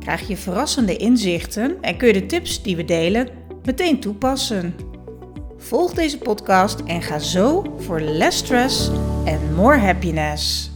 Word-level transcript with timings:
krijg 0.00 0.28
je 0.28 0.36
verrassende 0.36 0.96
inzichten 0.96 1.76
en 1.80 1.96
kun 1.96 2.06
je 2.06 2.12
de 2.12 2.26
tips 2.26 2.62
die 2.62 2.76
we 2.76 2.84
delen 2.84 3.28
meteen 3.64 4.00
toepassen. 4.00 4.74
Volg 5.56 5.92
deze 5.92 6.18
podcast 6.18 6.80
en 6.86 7.02
ga 7.02 7.18
zo 7.18 7.74
voor 7.78 8.00
less 8.00 8.38
stress 8.38 8.90
en 9.24 9.54
more 9.54 9.78
happiness. 9.78 10.70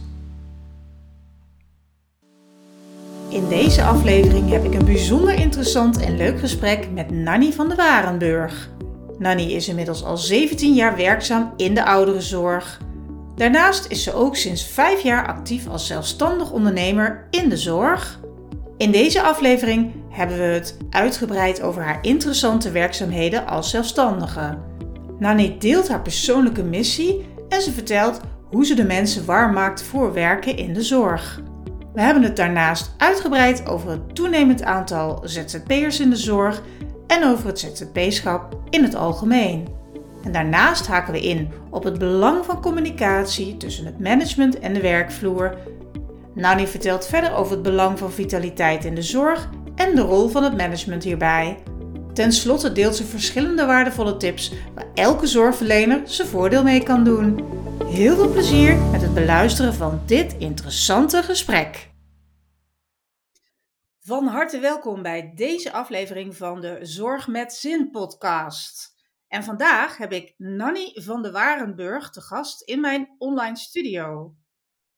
In 3.29 3.47
deze 3.49 3.83
aflevering 3.83 4.49
heb 4.49 4.63
ik 4.63 4.73
een 4.73 4.85
bijzonder 4.85 5.33
interessant 5.33 5.99
en 5.99 6.17
leuk 6.17 6.39
gesprek 6.39 6.91
met 6.91 7.11
Nanny 7.11 7.51
van 7.51 7.69
de 7.69 7.75
Warenburg. 7.75 8.69
Nanny 9.17 9.43
is 9.43 9.67
inmiddels 9.67 10.03
al 10.03 10.17
17 10.17 10.73
jaar 10.73 10.95
werkzaam 10.95 11.53
in 11.57 11.73
de 11.73 11.85
ouderenzorg. 11.85 12.81
Daarnaast 13.35 13.85
is 13.87 14.03
ze 14.03 14.13
ook 14.13 14.35
sinds 14.35 14.65
5 14.65 15.01
jaar 15.01 15.27
actief 15.27 15.67
als 15.67 15.87
zelfstandig 15.87 16.51
ondernemer 16.51 17.27
in 17.29 17.49
de 17.49 17.57
zorg. 17.57 18.19
In 18.83 18.91
deze 18.91 19.21
aflevering 19.21 19.91
hebben 20.09 20.37
we 20.37 20.43
het 20.43 20.77
uitgebreid 20.89 21.61
over 21.61 21.83
haar 21.83 21.99
interessante 22.01 22.71
werkzaamheden 22.71 23.47
als 23.47 23.69
zelfstandige. 23.69 24.57
Nanny 25.19 25.55
deelt 25.59 25.87
haar 25.87 26.01
persoonlijke 26.01 26.63
missie 26.63 27.25
en 27.49 27.61
ze 27.61 27.71
vertelt 27.71 28.19
hoe 28.51 28.65
ze 28.65 28.75
de 28.75 28.83
mensen 28.83 29.25
warm 29.25 29.53
maakt 29.53 29.83
voor 29.83 30.13
werken 30.13 30.57
in 30.57 30.73
de 30.73 30.81
zorg. 30.81 31.41
We 31.93 32.01
hebben 32.01 32.23
het 32.23 32.35
daarnaast 32.35 32.93
uitgebreid 32.97 33.67
over 33.67 33.89
het 33.89 34.15
toenemend 34.15 34.63
aantal 34.63 35.21
ZZP'ers 35.23 35.99
in 35.99 36.09
de 36.09 36.15
zorg 36.15 36.61
en 37.07 37.23
over 37.23 37.47
het 37.47 37.59
ZZP-schap 37.59 38.57
in 38.69 38.83
het 38.83 38.95
algemeen. 38.95 39.67
En 40.23 40.31
daarnaast 40.31 40.87
haken 40.87 41.13
we 41.13 41.21
in 41.21 41.51
op 41.69 41.83
het 41.83 41.99
belang 41.99 42.45
van 42.45 42.61
communicatie 42.61 43.57
tussen 43.57 43.85
het 43.85 43.99
management 43.99 44.59
en 44.59 44.73
de 44.73 44.81
werkvloer. 44.81 45.57
Nanny 46.35 46.67
vertelt 46.67 47.05
verder 47.05 47.33
over 47.33 47.53
het 47.53 47.61
belang 47.61 47.99
van 47.99 48.11
vitaliteit 48.11 48.85
in 48.85 48.95
de 48.95 49.01
zorg 49.01 49.49
en 49.75 49.95
de 49.95 50.01
rol 50.01 50.27
van 50.29 50.43
het 50.43 50.57
management 50.57 51.03
hierbij. 51.03 51.63
Ten 52.13 52.31
slotte 52.31 52.71
deelt 52.71 52.95
ze 52.95 53.05
verschillende 53.05 53.65
waardevolle 53.65 54.17
tips 54.17 54.53
waar 54.75 54.87
elke 54.93 55.27
zorgverlener 55.27 56.01
zijn 56.05 56.27
voordeel 56.27 56.63
mee 56.63 56.83
kan 56.83 57.03
doen. 57.03 57.51
Heel 57.85 58.15
veel 58.15 58.31
plezier 58.31 58.77
met 58.77 59.01
het 59.01 59.13
beluisteren 59.13 59.73
van 59.73 60.01
dit 60.05 60.35
interessante 60.37 61.23
gesprek. 61.23 61.91
Van 63.99 64.27
harte 64.27 64.59
welkom 64.59 65.01
bij 65.01 65.31
deze 65.35 65.71
aflevering 65.71 66.37
van 66.37 66.61
de 66.61 66.79
Zorg 66.81 67.27
met 67.27 67.53
Zin 67.53 67.89
podcast. 67.91 68.95
En 69.27 69.43
vandaag 69.43 69.97
heb 69.97 70.11
ik 70.11 70.33
Nanny 70.37 70.91
van 70.93 71.21
de 71.21 71.31
Warenburg 71.31 72.09
te 72.09 72.21
gast 72.21 72.61
in 72.61 72.81
mijn 72.81 73.15
online 73.17 73.57
studio. 73.57 74.35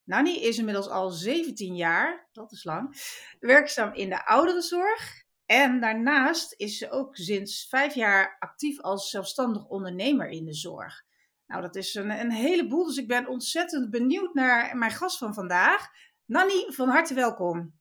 Nanny 0.06 0.34
is 0.34 0.58
inmiddels 0.58 0.88
al 0.88 1.10
17 1.10 1.76
jaar, 1.76 2.28
dat 2.32 2.52
is 2.52 2.64
lang, 2.64 2.96
werkzaam 3.40 3.94
in 3.94 4.08
de 4.08 4.26
ouderenzorg. 4.26 5.24
En 5.46 5.80
daarnaast 5.80 6.54
is 6.56 6.78
ze 6.78 6.90
ook 6.90 7.16
sinds 7.16 7.68
vijf 7.68 7.94
jaar 7.94 8.36
actief 8.38 8.80
als 8.80 9.10
zelfstandig 9.10 9.66
ondernemer 9.66 10.28
in 10.28 10.44
de 10.44 10.54
zorg. 10.54 11.04
Nou, 11.46 11.62
dat 11.62 11.76
is 11.76 11.94
een, 11.94 12.10
een 12.10 12.30
heleboel, 12.30 12.86
dus 12.86 12.96
ik 12.96 13.08
ben 13.08 13.26
ontzettend 13.26 13.90
benieuwd 13.90 14.34
naar 14.34 14.76
mijn 14.76 14.90
gast 14.90 15.18
van 15.18 15.34
vandaag. 15.34 15.88
Nanny, 16.24 16.66
van 16.68 16.88
harte 16.88 17.14
welkom. 17.14 17.74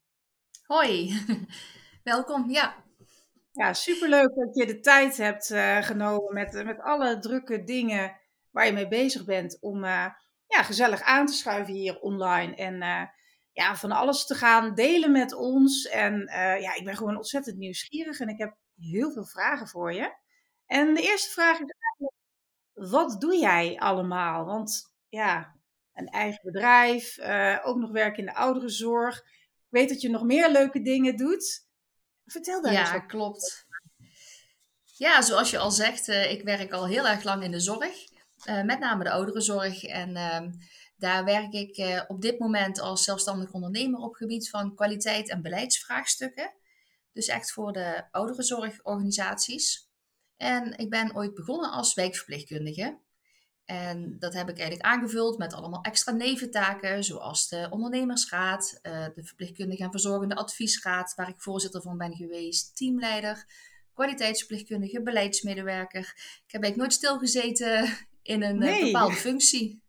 Hoi, 0.63 1.21
welkom, 2.03 2.49
ja. 2.49 2.83
Ja, 3.51 3.73
superleuk 3.73 4.35
dat 4.35 4.55
je 4.55 4.65
de 4.65 4.79
tijd 4.79 5.17
hebt 5.17 5.49
uh, 5.49 5.81
genomen 5.81 6.33
met, 6.33 6.63
met 6.65 6.81
alle 6.81 7.19
drukke 7.19 7.63
dingen 7.63 8.17
waar 8.51 8.65
je 8.65 8.73
mee 8.73 8.87
bezig 8.87 9.25
bent 9.25 9.57
om 9.61 9.83
uh, 9.83 10.05
ja, 10.47 10.63
gezellig 10.63 11.01
aan 11.01 11.25
te 11.25 11.33
schuiven 11.33 11.73
hier 11.73 11.99
online 11.99 12.55
en 12.55 12.73
uh, 12.73 13.03
ja, 13.51 13.75
van 13.75 13.91
alles 13.91 14.25
te 14.25 14.35
gaan 14.35 14.75
delen 14.75 15.11
met 15.11 15.33
ons. 15.33 15.85
En 15.85 16.29
ja, 16.59 16.75
ik 16.75 16.83
ben 16.83 16.97
gewoon 16.97 17.17
ontzettend 17.17 17.57
nieuwsgierig 17.57 18.19
en 18.19 18.27
ik 18.27 18.37
heb 18.37 18.57
heel 18.75 19.11
veel 19.11 19.25
vragen 19.25 19.67
voor 19.67 19.93
je. 19.93 20.15
En 20.65 20.93
de 20.93 21.01
eerste 21.01 21.31
vraag 21.31 21.59
is 21.59 21.73
eigenlijk, 21.79 22.13
wat 22.73 23.21
doe 23.21 23.37
jij 23.37 23.77
allemaal? 23.79 24.45
Want 24.45 24.93
ja, 25.09 25.55
een 25.93 26.07
eigen 26.07 26.39
bedrijf, 26.43 27.19
ook 27.63 27.77
nog 27.77 27.91
werken 27.91 28.19
in 28.19 28.25
de 28.25 28.35
ouderenzorg. 28.35 29.17
Ik 29.17 29.67
weet 29.69 29.89
dat 29.89 30.01
je 30.01 30.09
nog 30.09 30.23
meer 30.23 30.51
leuke 30.51 30.81
dingen 30.81 31.17
doet. 31.17 31.67
Vertel 32.25 32.61
daar 32.61 32.73
ja, 32.73 32.79
eens 32.79 32.89
Ja, 32.89 32.99
klopt. 32.99 33.65
Ja, 34.97 35.21
zoals 35.21 35.51
je 35.51 35.57
al 35.57 35.71
zegt, 35.71 36.07
uh, 36.07 36.31
ik 36.31 36.43
werk 36.43 36.71
al 36.71 36.87
heel 36.87 37.07
erg 37.07 37.23
lang 37.23 37.43
in 37.43 37.51
de 37.51 37.59
zorg. 37.59 38.13
Uh, 38.49 38.63
met 38.63 38.79
name 38.79 39.03
de 39.03 39.11
ouderenzorg. 39.11 39.83
En 39.83 40.09
uh, 40.09 40.39
daar 40.97 41.25
werk 41.25 41.53
ik 41.53 41.77
eh, 41.77 42.01
op 42.07 42.21
dit 42.21 42.39
moment 42.39 42.79
als 42.79 43.03
zelfstandig 43.03 43.51
ondernemer 43.51 43.99
op 43.99 44.15
gebied 44.15 44.49
van 44.49 44.75
kwaliteit 44.75 45.29
en 45.29 45.41
beleidsvraagstukken. 45.41 46.53
Dus 47.13 47.27
echt 47.27 47.51
voor 47.51 47.71
de 47.71 48.03
ouderenzorgorganisaties. 48.11 49.89
En 50.37 50.77
ik 50.77 50.89
ben 50.89 51.15
ooit 51.15 51.33
begonnen 51.33 51.71
als 51.71 51.93
wijkverpleegkundige. 51.93 52.99
En 53.65 54.15
dat 54.19 54.33
heb 54.33 54.49
ik 54.49 54.57
eigenlijk 54.57 54.87
aangevuld 54.87 55.37
met 55.37 55.53
allemaal 55.53 55.81
extra 55.81 56.11
neventaken, 56.11 57.03
zoals 57.03 57.47
de 57.47 57.67
ondernemersraad, 57.69 58.79
eh, 58.81 59.05
de 59.15 59.23
verpleegkundige 59.23 59.83
en 59.83 59.91
verzorgende 59.91 60.35
adviesraad, 60.35 61.13
waar 61.15 61.29
ik 61.29 61.41
voorzitter 61.41 61.81
van 61.81 61.97
ben 61.97 62.15
geweest, 62.15 62.77
teamleider, 62.77 63.45
kwaliteitsverpleegkundige, 63.93 65.01
beleidsmedewerker. 65.01 66.13
Ik 66.45 66.51
heb 66.51 66.63
eigenlijk 66.63 66.75
nooit 66.75 66.93
stilgezeten 66.93 67.97
in 68.25 68.43
een 68.43 68.61
eh, 68.61 68.69
nee. 68.69 68.83
bepaalde 68.83 69.15
functie. 69.15 69.83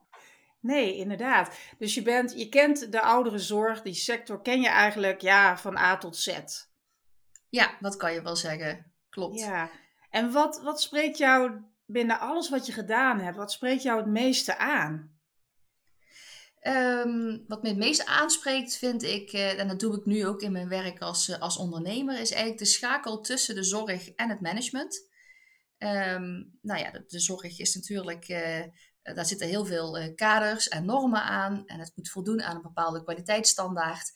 Nee, 0.61 0.97
inderdaad. 0.97 1.57
Dus 1.79 1.95
je, 1.95 2.03
bent, 2.03 2.33
je 2.37 2.49
kent 2.49 2.93
de 2.93 3.01
ouderenzorg, 3.01 3.83
die 3.83 3.95
sector 3.95 4.43
ken 4.43 4.61
je 4.61 4.69
eigenlijk 4.69 5.21
ja, 5.21 5.59
van 5.59 5.77
A 5.77 5.99
tot 5.99 6.17
Z. 6.17 6.39
Ja, 7.49 7.77
dat 7.81 7.97
kan 7.97 8.13
je 8.13 8.23
wel 8.23 8.37
zeggen. 8.37 8.93
Klopt. 9.11 9.39
Ja. 9.39 9.71
En 10.11 10.33
wat, 10.33 10.61
wat 10.63 10.81
spreekt 10.81 11.19
jou 11.19 11.61
binnen 11.87 12.19
alles 12.19 12.49
wat 12.49 12.67
je 12.67 12.73
gedaan 12.73 13.21
hebt, 13.21 13.37
wat 13.37 13.53
spreekt 13.53 13.83
jou 13.83 13.99
het 13.99 14.07
meeste 14.07 14.59
aan? 14.59 15.15
Um, 16.63 17.45
wat 17.47 17.63
me 17.63 17.69
het 17.69 17.79
meeste 17.79 18.07
aanspreekt, 18.07 18.77
vind 18.77 19.03
ik, 19.03 19.33
uh, 19.33 19.59
en 19.59 19.69
dat 19.69 19.81
doe 19.81 19.97
ik 19.97 20.05
nu 20.05 20.27
ook 20.27 20.41
in 20.41 20.53
mijn 20.53 20.69
werk 20.69 21.01
als, 21.01 21.29
uh, 21.29 21.39
als 21.39 21.57
ondernemer, 21.57 22.21
is 22.21 22.31
eigenlijk 22.31 22.59
de 22.59 22.65
schakel 22.65 23.21
tussen 23.21 23.55
de 23.55 23.63
zorg 23.63 24.09
en 24.09 24.29
het 24.29 24.41
management. 24.41 25.09
Um, 25.79 26.59
nou 26.63 26.81
ja, 26.81 26.91
de, 27.07 27.21
zorg 27.21 27.59
is 27.59 27.75
natuurlijk, 27.75 28.29
uh, 28.29 28.63
daar 29.03 29.27
zitten 29.27 29.49
heel 29.49 29.65
veel 29.65 30.15
kaders 30.15 30.69
en 30.69 30.85
normen 30.85 31.23
aan 31.23 31.67
en 31.67 31.79
het 31.79 31.93
moet 31.95 32.11
voldoen 32.11 32.43
aan 32.43 32.57
een 32.57 32.63
bepaalde 32.63 33.03
kwaliteitsstandaard. 33.03 34.13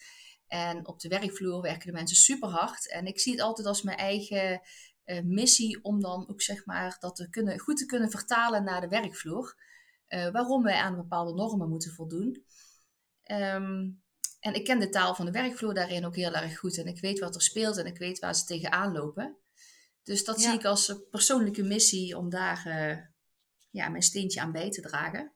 En 0.47 0.87
op 0.87 1.01
de 1.01 1.09
werkvloer 1.09 1.63
werken 1.63 1.87
de 1.87 1.93
mensen 1.93 2.17
super 2.17 2.49
hard. 2.49 2.91
En 2.91 3.07
ik 3.07 3.21
zie 3.21 3.33
het 3.33 3.41
altijd 3.41 3.67
als 3.67 3.83
mijn 3.83 3.99
eigen 3.99 4.61
uh, 5.05 5.21
missie 5.23 5.85
om 5.85 6.01
dan 6.01 6.29
ook 6.29 6.43
zeg 6.43 6.65
maar 6.65 6.97
dat 7.01 7.17
te 7.17 7.31
kunnen, 7.31 7.59
goed 7.59 7.77
te 7.77 7.87
kunnen 7.87 8.11
vertalen 8.11 8.65
naar 8.65 8.81
de 8.81 8.89
werkvloer. 8.89 9.69
Waarom 10.33 10.63
wij 10.63 10.77
aan 10.77 10.97
bepaalde 10.97 11.35
normen 11.35 11.69
moeten 11.69 11.93
voldoen. 11.93 12.45
Um, 13.31 14.03
en 14.41 14.55
ik 14.55 14.65
ken 14.65 14.79
de 14.79 14.89
taal 14.89 15.15
van 15.15 15.25
de 15.25 15.31
werkvloer 15.31 15.75
daarin 15.75 16.07
ook 16.07 16.17
heel 16.17 16.33
erg 16.33 16.59
goed. 16.59 16.79
En 16.79 16.87
ik 16.87 17.01
weet 17.01 17.19
wat 17.19 17.35
er 17.35 17.43
speelt 17.43 17.77
en 17.77 17.87
ik 17.87 17.99
weet 17.99 18.19
waar 18.19 18.35
ze 18.35 18.45
tegenaan 18.45 18.93
lopen. 18.93 19.37
Dus 20.03 20.25
dat 20.25 20.41
ja. 20.41 20.51
zie 20.51 20.59
ik 20.59 20.65
als 20.65 20.95
persoonlijke 21.11 21.63
missie 21.63 22.17
om 22.17 22.31
daar 22.31 22.63
uh, 22.67 22.97
ja, 23.71 23.89
mijn 23.89 24.03
steentje 24.03 24.41
aan 24.41 24.53
bij 24.53 24.71
te 24.71 24.81
dragen. 24.81 25.33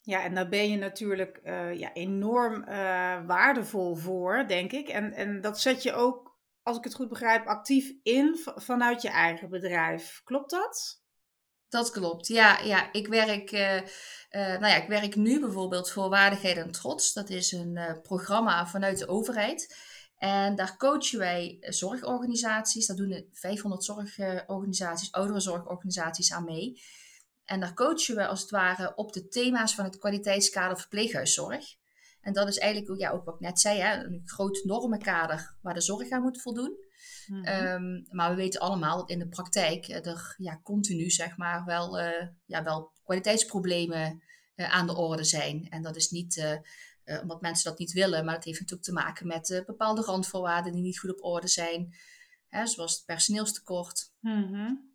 Ja, 0.00 0.22
en 0.22 0.34
daar 0.34 0.48
ben 0.48 0.70
je 0.70 0.76
natuurlijk 0.76 1.40
ja, 1.74 1.92
enorm 1.92 2.64
waardevol 3.26 3.96
voor, 3.96 4.44
denk 4.46 4.72
ik. 4.72 4.88
En, 4.88 5.12
en 5.12 5.40
dat 5.40 5.60
zet 5.60 5.82
je 5.82 5.92
ook 5.92 6.32
als 6.62 6.76
ik 6.76 6.84
het 6.84 6.94
goed 6.94 7.08
begrijp, 7.08 7.46
actief 7.46 7.92
in 8.02 8.38
vanuit 8.54 9.02
je 9.02 9.08
eigen 9.08 9.48
bedrijf. 9.48 10.20
Klopt 10.24 10.50
dat? 10.50 11.02
Dat 11.68 11.90
klopt. 11.90 12.26
Ja, 12.26 12.60
ja 12.60 12.92
ik, 12.92 13.06
werk, 13.08 13.52
uh, 13.52 13.80
nou 14.30 14.66
ja, 14.66 14.82
ik 14.82 14.88
werk 14.88 15.16
nu 15.16 15.40
bijvoorbeeld 15.40 15.90
voor 15.90 16.08
Waardigheid 16.08 16.56
en 16.56 16.70
Trots. 16.70 17.12
Dat 17.12 17.30
is 17.30 17.52
een 17.52 17.98
programma 18.02 18.66
vanuit 18.66 18.98
de 18.98 19.08
overheid. 19.08 19.76
En 20.22 20.54
daar 20.54 20.76
coachen 20.76 21.18
wij 21.18 21.56
zorgorganisaties. 21.60 22.86
Daar 22.86 22.96
doen 22.96 23.28
500 23.32 23.84
zorgorganisaties, 23.84 25.12
ouderenzorgorganisaties 25.12 26.32
aan 26.32 26.44
mee. 26.44 26.82
En 27.44 27.60
daar 27.60 27.74
coachen 27.74 28.16
we 28.16 28.26
als 28.26 28.40
het 28.40 28.50
ware 28.50 28.94
op 28.94 29.12
de 29.12 29.28
thema's 29.28 29.74
van 29.74 29.84
het 29.84 29.98
kwaliteitskader 29.98 30.78
verpleeghuiszorg. 30.78 31.64
En 32.20 32.32
dat 32.32 32.48
is 32.48 32.58
eigenlijk 32.58 32.92
ook, 32.92 32.98
ja, 32.98 33.10
ook 33.10 33.24
wat 33.24 33.34
ik 33.34 33.40
net 33.40 33.60
zei, 33.60 33.80
hè, 33.80 34.04
een 34.04 34.22
groot 34.24 34.60
normenkader 34.64 35.56
waar 35.60 35.74
de 35.74 35.80
zorg 35.80 36.10
aan 36.10 36.22
moet 36.22 36.42
voldoen. 36.42 36.76
Mhm. 37.26 37.44
Ehm, 37.44 38.02
maar 38.10 38.30
we 38.30 38.36
weten 38.36 38.60
allemaal 38.60 38.96
dat 38.96 39.10
in 39.10 39.18
de 39.18 39.28
praktijk 39.28 39.88
er 39.88 40.34
ja, 40.36 40.60
continu 40.62 41.10
zeg 41.10 41.36
maar, 41.36 41.64
wel, 41.64 41.98
ja, 42.44 42.62
wel 42.62 42.92
kwaliteitsproblemen 43.04 44.22
aan 44.56 44.86
de 44.86 44.96
orde 44.96 45.24
zijn. 45.24 45.66
En 45.70 45.82
dat 45.82 45.96
is 45.96 46.10
niet 46.10 46.60
omdat 47.20 47.40
mensen 47.40 47.70
dat 47.70 47.78
niet 47.78 47.92
willen, 47.92 48.24
maar 48.24 48.34
het 48.34 48.44
heeft 48.44 48.60
natuurlijk 48.60 48.88
te 48.88 48.92
maken 48.92 49.26
met 49.26 49.62
bepaalde 49.66 50.02
randvoorwaarden 50.02 50.72
die 50.72 50.82
niet 50.82 50.98
goed 50.98 51.10
op 51.10 51.24
orde 51.24 51.48
zijn. 51.48 51.94
Hè, 52.48 52.66
zoals 52.66 52.94
het 52.94 53.04
personeelstekort. 53.04 54.12
Mm 54.20 54.90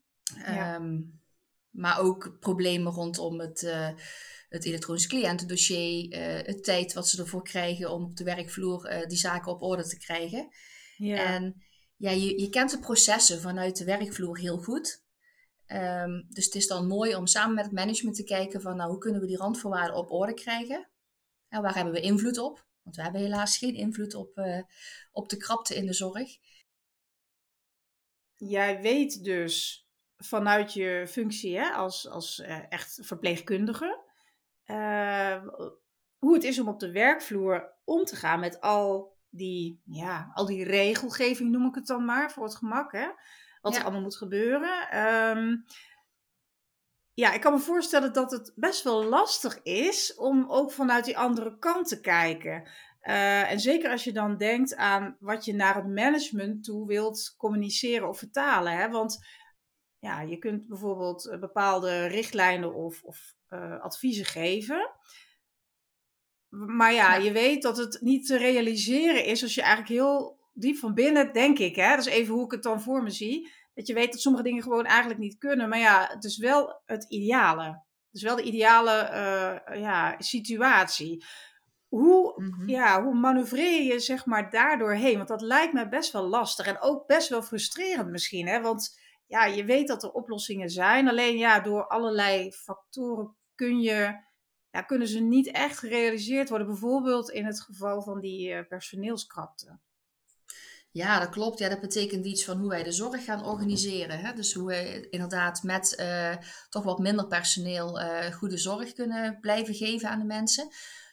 maar 1.78 2.00
ook 2.00 2.38
problemen 2.40 2.94
rondom 2.94 3.40
het, 3.40 3.62
uh, 3.62 3.90
het 4.50 4.66
elektronisch 4.66 5.08
cliëntendossier, 5.08 6.14
uh, 6.14 6.46
het 6.46 6.64
tijd 6.64 6.94
wat 6.94 7.08
ze 7.08 7.22
ervoor 7.22 7.44
krijgen 7.44 7.92
om 7.92 8.04
op 8.04 8.18
de 8.18 8.24
werkvloer 8.24 8.92
uh, 8.92 9.08
die 9.08 9.18
zaken 9.18 9.52
op 9.52 9.62
orde 9.62 9.88
te 9.88 9.98
krijgen. 9.98 10.48
Ja. 10.98 11.18
En 11.18 11.64
ja, 11.96 12.12
je, 12.12 12.42
je 12.42 12.50
kent 12.50 12.72
de 12.72 12.80
processen 12.80 13.42
vanuit 13.42 13.78
de 13.78 13.86
werkvloer 13.86 14.38
heel 14.38 14.58
goed. 14.58 15.06
Um, 15.68 16.26
dus 16.30 16.46
het 16.46 16.56
is 16.56 16.68
dan 16.68 16.88
mooi 16.88 17.16
om 17.16 17.28
samen 17.28 17.56
met 17.56 17.64
het 17.66 17.74
management 17.74 18.16
te 18.16 18.24
kijken 18.24 18.62
van 18.62 18.76
nou, 18.76 18.90
hoe 18.90 19.00
kunnen 19.00 19.22
we 19.22 19.28
die 19.28 19.38
randvoorwaarden 19.38 19.96
op 19.96 20.12
orde 20.12 20.34
krijgen? 20.34 20.90
En 21.50 21.62
waar 21.62 21.76
hebben 21.76 21.94
we 21.94 22.02
invloed 22.02 22.38
op? 22.38 22.66
Want 22.84 22.96
we 22.96 23.02
hebben 23.02 23.22
helaas 23.22 23.58
geen 23.58 23.76
invloed 23.76 24.14
op, 24.14 24.42
op 25.12 25.30
de 25.30 25.38
krapte 25.38 25.76
in 25.76 25.86
de 25.86 25.94
zorg. 25.94 26.38
Jij 28.36 28.82
weet 28.82 29.24
dus 29.24 29.88
vanuit 30.18 30.74
je 30.74 31.06
functie 31.08 31.58
hè, 31.58 31.70
als, 31.70 32.08
als 32.08 32.40
uh, 32.40 32.72
echt 32.72 33.00
verpleegkundige, 33.02 34.04
uh, 34.66 35.48
hoe 36.18 36.34
het 36.34 36.44
is 36.44 36.60
om 36.60 36.68
op 36.68 36.80
de 36.80 36.92
werkvloer 36.92 37.74
om 37.84 38.04
te 38.04 38.16
gaan 38.16 38.40
met 38.40 38.62
al 38.62 39.16
die, 39.30 39.82
ja, 39.86 40.32
al 40.34 40.46
die 40.46 40.64
regelgeving, 40.64 41.52
noem 41.52 41.68
ik 41.68 41.76
het 41.76 41.88
dan 41.88 42.06
maar, 42.06 42.32
voor 42.32 42.44
het 42.44 42.56
gemak, 42.56 42.92
hè, 42.92 43.08
wat 43.62 43.76
er 43.76 43.84
allemaal 43.84 44.02
moet 44.02 44.18
gebeuren. 44.18 45.00
Um, 45.38 45.66
ja, 47.20 47.34
ik 47.34 47.42
kan 47.42 47.54
me 47.54 47.60
voorstellen 47.60 48.14
dat 48.14 48.32
het 48.32 48.52
best 48.56 48.84
wel 48.84 49.04
lastig 49.04 49.62
is 49.64 50.16
om 50.16 50.46
ook 50.50 50.72
vanuit 50.72 51.06
die 51.06 51.18
andere 51.18 51.58
kant 51.58 51.88
te 51.88 52.00
kijken. 52.00 52.70
Uh, 53.02 53.52
en 53.52 53.60
zeker 53.60 53.92
als 53.92 54.04
je 54.04 54.12
dan 54.12 54.38
denkt 54.38 54.76
aan 54.76 55.18
wat 55.20 55.46
je 55.46 55.54
naar 55.54 55.76
het 55.76 55.88
management 55.88 56.64
toe 56.64 56.88
wilt 56.88 57.36
communiceren 57.38 58.08
of 58.08 58.18
vertalen. 58.18 58.78
Hè? 58.78 58.90
Want 58.90 59.26
ja, 60.00 60.22
je 60.22 60.38
kunt 60.38 60.68
bijvoorbeeld 60.68 61.30
eh, 61.30 61.40
bepaalde 61.40 62.08
richtlijnen 62.08 62.74
of, 62.74 63.04
of 63.04 63.36
uh, 63.50 63.82
adviezen 63.82 64.26
geven. 64.26 64.92
Maar 66.50 66.94
ja, 66.94 67.16
je 67.16 67.32
weet 67.32 67.62
dat 67.62 67.78
het 67.78 68.02
niet 68.02 68.28
te 68.28 68.38
realiseren 68.38 69.26
is 69.26 69.44
als 69.44 69.56
je 69.56 69.62
eigenlijk 69.62 69.92
heel 69.92 70.40
diep 70.54 70.78
van 70.78 70.94
binnen, 70.94 71.34
denk 71.34 71.60
ik, 71.60 71.76
hè, 71.76 71.90
dat 71.90 72.06
is 72.06 72.14
even 72.14 72.34
hoe 72.34 72.46
ik 72.46 72.52
het 72.52 72.64
dan 72.64 72.82
voor 72.82 73.04
me 73.04 73.10
zie, 73.10 73.52
dat 73.78 73.88
je 73.88 73.94
weet 73.94 74.12
dat 74.12 74.22
sommige 74.22 74.44
dingen 74.44 74.64
gewoon 74.64 74.86
eigenlijk 74.86 75.20
niet 75.20 75.38
kunnen. 75.38 75.70
Maar 75.70 75.80
ja, 75.80 76.08
het 76.14 76.24
is 76.24 76.38
wel 76.38 76.82
het 76.86 77.06
ideale. 77.10 77.64
Het 77.64 78.16
is 78.16 78.22
wel 78.22 78.36
de 78.36 78.44
ideale 78.44 79.10
uh, 79.12 79.82
ja, 79.82 80.16
situatie. 80.18 81.26
Hoe, 81.88 82.34
mm 82.42 82.70
ja, 82.70 83.04
hoe 83.04 83.16
manoeuvreer 83.16 83.82
je 83.82 84.00
zeg 84.00 84.26
maar 84.26 84.50
daardoor 84.50 84.94
heen? 84.94 85.18
Want 85.18 85.28
dat 85.28 85.42
lijkt 85.42 85.74
me 85.74 85.90
best 85.90 86.12
wel 86.12 86.28
lastig 86.28 86.66
en 86.66 86.82
ook 86.82 87.08
best 87.08 87.30
wel 87.30 87.42
frustrerend 87.42 88.10
misschien. 88.10 88.48
Hè? 88.48 88.62
Want 88.62 89.00
ja, 89.26 89.46
je 89.46 89.66
weet 89.66 89.88
dat 89.88 90.04
er 90.04 90.12
oplossingen 90.12 90.70
zijn. 90.70 91.08
Alleen 91.08 91.38
ja, 91.38 91.60
door 91.60 91.88
allerlei 91.88 92.52
factoren 92.52 93.36
kun 93.56 93.80
je, 93.80 94.24
ja, 94.70 94.82
kunnen 94.82 95.08
ze 95.08 95.20
niet 95.20 95.52
echt 95.52 95.80
gerealiseerd 95.80 96.50
worden. 96.50 96.68
Bijvoorbeeld 96.68 97.30
in 97.30 97.46
het 97.46 97.62
geval 97.62 98.02
van 98.02 98.20
die 98.20 98.50
uh, 98.50 98.68
personeelskrapte. 98.68 99.80
Ja, 100.98 101.20
dat 101.20 101.30
klopt. 101.30 101.60
Ja, 101.60 101.70
dat 101.70 101.82
betekent 101.82 102.26
iets 102.26 102.46
van 102.46 102.58
hoe 102.58 102.70
wij 102.70 102.84
de 102.84 102.92
zorg 102.92 103.24
gaan 103.24 103.46
organiseren. 103.46 104.20
Hè? 104.20 104.34
Dus 104.34 104.54
hoe 104.54 104.68
wij 104.68 105.08
inderdaad 105.10 105.64
met 105.64 105.96
uh, 106.00 106.36
toch 106.70 106.84
wat 106.84 107.00
minder 107.00 107.28
personeel 107.28 108.02
uh, 108.02 108.26
goede 108.26 108.58
zorg 108.58 108.94
kunnen 108.94 109.40
blijven 109.40 109.74
geven 109.74 110.10
aan 110.10 110.20
de 110.20 110.26
mensen. 110.26 110.68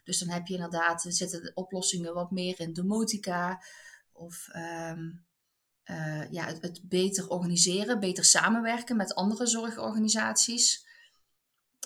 Dus 0.05 0.19
dan 0.19 0.29
heb 0.29 0.47
je 0.47 0.55
inderdaad, 0.55 1.05
zitten 1.09 1.43
de 1.43 1.55
oplossingen 1.55 2.15
wat 2.15 2.31
meer 2.31 2.61
in 2.61 2.73
domotica 2.73 3.63
of 4.13 4.49
um, 4.57 5.25
uh, 5.85 6.31
ja, 6.31 6.47
het, 6.47 6.81
beter 6.83 7.29
organiseren, 7.29 8.01
beter 8.01 8.25
samenwerken 8.25 8.97
met 8.97 9.15
andere 9.15 9.47
zorgorganisaties. 9.47 10.87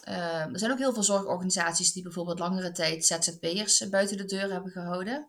Uh, 0.08 0.52
er 0.52 0.58
zijn 0.58 0.70
ook 0.70 0.78
heel 0.78 0.92
veel 0.92 1.02
zorgorganisaties 1.02 1.92
die 1.92 2.02
bijvoorbeeld 2.02 2.38
langere 2.38 2.72
tijd 2.72 3.06
ZZP'ers 3.06 3.88
buiten 3.88 4.16
de 4.16 4.24
deur 4.24 4.52
hebben 4.52 4.72
gehouden. 4.72 5.28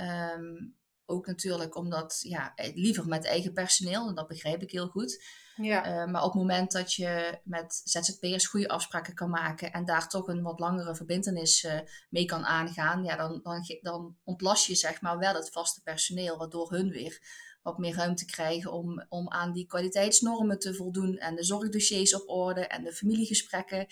Um, 0.00 0.76
ook 1.06 1.26
natuurlijk 1.26 1.76
omdat, 1.76 2.18
ja, 2.22 2.54
liever 2.74 3.06
met 3.06 3.24
eigen 3.24 3.52
personeel, 3.52 4.08
en 4.08 4.14
dat 4.14 4.28
begrijp 4.28 4.62
ik 4.62 4.70
heel 4.70 4.88
goed. 4.88 5.24
Ja. 5.56 5.86
Uh, 5.86 6.12
maar 6.12 6.22
op 6.22 6.32
het 6.32 6.40
moment 6.40 6.72
dat 6.72 6.92
je 6.94 7.40
met 7.44 7.80
ZZP'ers 7.84 8.46
goede 8.46 8.68
afspraken 8.68 9.14
kan 9.14 9.30
maken 9.30 9.72
en 9.72 9.84
daar 9.84 10.08
toch 10.08 10.28
een 10.28 10.42
wat 10.42 10.58
langere 10.58 10.94
verbindenis 10.94 11.64
uh, 11.64 11.80
mee 12.10 12.24
kan 12.24 12.44
aangaan, 12.44 13.04
ja, 13.04 13.16
dan, 13.16 13.40
dan, 13.42 13.78
dan 13.80 14.16
ontlast 14.24 14.66
je 14.66 14.74
zeg 14.74 15.00
maar 15.00 15.18
wel 15.18 15.34
het 15.34 15.50
vaste 15.50 15.82
personeel, 15.82 16.36
waardoor 16.36 16.70
hun 16.70 16.90
weer 16.90 17.44
wat 17.62 17.78
meer 17.78 17.94
ruimte 17.94 18.24
krijgen 18.24 18.72
om, 18.72 19.04
om 19.08 19.30
aan 19.30 19.52
die 19.52 19.66
kwaliteitsnormen 19.66 20.58
te 20.58 20.74
voldoen. 20.74 21.16
En 21.16 21.34
de 21.34 21.44
zorgdossiers 21.44 22.14
op 22.14 22.28
orde 22.28 22.66
en 22.66 22.84
de 22.84 22.92
familiegesprekken. 22.92 23.86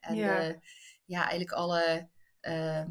En 0.00 0.14
ja, 0.14 0.60
ja 1.04 1.20
eigenlijk 1.20 1.52
alle 1.52 2.08
uh, 2.42 2.84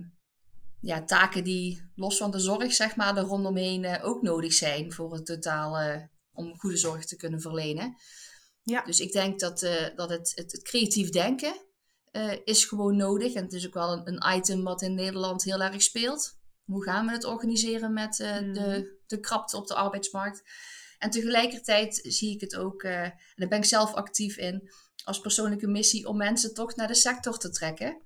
ja, 0.82 1.04
taken 1.04 1.44
die 1.44 1.92
los 1.96 2.18
van 2.18 2.32
de 2.32 2.40
zorg, 2.40 2.74
zeg 2.74 2.96
maar, 2.96 3.18
er 3.18 3.24
rondomheen 3.24 3.84
uh, 3.84 4.06
ook 4.06 4.22
nodig 4.22 4.54
zijn 4.54 4.94
voor 4.94 5.14
het 5.14 5.26
totale, 5.26 6.10
om 6.32 6.60
goede 6.60 6.78
zorg 6.78 7.06
te 7.06 7.16
kunnen 7.16 7.42
verlenen. 7.42 7.96
Ja. 8.64 8.84
Dus 8.84 9.00
ik 9.00 9.12
denk 9.12 9.40
dat, 9.40 9.64
uh, 9.64 9.96
dat 9.96 10.10
het, 10.10 10.32
het, 10.36 10.52
het, 10.52 10.62
creatief 10.62 11.10
denken 11.10 11.68
is 12.44 12.66
gewoon 12.66 12.96
nodig. 12.96 13.34
En 13.34 13.44
het 13.44 13.54
is 13.54 13.68
ook 13.68 13.74
wel 13.74 13.94
een, 13.94 14.08
een 14.08 14.38
item 14.38 14.64
wat 14.64 14.82
in 14.82 14.94
Nederland 14.94 15.44
heel 15.44 15.62
erg 15.62 15.82
speelt 15.82 16.38
hoe 16.70 16.84
gaan 16.84 17.06
we 17.06 17.12
het 17.12 17.24
organiseren 17.24 17.94
met 17.94 18.20
uh, 18.20 18.38
de, 18.38 18.44
mhm. 18.44 18.84
de 19.08 19.20
krapte 19.20 19.58
op 19.58 19.68
de 19.68 19.76
arbeidsmarkt. 19.76 20.44
En 20.98 21.10
tegelijkertijd 21.10 22.00
zie 22.04 22.34
ik 22.34 22.42
het 22.42 22.56
ook, 22.56 22.84
en 22.84 23.14
daar 23.36 23.48
ben 23.48 23.58
ik 23.58 23.66
zelf 23.66 23.94
actief 23.94 24.38
in, 24.38 24.72
als 25.04 25.20
persoonlijke 25.20 25.68
missie 25.68 26.08
om 26.08 26.18
mensen 26.18 26.54
toch 26.54 26.76
naar 26.76 26.88
de 26.88 26.96
sector 26.96 27.38
te 27.38 27.50
trekken. 27.50 28.02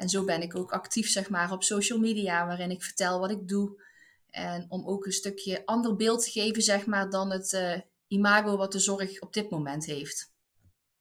En 0.00 0.08
zo 0.08 0.24
ben 0.24 0.42
ik 0.42 0.56
ook 0.56 0.72
actief, 0.72 1.08
zeg 1.08 1.30
maar, 1.30 1.52
op 1.52 1.62
social 1.62 1.98
media, 1.98 2.46
waarin 2.46 2.70
ik 2.70 2.82
vertel 2.82 3.20
wat 3.20 3.30
ik 3.30 3.48
doe. 3.48 3.82
En 4.30 4.66
om 4.68 4.86
ook 4.86 5.06
een 5.06 5.12
stukje 5.12 5.66
ander 5.66 5.96
beeld 5.96 6.24
te 6.24 6.30
geven, 6.30 6.62
zeg 6.62 6.86
maar, 6.86 7.10
dan 7.10 7.30
het 7.30 7.82
imago 8.08 8.56
wat 8.56 8.72
de 8.72 8.78
zorg 8.78 9.20
op 9.20 9.32
dit 9.32 9.50
moment 9.50 9.84
heeft. 9.84 10.32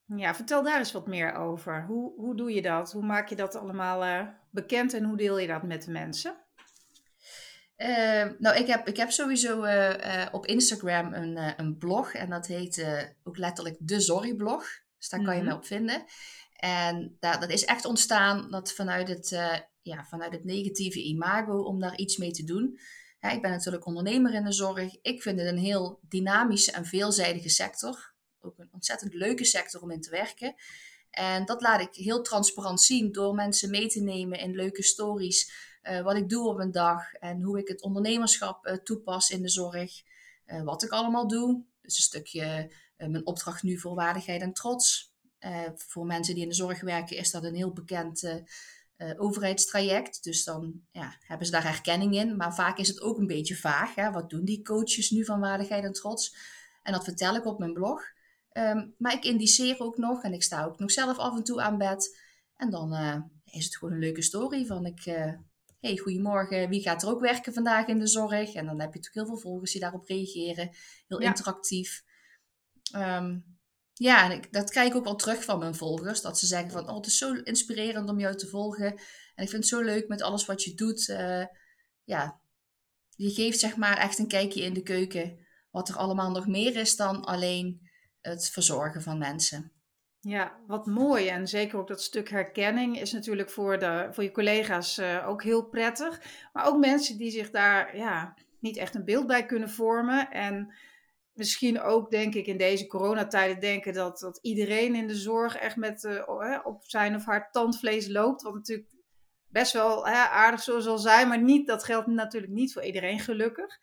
Ja, 0.05 0.35
vertel 0.35 0.63
daar 0.63 0.77
eens 0.77 0.91
wat 0.91 1.07
meer 1.07 1.33
over. 1.33 1.85
Hoe, 1.85 2.13
hoe 2.15 2.35
doe 2.35 2.53
je 2.53 2.61
dat? 2.61 2.91
Hoe 2.91 3.05
maak 3.05 3.29
je 3.29 3.35
dat 3.35 3.55
allemaal 3.55 4.03
uh, 4.05 4.27
bekend 4.49 4.93
en 4.93 5.03
hoe 5.03 5.17
deel 5.17 5.37
je 5.37 5.47
dat 5.47 5.63
met 5.63 5.83
de 5.83 5.91
mensen? 5.91 6.35
Uh, 7.77 8.25
nou, 8.39 8.57
ik 8.57 8.67
heb, 8.67 8.87
ik 8.87 8.97
heb 8.97 9.11
sowieso 9.11 9.65
op 10.31 10.45
Instagram 10.45 11.13
een, 11.13 11.59
een 11.59 11.77
blog 11.77 12.13
en 12.13 12.29
dat 12.29 12.47
heet 12.47 12.85
ook 13.23 13.37
letterlijk 13.37 13.75
de 13.79 13.99
Zorgblog. 13.99 14.65
Dus 14.97 15.09
daar 15.09 15.23
kan 15.23 15.35
je 15.35 15.41
mm 15.41 15.47
me 15.47 15.53
op 15.53 15.65
vinden. 15.65 16.05
En 16.59 17.17
daar, 17.19 17.39
dat 17.39 17.49
is 17.49 17.65
echt 17.65 17.85
ontstaan 17.85 18.51
dat 18.51 18.73
vanuit, 18.73 19.07
het, 19.07 19.29
ja, 19.81 20.05
vanuit 20.05 20.31
het 20.31 20.43
negatieve 20.43 21.03
imago 21.03 21.63
om 21.63 21.79
daar 21.79 21.97
iets 21.97 22.17
mee 22.17 22.31
te 22.31 22.43
doen. 22.43 22.79
Ik 23.19 23.41
ben 23.41 23.51
natuurlijk 23.51 23.85
ondernemer 23.85 24.33
in 24.33 24.43
de 24.43 24.51
zorg. 24.51 24.97
Ik 25.01 25.21
vind 25.21 25.39
het 25.39 25.47
een 25.47 25.57
heel 25.57 25.99
dynamische 26.01 26.71
en 26.71 26.85
veelzijdige 26.85 27.49
sector 27.49 28.17
ook 28.41 28.57
een 28.57 28.69
ontzettend 28.71 29.13
leuke 29.13 29.45
sector 29.45 29.81
om 29.81 29.91
in 29.91 30.01
te 30.01 30.09
werken. 30.09 30.55
En 31.09 31.45
dat 31.45 31.61
laat 31.61 31.81
ik 31.81 31.93
heel 31.93 32.21
transparant 32.21 32.81
zien 32.81 33.11
door 33.11 33.35
mensen 33.35 33.69
mee 33.69 33.87
te 33.87 34.01
nemen 34.01 34.39
in 34.39 34.55
leuke 34.55 34.83
stories. 34.83 35.67
Uh, 35.83 36.01
wat 36.01 36.15
ik 36.15 36.29
doe 36.29 36.47
op 36.47 36.59
een 36.59 36.71
dag 36.71 37.13
en 37.13 37.41
hoe 37.41 37.59
ik 37.59 37.67
het 37.67 37.81
ondernemerschap 37.81 38.65
uh, 38.65 38.73
toepas 38.73 39.29
in 39.29 39.41
de 39.41 39.49
zorg. 39.49 39.91
Wat 40.63 40.83
ik 40.83 40.91
allemaal 40.91 41.27
doe. 41.27 41.63
Dus 41.81 41.97
een 41.97 42.03
stukje 42.03 42.73
mijn 42.97 43.25
opdracht 43.25 43.63
nu 43.63 43.79
voor 43.79 43.95
waardigheid 43.95 44.41
en 44.41 44.53
trots. 44.53 45.08
Voor 45.75 46.05
mensen 46.05 46.33
die 46.33 46.43
in 46.43 46.49
de 46.49 46.55
zorg 46.55 46.81
werken 46.81 47.17
is 47.17 47.31
dat 47.31 47.43
een 47.43 47.55
heel 47.55 47.73
bekend 47.73 48.43
overheidstraject. 49.17 50.23
Dus 50.23 50.43
dan 50.43 50.81
ja, 50.91 51.15
hebben 51.19 51.45
ze 51.45 51.51
daar 51.51 51.63
herkenning 51.63 52.15
in. 52.15 52.35
Maar 52.35 52.55
vaak 52.55 52.77
is 52.77 52.87
het 52.87 53.01
ook 53.01 53.17
een 53.17 53.27
beetje 53.27 53.55
vaag. 53.55 53.95
Hè? 53.95 54.11
Wat 54.11 54.29
doen 54.29 54.45
die 54.45 54.61
coaches 54.61 55.09
nu 55.09 55.25
van 55.25 55.39
waardigheid 55.39 55.83
en 55.83 55.93
trots? 55.93 56.35
En 56.83 56.93
dat 56.93 57.03
vertel 57.03 57.35
ik 57.35 57.45
op 57.45 57.59
mijn 57.59 57.73
blog. 57.73 58.03
Ehm, 58.51 58.87
maar 58.97 59.13
ik 59.13 59.23
indiceer 59.23 59.79
ook 59.79 59.97
nog 59.97 60.23
en 60.23 60.33
ik 60.33 60.43
sta 60.43 60.63
ook 60.63 60.79
nog 60.79 60.91
zelf 60.91 61.17
af 61.17 61.35
en 61.35 61.43
toe 61.43 61.61
aan 61.61 61.77
bed. 61.77 62.19
En 62.55 62.69
dan 62.69 62.93
uh, 62.93 63.15
is 63.45 63.65
het 63.65 63.77
gewoon 63.77 63.93
een 63.93 63.99
leuke 63.99 64.21
story 64.21 64.65
van 64.65 64.85
ik... 64.85 65.03
Hey, 65.79 65.97
goedemorgen, 65.97 66.69
wie 66.69 66.81
gaat 66.81 67.03
er 67.03 67.09
ook 67.09 67.19
werken 67.19 67.53
vandaag 67.53 67.87
in 67.87 67.99
de 67.99 68.07
zorg? 68.07 68.53
En 68.53 68.65
dan 68.65 68.79
heb 68.79 68.93
je 68.93 68.99
natuurlijk 68.99 69.13
heel 69.13 69.25
veel 69.25 69.37
volgers 69.37 69.71
die 69.71 69.81
daarop 69.81 70.05
reageren. 70.05 70.69
Heel 71.07 71.19
interactief. 71.19 72.03
Um, 72.95 73.58
Ja, 73.99 74.23
en 74.23 74.31
ik, 74.31 74.53
dat 74.53 74.69
krijg 74.69 74.89
ik 74.89 74.95
ook 74.95 75.05
al 75.05 75.15
terug 75.15 75.43
van 75.43 75.59
mijn 75.59 75.75
volgers. 75.75 76.21
Dat 76.21 76.39
ze 76.39 76.45
zeggen 76.45 76.71
van, 76.71 76.89
oh, 76.89 76.95
het 76.95 77.05
is 77.05 77.17
zo 77.17 77.33
inspirerend 77.33 78.09
om 78.09 78.19
jou 78.19 78.35
te 78.35 78.47
volgen. 78.47 78.85
En 79.35 79.43
ik 79.43 79.49
vind 79.49 79.51
het 79.51 79.67
zo 79.67 79.81
leuk 79.81 80.07
met 80.07 80.21
alles 80.21 80.45
wat 80.45 80.63
je 80.63 80.73
doet. 80.73 81.07
Uh, 81.07 81.45
ja, 82.03 82.41
je 83.09 83.29
geeft 83.29 83.59
zeg 83.59 83.75
maar 83.75 83.97
echt 83.97 84.19
een 84.19 84.27
kijkje 84.27 84.61
in 84.61 84.73
de 84.73 84.83
keuken. 84.83 85.47
Wat 85.71 85.89
er 85.89 85.95
allemaal 85.95 86.31
nog 86.31 86.47
meer 86.47 86.75
is 86.75 86.95
dan 86.95 87.25
alleen 87.25 87.89
het 88.21 88.49
verzorgen 88.49 89.01
van 89.01 89.17
mensen. 89.17 89.71
Ja, 90.19 90.59
wat 90.67 90.85
mooi. 90.85 91.27
En 91.27 91.47
zeker 91.47 91.79
ook 91.79 91.87
dat 91.87 92.01
stuk 92.01 92.29
herkenning 92.29 92.99
is 92.99 93.11
natuurlijk 93.11 93.49
voor, 93.49 93.79
de, 93.79 94.07
voor 94.11 94.23
je 94.23 94.31
collega's 94.31 94.97
uh, 94.97 95.27
ook 95.27 95.43
heel 95.43 95.63
prettig. 95.63 96.21
Maar 96.53 96.67
ook 96.67 96.77
mensen 96.79 97.17
die 97.17 97.31
zich 97.31 97.49
daar 97.49 97.97
ja, 97.97 98.35
niet 98.59 98.77
echt 98.77 98.95
een 98.95 99.05
beeld 99.05 99.27
bij 99.27 99.45
kunnen 99.45 99.69
vormen. 99.69 100.31
En 100.31 100.73
misschien 101.39 101.81
ook, 101.81 102.11
denk 102.11 102.35
ik, 102.35 102.45
in 102.45 102.57
deze 102.57 102.87
coronatijden 102.87 103.59
denken 103.59 103.93
dat, 103.93 104.19
dat 104.19 104.39
iedereen 104.41 104.95
in 104.95 105.07
de 105.07 105.15
zorg 105.15 105.55
echt 105.55 105.75
met 105.75 106.03
uh, 106.03 106.59
op 106.63 106.83
zijn 106.83 107.15
of 107.15 107.25
haar 107.25 107.51
tandvlees 107.51 108.07
loopt. 108.07 108.41
Wat 108.41 108.53
natuurlijk 108.53 108.89
best 109.47 109.73
wel 109.73 110.07
hè, 110.07 110.13
aardig 110.13 110.61
zo 110.61 110.79
zal 110.79 110.97
zijn, 110.97 111.27
maar 111.27 111.41
niet, 111.41 111.67
dat 111.67 111.83
geldt 111.83 112.07
natuurlijk 112.07 112.53
niet 112.53 112.73
voor 112.73 112.83
iedereen, 112.83 113.19
gelukkig. 113.19 113.77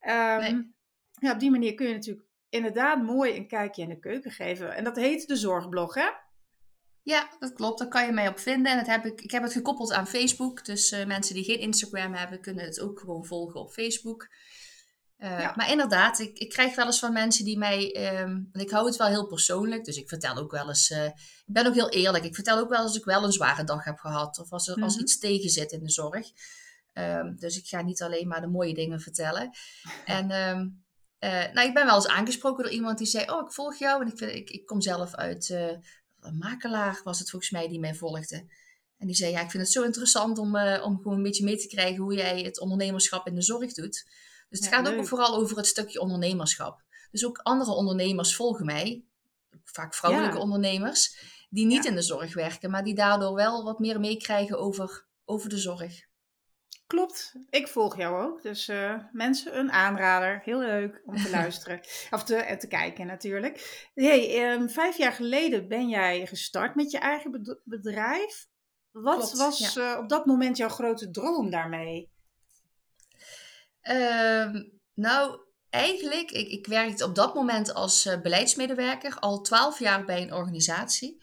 Um, 0.00 0.74
ja, 1.20 1.32
op 1.32 1.40
die 1.40 1.50
manier 1.50 1.74
kun 1.74 1.88
je 1.88 1.94
natuurlijk 1.94 2.26
inderdaad 2.48 3.02
mooi 3.02 3.36
een 3.36 3.48
kijkje 3.48 3.82
in 3.82 3.88
de 3.88 3.98
keuken 3.98 4.30
geven. 4.30 4.74
En 4.74 4.84
dat 4.84 4.96
heet 4.96 5.28
de 5.28 5.36
Zorgblog, 5.36 5.94
hè? 5.94 6.08
Ja, 7.02 7.28
dat 7.38 7.52
klopt. 7.52 7.78
Daar 7.78 7.88
kan 7.88 8.06
je 8.06 8.12
mij 8.12 8.28
op 8.28 8.38
vinden. 8.38 8.72
En 8.72 8.78
dat 8.78 8.86
heb 8.86 9.04
ik, 9.06 9.20
ik 9.20 9.30
heb 9.30 9.42
het 9.42 9.52
gekoppeld 9.52 9.92
aan 9.92 10.06
Facebook. 10.06 10.64
Dus 10.64 10.92
uh, 10.92 11.06
mensen 11.06 11.34
die 11.34 11.44
geen 11.44 11.60
Instagram 11.60 12.14
hebben, 12.14 12.40
kunnen 12.40 12.64
het 12.64 12.80
ook 12.80 13.00
gewoon 13.00 13.24
volgen 13.24 13.60
op 13.60 13.72
Facebook. 13.72 14.28
Uh, 15.18 15.56
Maar 15.56 15.70
inderdaad, 15.70 16.18
ik, 16.18 16.38
ik 16.38 16.48
krijg 16.48 16.74
wel 16.74 16.86
eens 16.86 16.98
van 16.98 17.12
mensen 17.12 17.44
die 17.44 17.58
mij. 17.58 18.12
Um, 18.20 18.48
ik 18.52 18.70
hou 18.70 18.86
het 18.86 18.96
wel 18.96 19.06
heel 19.06 19.26
persoonlijk, 19.26 19.84
dus 19.84 19.96
ik 19.96 20.08
vertel 20.08 20.36
ook 20.36 20.50
wel 20.50 20.68
eens. 20.68 20.90
Uh, 20.90 21.04
ik 21.04 21.44
ben 21.46 21.66
ook 21.66 21.74
heel 21.74 21.88
eerlijk. 21.88 22.24
Ik 22.24 22.34
vertel 22.34 22.58
ook 22.58 22.68
wel 22.68 22.82
als 22.82 22.96
ik 22.96 23.04
wel 23.04 23.24
een 23.24 23.32
zware 23.32 23.64
dag 23.64 23.84
heb 23.84 23.98
gehad. 23.98 24.38
Of 24.38 24.52
als 24.52 24.68
er 24.68 24.82
als 24.82 24.94
mhm. 24.94 25.02
iets 25.02 25.18
tegen 25.18 25.50
zit 25.50 25.72
in 25.72 25.82
de 25.82 25.90
zorg. 25.90 26.26
Um, 26.92 27.36
dus 27.38 27.56
ik 27.56 27.66
ga 27.66 27.82
niet 27.82 28.02
alleen 28.02 28.28
maar 28.28 28.40
de 28.40 28.46
mooie 28.46 28.74
dingen 28.74 29.00
vertellen. 29.00 29.50
En 30.04 30.30
um, 30.30 30.84
uh, 31.20 31.52
nou, 31.52 31.68
ik 31.68 31.74
ben 31.74 31.86
wel 31.86 31.94
eens 31.94 32.08
aangesproken 32.08 32.64
door 32.64 32.72
iemand 32.72 32.98
die 32.98 33.06
zei: 33.06 33.30
Oh, 33.30 33.46
ik 33.46 33.52
volg 33.52 33.78
jou. 33.78 34.02
En 34.02 34.08
ik, 34.08 34.18
vind, 34.18 34.32
ik, 34.32 34.50
ik 34.50 34.66
kom 34.66 34.80
zelf 34.80 35.14
uit 35.14 35.48
een 36.20 36.38
makelaar, 36.38 37.00
was 37.04 37.18
het 37.18 37.30
volgens 37.30 37.50
mij, 37.50 37.68
die 37.68 37.80
mij 37.80 37.94
volgde. 37.94 38.46
En 38.98 39.06
die 39.06 39.16
zei: 39.16 39.30
Ja, 39.30 39.40
ik 39.40 39.50
vind 39.50 39.62
het 39.62 39.72
zo 39.72 39.82
interessant 39.82 40.38
om, 40.38 40.56
om 40.58 40.96
gewoon 40.96 41.16
een 41.16 41.22
beetje 41.22 41.44
mee 41.44 41.58
te 41.58 41.68
krijgen 41.68 42.02
hoe 42.02 42.14
jij 42.14 42.40
het 42.40 42.60
ondernemerschap 42.60 43.26
in 43.26 43.34
de 43.34 43.42
zorg 43.42 43.72
doet. 43.72 44.04
Dus 44.48 44.60
het 44.60 44.68
gaat 44.68 44.88
ook 44.88 45.06
vooral 45.06 45.34
over 45.34 45.56
het 45.56 45.66
stukje 45.66 46.00
ondernemerschap. 46.00 46.82
Dus 47.10 47.26
ook 47.26 47.38
andere 47.38 47.70
ondernemers 47.70 48.36
volgen 48.36 48.64
mij, 48.64 49.04
vaak 49.64 49.94
vrouwelijke 49.94 50.38
ondernemers, 50.38 51.18
die 51.50 51.66
niet 51.66 51.84
in 51.84 51.94
de 51.94 52.02
zorg 52.02 52.34
werken, 52.34 52.70
maar 52.70 52.84
die 52.84 52.94
daardoor 52.94 53.34
wel 53.34 53.64
wat 53.64 53.78
meer 53.78 54.00
meekrijgen 54.00 54.58
over, 54.58 55.06
over 55.24 55.48
de 55.48 55.58
zorg. 55.58 56.06
Klopt, 56.86 57.34
ik 57.50 57.68
volg 57.68 57.96
jou 57.96 58.24
ook. 58.24 58.42
Dus 58.42 58.68
uh, 58.68 58.94
mensen, 59.12 59.58
een 59.58 59.72
aanrader. 59.72 60.40
Heel 60.44 60.58
leuk 60.58 61.02
om 61.04 61.16
te 61.16 61.30
luisteren. 61.40 61.80
of 62.10 62.24
te, 62.24 62.36
en 62.36 62.58
te 62.58 62.66
kijken 62.66 63.06
natuurlijk. 63.06 63.88
Hey, 63.94 64.52
um, 64.52 64.70
vijf 64.70 64.96
jaar 64.96 65.12
geleden 65.12 65.68
ben 65.68 65.88
jij 65.88 66.26
gestart 66.26 66.74
met 66.74 66.90
je 66.90 66.98
eigen 66.98 67.60
bedrijf. 67.64 68.48
Wat 68.90 69.32
was 69.32 69.76
uh, 69.76 69.96
op 69.98 70.08
dat 70.08 70.26
moment 70.26 70.56
jouw 70.56 70.68
grote 70.68 71.10
droom 71.10 71.50
daarmee? 71.50 72.10
Ehm, 73.88 74.62
nou, 74.94 75.40
eigenlijk, 75.70 76.30
ik, 76.30 76.48
ik 76.48 76.66
werkte 76.66 77.04
op 77.04 77.14
dat 77.14 77.34
moment 77.34 77.74
als 77.74 78.06
uh, 78.06 78.20
beleidsmedewerker 78.20 79.18
al 79.18 79.40
twaalf 79.40 79.78
jaar 79.78 80.04
bij 80.04 80.22
een 80.22 80.32
organisatie. 80.32 81.22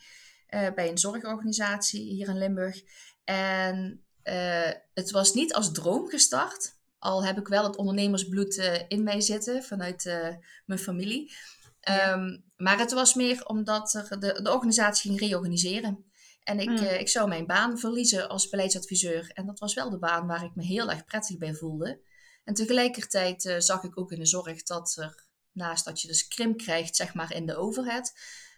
Uh, 0.49 0.73
bij 0.73 0.89
een 0.89 0.97
zorgorganisatie 0.97 2.01
hier 2.01 2.27
in 2.27 2.37
Limburg. 2.37 2.81
En 3.23 4.05
uh, 4.23 4.71
het 4.93 5.11
was 5.11 5.33
niet 5.33 5.53
als 5.53 5.71
droom 5.71 6.07
gestart. 6.07 6.77
Al 6.97 7.25
heb 7.25 7.37
ik 7.37 7.47
wel 7.47 7.63
het 7.63 7.75
ondernemersbloed 7.75 8.85
in 8.87 9.03
mij 9.03 9.21
zitten 9.21 9.63
vanuit 9.63 10.03
mijn 10.65 10.79
familie. 10.79 11.33
Um, 12.09 12.45
maar 12.55 12.79
het 12.79 12.91
was 12.91 13.13
meer 13.13 13.45
omdat 13.45 13.93
er 13.93 14.19
de, 14.19 14.41
de 14.41 14.53
organisatie 14.53 15.09
ging 15.09 15.19
reorganiseren. 15.19 16.05
En 16.43 16.59
ik, 16.59 16.79
hmm. 16.79 16.87
ik 16.87 17.09
zou 17.09 17.27
mijn 17.27 17.45
baan 17.45 17.79
verliezen 17.79 18.29
als 18.29 18.49
beleidsadviseur. 18.49 19.31
En 19.33 19.45
dat 19.45 19.59
was 19.59 19.73
wel 19.73 19.89
de 19.89 19.99
baan 19.99 20.27
waar 20.27 20.43
ik 20.43 20.55
me 20.55 20.63
heel 20.63 20.89
erg 20.89 21.05
prettig 21.05 21.37
bij 21.37 21.53
voelde. 21.53 22.01
En 22.45 22.53
tegelijkertijd 22.53 23.45
uh, 23.45 23.59
zag 23.59 23.83
ik 23.83 23.97
ook 23.97 24.11
in 24.11 24.19
de 24.19 24.25
zorg 24.25 24.63
dat 24.63 24.95
er, 24.97 25.25
naast 25.51 25.85
dat 25.85 26.01
je 26.01 26.07
dus 26.07 26.27
krimp 26.27 26.57
krijgt, 26.57 26.95
zeg 26.95 27.13
maar, 27.13 27.33
in 27.33 27.45
de 27.45 27.55
overheid, 27.55 28.13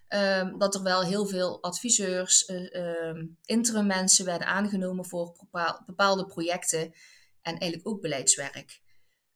um, 0.10 0.58
dat 0.58 0.75
er 0.75 0.84
wel 0.84 1.03
heel 1.03 1.25
veel 1.25 1.63
adviseurs, 1.63 2.48
uh, 2.48 3.24
interim 3.46 3.86
mensen 3.86 4.25
werden 4.25 4.48
aangenomen 4.48 5.06
voor 5.06 5.48
bepaalde 5.86 6.25
projecten 6.25 6.94
en 7.41 7.58
eigenlijk 7.58 7.88
ook 7.88 8.01
beleidswerk. 8.01 8.82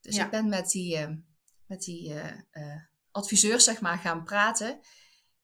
Dus 0.01 0.17
ik 0.17 0.29
ben 0.29 0.49
met 0.49 0.69
die, 0.69 0.97
uh, 0.97 1.09
met 1.65 1.81
die 1.81 2.13
adviseurs, 3.11 3.63
zeg 3.63 3.81
maar, 3.81 3.97
gaan 3.97 4.23
praten. 4.23 4.79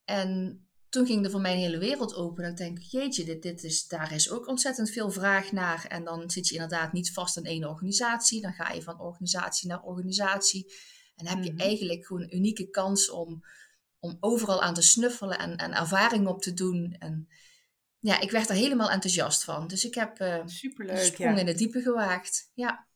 En 0.04 0.62
toen 0.88 1.06
ging 1.06 1.24
er 1.24 1.30
voor 1.30 1.40
mij 1.40 1.52
een 1.52 1.58
hele 1.58 1.78
wereld 1.78 2.14
open. 2.14 2.42
Dan 2.42 2.54
denk 2.54 2.78
ik, 2.78 2.84
jeetje, 2.84 3.24
dit, 3.24 3.42
dit 3.42 3.64
is, 3.64 3.86
daar 3.86 4.12
is 4.12 4.30
ook 4.30 4.46
ontzettend 4.46 4.90
veel 4.90 5.10
vraag 5.10 5.52
naar. 5.52 5.84
En 5.88 6.04
dan 6.04 6.30
zit 6.30 6.48
je 6.48 6.54
inderdaad 6.54 6.92
niet 6.92 7.12
vast 7.12 7.36
in 7.36 7.44
één 7.44 7.68
organisatie. 7.68 8.40
Dan 8.40 8.52
ga 8.52 8.72
je 8.72 8.82
van 8.82 9.00
organisatie 9.00 9.68
naar 9.68 9.82
organisatie. 9.82 10.72
En 11.16 11.26
heb 11.26 11.44
je 11.44 11.52
mhm. 11.52 11.60
eigenlijk 11.60 12.06
gewoon 12.06 12.22
een 12.22 12.36
unieke 12.36 12.70
kans 12.70 13.10
om, 13.10 13.44
om 13.98 14.16
overal 14.20 14.62
aan 14.62 14.74
te 14.74 14.82
snuffelen 14.82 15.38
en, 15.38 15.56
en 15.56 15.74
ervaring 15.74 16.26
op 16.26 16.42
te 16.42 16.54
doen. 16.54 16.96
En 16.98 17.28
ja, 17.98 18.20
ik 18.20 18.30
werd 18.30 18.48
er 18.48 18.54
helemaal 18.54 18.90
enthousiast 18.90 19.44
van. 19.44 19.66
Dus 19.66 19.84
ik 19.84 19.94
heb 19.94 20.20
uh, 20.20 20.42
Superleuk, 20.46 20.98
een 20.98 21.04
sprong 21.04 21.38
in 21.38 21.46
het 21.46 21.58
diepe 21.58 21.80
gewaagd. 21.80 22.50
Ja. 22.54 22.86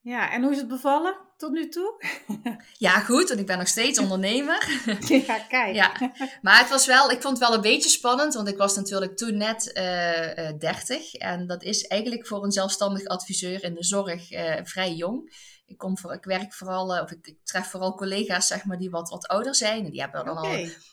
Ja, 0.00 0.32
en 0.32 0.42
hoe 0.42 0.52
is 0.52 0.58
het 0.58 0.68
bevallen 0.68 1.29
tot 1.40 1.52
nu 1.52 1.68
toe? 1.68 2.02
ja, 2.86 3.00
goed, 3.00 3.28
want 3.28 3.40
ik 3.40 3.46
ben 3.46 3.58
nog 3.58 3.68
steeds 3.68 3.98
ondernemer. 4.04 4.82
ja, 5.26 5.38
kijk. 5.38 5.74
ja, 5.74 6.12
maar 6.42 6.58
het 6.58 6.68
was 6.68 6.86
wel, 6.86 7.10
ik 7.10 7.22
vond 7.22 7.38
het 7.38 7.48
wel 7.48 7.56
een 7.56 7.62
beetje 7.62 7.88
spannend, 7.88 8.34
want 8.34 8.48
ik 8.48 8.56
was 8.56 8.76
natuurlijk 8.76 9.16
toen 9.16 9.36
net 9.36 9.70
uh, 9.76 10.48
uh, 10.50 10.58
30. 10.58 11.14
En 11.14 11.46
dat 11.46 11.62
is 11.62 11.86
eigenlijk 11.86 12.26
voor 12.26 12.44
een 12.44 12.52
zelfstandig 12.52 13.04
adviseur 13.04 13.64
in 13.64 13.74
de 13.74 13.84
zorg 13.84 14.32
uh, 14.32 14.54
vrij 14.62 14.92
jong. 14.92 15.48
Ik, 15.66 15.78
kom 15.78 15.98
voor, 15.98 16.12
ik 16.12 16.24
werk 16.24 16.54
vooral, 16.54 16.96
eh, 16.96 17.02
of 17.02 17.10
ik, 17.10 17.26
ik, 17.26 17.38
tref 17.44 17.66
vooral 17.66 17.94
collega's 17.94 18.46
zeg 18.46 18.64
maar, 18.64 18.78
die 18.78 18.90
wat, 18.90 19.10
wat 19.10 19.26
ouder 19.26 19.54
zijn. 19.54 19.84
En 19.84 19.90
die 19.90 20.00
hebben 20.00 20.24
dan 20.24 20.36
al 20.36 20.46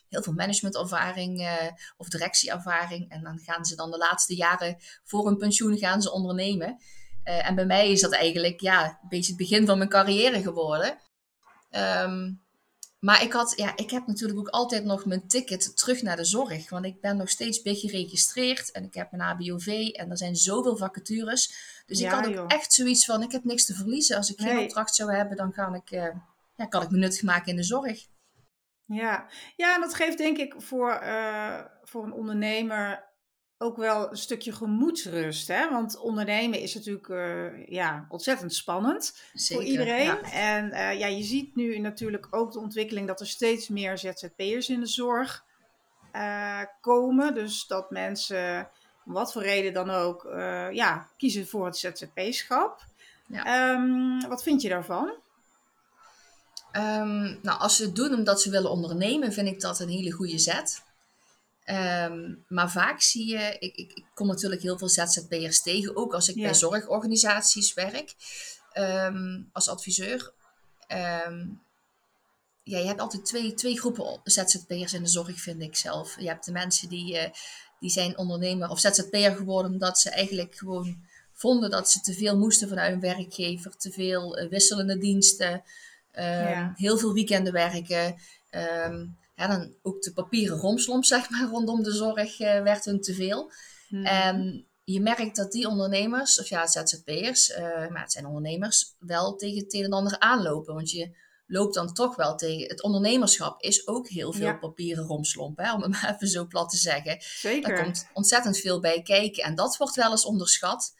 heel 0.09 0.23
veel 0.23 0.33
managementervaring 0.33 1.49
of 1.97 2.07
directieervaring. 2.07 3.11
En 3.11 3.23
dan 3.23 3.39
gaan 3.39 3.65
ze 3.65 3.75
dan 3.75 3.91
de 3.91 3.97
laatste 3.97 4.35
jaren 4.35 4.77
voor 5.03 5.25
hun 5.25 5.37
pensioen 5.37 5.77
gaan 5.77 6.01
ze 6.01 6.11
ondernemen. 6.11 6.77
Uh, 7.27 7.47
en 7.47 7.55
bij 7.55 7.65
mij 7.65 7.91
is 7.91 8.01
dat 8.01 8.13
eigenlijk 8.13 8.59
ja, 8.59 8.85
een 8.85 9.09
beetje 9.09 9.27
het 9.27 9.37
begin 9.37 9.65
van 9.65 9.77
mijn 9.77 9.89
carrière 9.89 10.41
geworden. 10.41 10.97
Um, 11.71 12.41
maar 12.99 13.23
ik, 13.23 13.33
had, 13.33 13.53
ja, 13.55 13.75
ik 13.75 13.91
heb 13.91 14.07
natuurlijk 14.07 14.39
ook 14.39 14.47
altijd 14.47 14.83
nog 14.83 15.05
mijn 15.05 15.27
ticket 15.27 15.77
terug 15.77 16.01
naar 16.01 16.15
de 16.15 16.25
zorg. 16.25 16.69
Want 16.69 16.85
ik 16.85 17.01
ben 17.01 17.17
nog 17.17 17.29
steeds 17.29 17.61
big 17.61 17.79
geregistreerd 17.79 18.71
en 18.71 18.83
ik 18.83 18.93
heb 18.93 19.13
een 19.13 19.21
ABOV 19.21 19.67
en 19.93 20.09
er 20.09 20.17
zijn 20.17 20.35
zoveel 20.35 20.77
vacatures. 20.77 21.53
Dus 21.85 22.01
ik 22.01 22.09
had 22.09 22.37
ook 22.37 22.51
echt 22.51 22.73
zoiets 22.73 23.05
van, 23.05 23.23
ik 23.23 23.31
heb 23.31 23.43
niks 23.43 23.65
te 23.65 23.73
verliezen. 23.73 24.17
Als 24.17 24.31
ik 24.31 24.39
geen 24.39 24.59
opdracht 24.59 24.95
zou 24.95 25.15
hebben, 25.15 25.37
dan 25.37 25.51
kan 25.51 25.75
ik, 25.75 25.91
uh, 25.91 26.07
ja, 26.55 26.65
kan 26.65 26.81
ik 26.81 26.89
me 26.89 26.97
nuttig 26.97 27.23
maken 27.23 27.49
in 27.49 27.55
de 27.55 27.63
zorg. 27.63 28.07
Ja, 28.85 29.27
ja 29.55 29.75
en 29.75 29.81
dat 29.81 29.93
geeft 29.93 30.17
denk 30.17 30.37
ik 30.37 30.55
voor, 30.57 31.01
uh, 31.03 31.59
voor 31.83 32.03
een 32.03 32.13
ondernemer 32.13 33.06
ook 33.57 33.77
wel 33.77 34.09
een 34.09 34.17
stukje 34.17 34.51
gemoedsrust. 34.51 35.47
Hè? 35.47 35.69
Want 35.69 35.97
ondernemen 35.97 36.59
is 36.59 36.75
natuurlijk 36.75 37.07
uh, 37.07 37.67
ja, 37.67 38.05
ontzettend 38.09 38.53
spannend 38.53 39.17
Zeker, 39.33 39.55
voor 39.55 39.71
iedereen. 39.71 40.23
En 40.23 40.65
uh, 40.65 40.99
ja, 40.99 41.07
je 41.07 41.23
ziet 41.23 41.55
nu 41.55 41.79
natuurlijk 41.79 42.27
ook 42.29 42.51
de 42.51 42.59
ontwikkeling 42.59 43.07
dat 43.07 43.19
er 43.19 43.27
steeds 43.27 43.67
meer 43.67 43.97
ZZP'ers 43.97 44.69
in 44.69 44.79
de 44.79 44.87
zorg 44.87 45.45
uh, 46.15 46.61
komen. 46.81 47.33
Dus 47.33 47.67
dat 47.67 47.91
mensen, 47.91 48.69
om 49.05 49.13
wat 49.13 49.31
voor 49.31 49.41
reden 49.41 49.73
dan 49.73 49.89
ook, 49.89 50.27
ja, 50.71 51.07
kiezen 51.17 51.47
voor 51.47 51.65
het 51.65 51.77
ZZP-schap. 51.77 52.85
Ja. 53.27 53.73
Um, 53.73 54.27
wat 54.27 54.43
vind 54.43 54.61
je 54.61 54.69
daarvan? 54.69 55.13
Um, 56.71 57.39
nou, 57.41 57.59
als 57.59 57.75
ze 57.75 57.83
het 57.83 57.95
doen 57.95 58.13
omdat 58.13 58.41
ze 58.41 58.49
willen 58.49 58.71
ondernemen, 58.71 59.33
vind 59.33 59.47
ik 59.47 59.61
dat 59.61 59.79
een 59.79 59.89
hele 59.89 60.11
goede 60.11 60.37
zet. 60.37 60.85
Um, 61.69 62.45
maar 62.47 62.71
vaak 62.71 63.01
zie 63.01 63.27
je, 63.27 63.55
ik, 63.59 63.75
ik, 63.75 63.91
ik, 63.93 64.05
kom 64.13 64.27
natuurlijk 64.27 64.61
heel 64.61 64.77
veel 64.77 64.89
ZZP'ers 64.89 65.61
tegen, 65.61 65.95
ook 65.95 66.13
als 66.13 66.29
ik 66.29 66.35
bij 66.35 66.53
zorgorganisaties 66.53 67.73
werk 67.73 68.15
um, 68.73 69.49
als 69.51 69.69
adviseur. 69.69 70.33
Um, 71.27 71.61
ja, 72.63 72.77
je 72.77 72.85
hebt 72.85 72.99
altijd 72.99 73.25
twee, 73.25 73.53
twee 73.53 73.79
groepen 73.79 74.21
ZZP'ers 74.23 74.93
in 74.93 75.03
de 75.03 75.09
zorg, 75.09 75.39
vind 75.39 75.61
ik 75.61 75.75
zelf. 75.75 76.19
Je 76.19 76.27
hebt 76.27 76.45
de 76.45 76.51
mensen 76.51 76.89
die, 76.89 77.13
uh, 77.13 77.23
die 77.79 77.89
zijn 77.89 78.17
ondernemer 78.17 78.69
of 78.69 78.79
ZZP'er 78.79 79.35
geworden 79.35 79.71
omdat 79.71 79.99
ze 79.99 80.09
eigenlijk 80.09 80.55
gewoon 80.55 81.03
vonden 81.33 81.69
dat 81.69 81.91
ze 81.91 81.99
te 81.99 82.13
veel 82.13 82.37
moesten 82.37 82.67
vanuit 82.67 82.91
hun 82.91 82.99
werkgever, 82.99 83.77
te 83.77 83.91
veel 83.91 84.39
uh, 84.39 84.49
wisselende 84.49 84.97
diensten, 84.97 85.63
ja. 86.13 86.73
heel 86.75 86.97
veel 86.97 87.13
weekenden 87.13 87.53
werken. 87.53 88.15
Um, 88.51 89.17
ja, 89.37 89.47
dan 89.47 89.75
ook 89.81 90.01
de 90.01 90.13
papieren 90.13 90.57
romslomp, 90.57 91.05
zeg 91.05 91.29
maar, 91.29 91.47
rondom 91.55 91.83
de 91.83 91.91
zorg 91.91 92.37
werd 92.37 92.85
hun 92.85 93.01
te 93.01 93.13
veel. 93.13 93.51
Mhm. 93.89 94.05
En 94.05 94.67
je 94.83 95.01
merkt 95.01 95.35
dat 95.35 95.51
die 95.51 95.67
ondernemers, 95.67 96.39
of 96.39 96.47
ja, 96.49 96.67
ZZP'ers, 96.67 97.57
maar 97.89 98.01
het 98.01 98.11
zijn 98.11 98.25
ondernemers, 98.25 98.95
wel 98.99 99.35
tegen 99.35 99.63
het 99.63 99.73
een 99.73 99.83
en 99.83 99.91
ander 99.91 100.19
aanlopen. 100.19 100.73
Want 100.73 100.91
je 100.91 101.15
loopt 101.47 101.73
dan 101.73 101.93
toch 101.93 102.15
wel 102.15 102.35
tegen. 102.35 102.67
Het 102.67 102.83
ondernemerschap 102.83 103.61
is 103.61 103.87
ook 103.87 104.07
heel 104.07 104.33
veel 104.33 104.45
Ja. 104.45 104.57
papieren 104.57 105.03
romslomp, 105.03 105.57
hè, 105.57 105.73
om 105.73 105.81
het 105.81 105.91
maar 105.91 106.13
even 106.15 106.27
zo 106.27 106.45
plat 106.45 106.69
te 106.69 106.77
zeggen. 106.77 107.17
Zeker. 107.19 107.69
Daar 107.69 107.83
komt 107.83 108.07
ontzettend 108.13 108.57
veel 108.57 108.79
bij 108.79 109.01
kijken 109.01 109.43
en 109.43 109.55
dat 109.55 109.77
wordt 109.77 109.95
wel 109.95 110.11
eens 110.11 110.25
onderschat. 110.25 110.95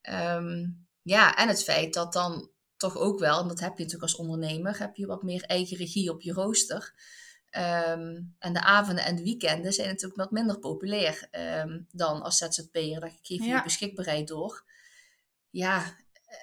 Ehm, 0.00 0.66
ja, 1.02 1.36
en 1.36 1.48
het 1.48 1.64
feit 1.64 1.94
dat 1.94 2.12
dan 2.12 2.50
toch 2.76 2.96
ook 2.96 3.18
wel, 3.18 3.40
en 3.40 3.48
dat 3.48 3.60
heb 3.60 3.76
je 3.76 3.84
natuurlijk 3.84 4.12
als 4.12 4.20
ondernemer, 4.20 4.78
heb 4.78 4.96
je 4.96 5.06
wat 5.06 5.22
meer 5.22 5.42
eigen 5.42 5.76
regie 5.76 6.10
op 6.10 6.22
je 6.22 6.32
rooster. 6.32 6.94
Ehm, 7.52 8.20
en 8.38 8.52
de 8.52 8.60
avonden 8.60 9.04
en 9.04 9.16
de 9.16 9.22
weekenden 9.22 9.72
zijn 9.72 9.88
natuurlijk 9.88 10.20
wat 10.20 10.30
minder 10.30 10.58
populair 10.58 11.28
ehm, 11.30 11.80
dan 11.90 12.22
als 12.22 12.36
ZZP'er. 12.36 13.00
Daar 13.00 13.12
geef 13.22 13.38
je 13.38 13.44
Ja. 13.44 13.56
je 13.56 13.62
beschikbaarheid 13.62 14.28
door. 14.28 14.64
Ja, 15.50 15.84
eh, 16.24 16.36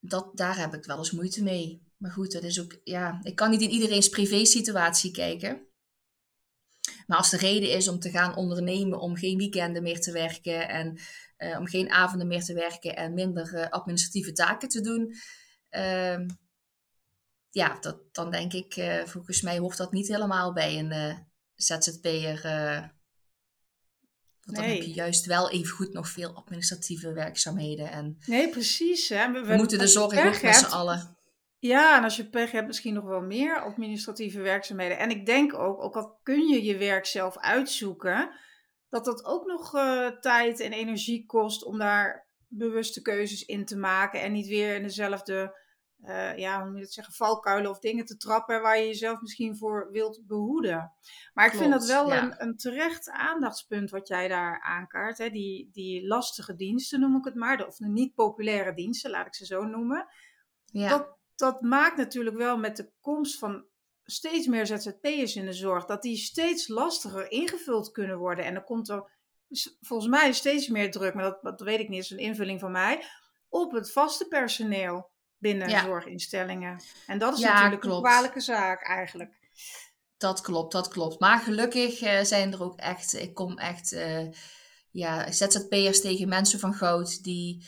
dat, 0.00 0.30
daar 0.36 0.58
heb 0.58 0.74
ik 0.74 0.84
wel 0.84 0.98
eens 0.98 1.10
moeite 1.10 1.42
mee. 1.42 1.82
Maar 1.96 2.10
goed, 2.10 2.32
dat 2.32 2.42
is 2.42 2.60
ook, 2.60 2.80
ja, 2.84 3.20
ik 3.22 3.36
kan 3.36 3.50
niet 3.50 3.60
in 3.60 3.70
iedereen's 3.70 4.08
privé-situatie 4.08 5.10
kijken. 5.10 5.66
Maar 7.06 7.18
als 7.18 7.30
de 7.30 7.36
reden 7.36 7.70
is 7.70 7.88
om 7.88 7.98
te 7.98 8.10
gaan 8.10 8.36
ondernemen, 8.36 9.00
om 9.00 9.16
geen 9.16 9.38
weekenden 9.38 9.82
meer 9.82 10.00
te 10.00 10.12
werken 10.12 10.68
en 10.68 10.98
eh, 11.36 11.58
om 11.58 11.66
geen 11.66 11.90
avonden 11.90 12.26
meer 12.26 12.44
te 12.44 12.54
werken 12.54 12.96
en 12.96 13.14
minder 13.14 13.54
eh, 13.54 13.70
administratieve 13.70 14.32
taken 14.32 14.68
te 14.68 14.80
doen, 14.80 15.14
ehm, 15.68 16.28
ja, 17.50 17.78
dat, 17.80 17.98
dan 18.12 18.30
denk 18.30 18.52
ik, 18.52 18.76
eh, 18.76 19.04
volgens 19.04 19.42
mij 19.42 19.58
hoort 19.58 19.76
dat 19.76 19.92
niet 19.92 20.08
helemaal 20.08 20.52
bij 20.52 20.78
een 20.78 20.92
eh, 20.92 21.16
ZZP'er. 21.54 22.44
eh 22.44 22.82
want 24.48 24.60
dan 24.60 24.68
heb 24.68 24.82
je 24.82 24.92
juist 24.92 25.26
wel 25.26 25.50
even 25.50 25.74
goed 25.74 25.92
nog 25.92 26.08
veel 26.08 26.36
administratieve 26.36 27.12
werkzaamheden. 27.12 27.90
En 27.90 28.18
Nee, 28.26 28.48
precies. 28.48 29.08
Hè. 29.08 29.32
We, 29.32 29.44
we 29.44 29.54
moeten 29.54 29.78
de 29.78 29.86
zorg 29.86 30.26
ook 30.26 30.42
met 30.42 30.54
z'n 30.54 30.64
allen. 30.64 31.16
Ja, 31.58 31.96
en 31.96 32.04
als 32.04 32.16
je 32.16 32.28
pech 32.28 32.50
hebt, 32.50 32.66
misschien 32.66 32.94
nog 32.94 33.04
wel 33.04 33.20
meer 33.20 33.60
administratieve 33.60 34.40
werkzaamheden. 34.40 34.98
En 34.98 35.10
ik 35.10 35.26
denk 35.26 35.54
ook, 35.54 35.82
ook 35.82 35.96
al 35.96 36.18
kun 36.22 36.48
je 36.48 36.64
je 36.64 36.76
werk 36.76 37.06
zelf 37.06 37.38
uitzoeken, 37.38 38.30
dat 38.88 39.04
dat 39.04 39.24
ook 39.24 39.46
nog 39.46 39.70
tijd 40.20 40.60
en 40.60 40.72
energie 40.72 41.26
kost 41.26 41.64
om 41.64 41.78
daar 41.78 42.28
bewuste 42.48 43.02
keuzes 43.02 43.44
in 43.44 43.64
te 43.64 43.76
maken. 43.76 44.20
En 44.20 44.32
niet 44.32 44.48
weer 44.48 44.74
in 44.74 44.82
dezelfde, 44.82 45.58
eh, 46.02 46.36
ja, 46.36 46.60
hoe 46.60 46.68
moet 46.68 46.78
je 46.78 46.84
het 46.84 46.92
zeggen, 46.92 47.14
valkuilen 47.14 47.70
of 47.70 47.78
dingen 47.78 48.04
te 48.04 48.16
trappen 48.16 48.62
waar 48.62 48.78
je 48.78 48.86
jezelf 48.86 49.20
misschien 49.20 49.56
voor 49.56 49.88
wilt 49.90 50.22
behoeden. 50.26 50.92
Maar 51.34 51.46
ik 51.46 51.54
vind 51.54 51.72
dat 51.72 51.86
wel 51.86 52.08
ja. 52.08 52.22
een, 52.22 52.42
een 52.42 52.56
terecht 52.56 53.10
aandachtspunt 53.10 53.90
wat 53.90 54.08
jij 54.08 54.28
daar 54.28 54.62
aankaart. 54.62 55.18
Hè? 55.18 55.30
Die, 55.30 55.70
die 55.72 56.06
lastige 56.06 56.54
diensten 56.54 57.00
noem 57.00 57.16
ik 57.16 57.24
het 57.24 57.34
maar, 57.34 57.66
of 57.66 57.76
de 57.76 57.88
niet 57.88 58.14
populaire 58.14 58.74
diensten, 58.74 59.10
laat 59.10 59.26
ik 59.26 59.34
ze 59.34 59.46
zo 59.46 59.64
noemen 59.64 60.08
Ja, 60.64 60.88
dat, 60.88 61.16
dat 61.34 61.60
maakt 61.60 61.96
natuurlijk 61.96 62.36
wel 62.36 62.58
met 62.58 62.76
de 62.76 62.92
komst 63.00 63.38
van 63.38 63.66
steeds 64.04 64.46
meer 64.46 64.66
ZZP'ers 64.66 65.36
in 65.36 65.44
de 65.44 65.52
zorg, 65.52 65.84
dat 65.84 66.02
die 66.02 66.16
steeds 66.16 66.68
lastiger 66.68 67.30
ingevuld 67.30 67.90
kunnen 67.90 68.18
worden. 68.18 68.44
En 68.44 68.54
dan 68.54 68.64
komt 68.64 68.88
er 68.88 69.10
volgens 69.80 70.10
mij 70.10 70.32
steeds 70.32 70.68
meer 70.68 70.90
druk, 70.90 71.14
maar 71.14 71.24
dat, 71.24 71.42
dat 71.42 71.60
weet 71.60 71.80
ik 71.80 71.88
niet, 71.88 72.02
is 72.02 72.10
een 72.10 72.18
invulling 72.18 72.60
van 72.60 72.72
mij, 72.72 73.04
op 73.48 73.72
het 73.72 73.92
vaste 73.92 74.28
personeel 74.28 75.10
binnen 75.38 75.68
Ja. 75.68 75.84
zorginstellingen. 75.84 76.82
En 77.06 77.18
dat 77.18 77.34
is 77.34 77.40
Ja, 77.40 77.52
natuurlijk 77.52 77.84
een 77.84 77.90
klopt. 77.90 78.06
kwalijke 78.06 78.40
zaak 78.40 78.82
eigenlijk. 78.82 79.36
Dat 80.16 80.40
klopt, 80.40 80.72
dat 80.72 80.88
klopt. 80.88 81.20
Maar 81.20 81.38
gelukkig 81.40 82.00
eh, 82.00 82.24
zijn 82.24 82.52
er 82.52 82.62
ook 82.62 82.78
echt, 82.78 83.14
ik 83.14 83.34
kom 83.34 83.58
echt, 83.58 83.92
eh 83.92 84.26
ja, 84.90 85.32
ZZP'ers 85.32 86.00
tegen 86.00 86.28
mensen 86.28 86.58
van 86.58 86.74
goud 86.74 87.22
die 87.22 87.66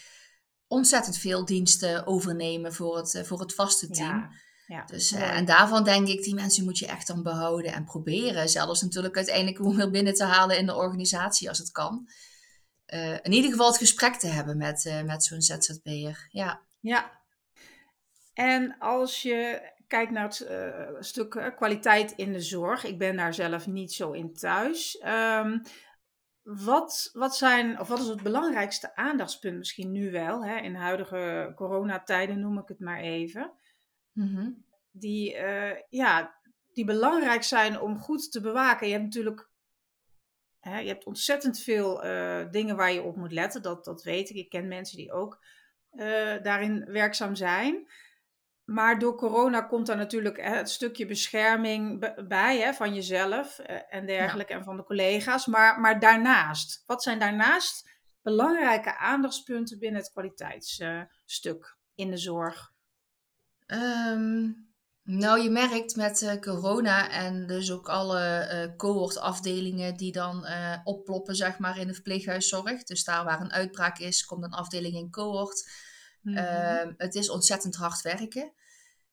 ontzettend 0.66 1.18
veel 1.18 1.44
diensten 1.44 2.06
overnemen 2.06 2.74
voor 2.74 2.96
het, 2.96 3.14
eh, 3.14 3.24
voor 3.24 3.40
het 3.40 3.54
vaste 3.54 3.88
team. 3.88 4.08
Ja, 4.08 4.30
ja. 4.66 4.84
Dus, 4.84 5.12
en 5.12 5.44
daarvan 5.44 5.84
denk 5.84 6.08
ik, 6.08 6.22
die 6.22 6.34
mensen 6.34 6.64
moet 6.64 6.78
je 6.78 6.86
echt 6.86 7.06
dan 7.06 7.22
behouden 7.22 7.72
en 7.72 7.84
proberen. 7.84 8.48
Zelfs 8.48 8.82
natuurlijk 8.82 9.16
uiteindelijk 9.16 9.56
gewoon 9.56 9.76
weer 9.76 9.90
binnen 9.90 10.14
te 10.14 10.24
halen 10.24 10.59
in 10.59 10.66
de 10.66 10.74
organisatie 10.74 11.48
als 11.48 11.59
het 11.59 11.70
kan. 11.70 12.09
In 13.22 13.33
ieder 13.33 13.50
geval 13.50 13.66
het 13.66 13.76
gesprek 13.76 14.14
te 14.14 14.26
hebben 14.26 14.56
met, 14.56 15.02
met 15.04 15.24
zo'n 15.24 15.40
ZZP'er. 15.42 16.26
Ja. 16.30 16.61
Ja. 16.80 17.19
En 18.40 18.79
als 18.79 19.22
je 19.22 19.70
kijkt 19.87 20.11
naar 20.12 20.22
het 20.22 20.40
eh, 20.40 20.88
stuk 21.00 21.35
eh, 21.35 21.57
kwaliteit 21.57 22.12
in 22.12 22.33
de 22.33 22.40
zorg, 22.40 22.85
ik 22.85 22.98
ben 22.98 23.16
daar 23.16 23.35
zelf 23.35 23.66
niet 23.66 23.92
zo 23.92 24.12
in 24.12 24.35
thuis. 24.35 24.98
Ehm, 24.98 25.59
wat, 26.42 27.11
wat, 27.12 27.37
zijn, 27.37 27.81
of 27.81 27.88
wat 27.88 27.98
is 27.98 28.07
het 28.07 28.22
belangrijkste 28.22 28.96
aandachtspunt 28.96 29.59
misschien 29.59 29.92
nu 29.92 30.11
wel, 30.11 30.44
hè, 30.44 30.57
in 30.57 30.74
huidige 30.74 31.53
coronatijden 31.55 32.40
noem 32.40 32.59
ik 32.59 32.68
het 32.68 32.81
maar 32.81 33.00
even, 33.00 33.53
Mhm. 34.12 34.50
die, 34.90 35.37
eh, 35.37 35.83
ja, 35.88 36.35
die 36.72 36.85
belangrijk 36.85 37.42
zijn 37.42 37.81
om 37.81 37.98
goed 37.98 38.33
te 38.33 38.40
bewaken? 38.40 38.87
Je 38.87 38.92
hebt 38.92 39.05
natuurlijk 39.05 39.48
hè, 40.61 40.79
je 40.79 40.88
hebt 40.88 41.07
ontzettend 41.07 41.61
veel 41.61 42.00
dingen 42.50 42.76
waar 42.76 42.92
je 42.92 43.03
op 43.03 43.16
moet 43.16 43.33
letten, 43.33 43.62
dat, 43.62 43.85
dat 43.85 44.03
weet 44.03 44.31
ik. 44.31 44.37
Ik 44.37 44.48
ken 44.50 44.68
mensen 44.68 44.96
die 44.96 45.12
ook 45.12 45.44
daarin 46.42 46.85
werkzaam 46.85 47.35
zijn. 47.35 47.87
Maar 48.70 48.98
door 48.98 49.14
corona 49.14 49.61
komt 49.61 49.87
daar 49.87 49.96
natuurlijk 49.96 50.37
hè, 50.37 50.56
het 50.56 50.70
stukje 50.70 51.06
bescherming 51.06 51.98
bij 52.28 52.59
hè, 52.61 52.72
van 52.72 52.94
jezelf 52.94 53.59
eh, 53.59 53.76
en 53.88 54.06
dergelijke 54.06 54.52
en 54.52 54.64
van 54.64 54.76
de 54.76 54.85
collega's. 54.85 55.46
Maar, 55.46 55.80
maar 55.80 56.00
daarnaast, 56.00 56.83
wat 56.87 57.02
zijn 57.02 57.18
daarnaast 57.18 57.88
belangrijke 58.22 58.98
aandachtspunten 58.98 59.78
binnen 59.78 60.00
het 60.00 60.11
kwaliteitsstuk 60.11 61.76
in 61.94 62.11
de 62.11 62.16
zorg? 62.16 62.72
Ehm, 63.66 64.50
nou, 65.02 65.40
je 65.40 65.50
merkt 65.50 65.96
met 65.96 66.22
eh, 66.22 66.40
corona 66.40 67.11
en 67.11 67.46
dus 67.46 67.72
ook 67.72 67.88
alle 67.88 68.20
eh 68.20 68.76
cohortafdelingen 68.76 69.96
die 69.96 70.12
dan 70.12 70.46
opploppen, 70.85 71.35
zeg 71.35 71.59
maar, 71.59 71.78
in 71.78 71.87
de 71.87 71.94
verpleeghuiszorg. 71.94 72.83
Dus 72.83 73.04
daar 73.04 73.24
waar 73.24 73.40
een 73.40 73.52
uitbraak 73.52 73.98
is, 73.98 74.24
komt 74.24 74.44
een 74.44 74.52
afdeling 74.52 74.94
in 74.94 75.11
cohort. 75.11 75.88
Mhm. 76.22 76.37
Ehm, 76.37 76.92
het 76.96 77.14
is 77.14 77.30
ontzettend 77.30 77.76
hard 77.76 78.02
werken. 78.02 78.52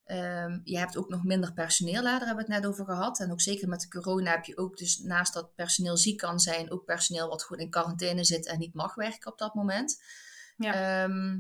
Ehm, 0.07 0.59
je 0.63 0.77
hebt 0.77 0.97
ook 0.97 1.09
nog 1.09 1.23
minder 1.23 1.53
personeel, 1.53 2.03
daar 2.03 2.25
hebben 2.25 2.45
we 2.45 2.53
het 2.53 2.61
net 2.61 2.65
over 2.65 2.85
gehad. 2.85 3.19
En 3.19 3.31
ook 3.31 3.41
zeker 3.41 3.67
met 3.67 3.81
de 3.81 3.87
corona 3.87 4.31
heb 4.31 4.45
je 4.45 4.57
ook 4.57 4.77
dus 4.77 4.99
naast 4.99 5.33
dat 5.33 5.55
personeel 5.55 5.97
ziek 5.97 6.17
kan 6.17 6.39
zijn, 6.39 6.71
ook 6.71 6.85
personeel 6.85 7.27
wat 7.27 7.43
gewoon 7.43 7.61
in 7.61 7.69
quarantaine 7.69 8.23
zit 8.23 8.47
en 8.47 8.59
niet 8.59 8.73
mag 8.73 8.95
werken 8.95 9.31
op 9.31 9.37
dat 9.37 9.53
moment. 9.53 10.01
Ja. 10.57 10.73
Ehm, 10.73 11.39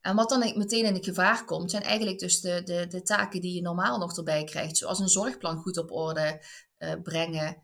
en 0.00 0.16
wat 0.16 0.28
dan 0.28 0.38
meteen 0.38 0.84
in 0.84 0.94
het 0.94 1.04
gevaar 1.04 1.44
komt, 1.44 1.70
zijn 1.70 1.82
eigenlijk 1.82 2.18
dus 2.18 2.40
de, 2.40 2.62
de, 2.62 2.86
de 2.86 3.02
taken 3.02 3.40
die 3.40 3.54
je 3.54 3.62
normaal 3.62 3.98
nog 3.98 4.16
erbij 4.16 4.44
krijgt. 4.44 4.76
Zoals 4.76 4.98
een 4.98 5.08
zorgplan 5.08 5.56
goed 5.56 5.78
op 5.78 5.90
orde 5.90 6.44
eh, 6.76 6.92
brengen. 7.02 7.62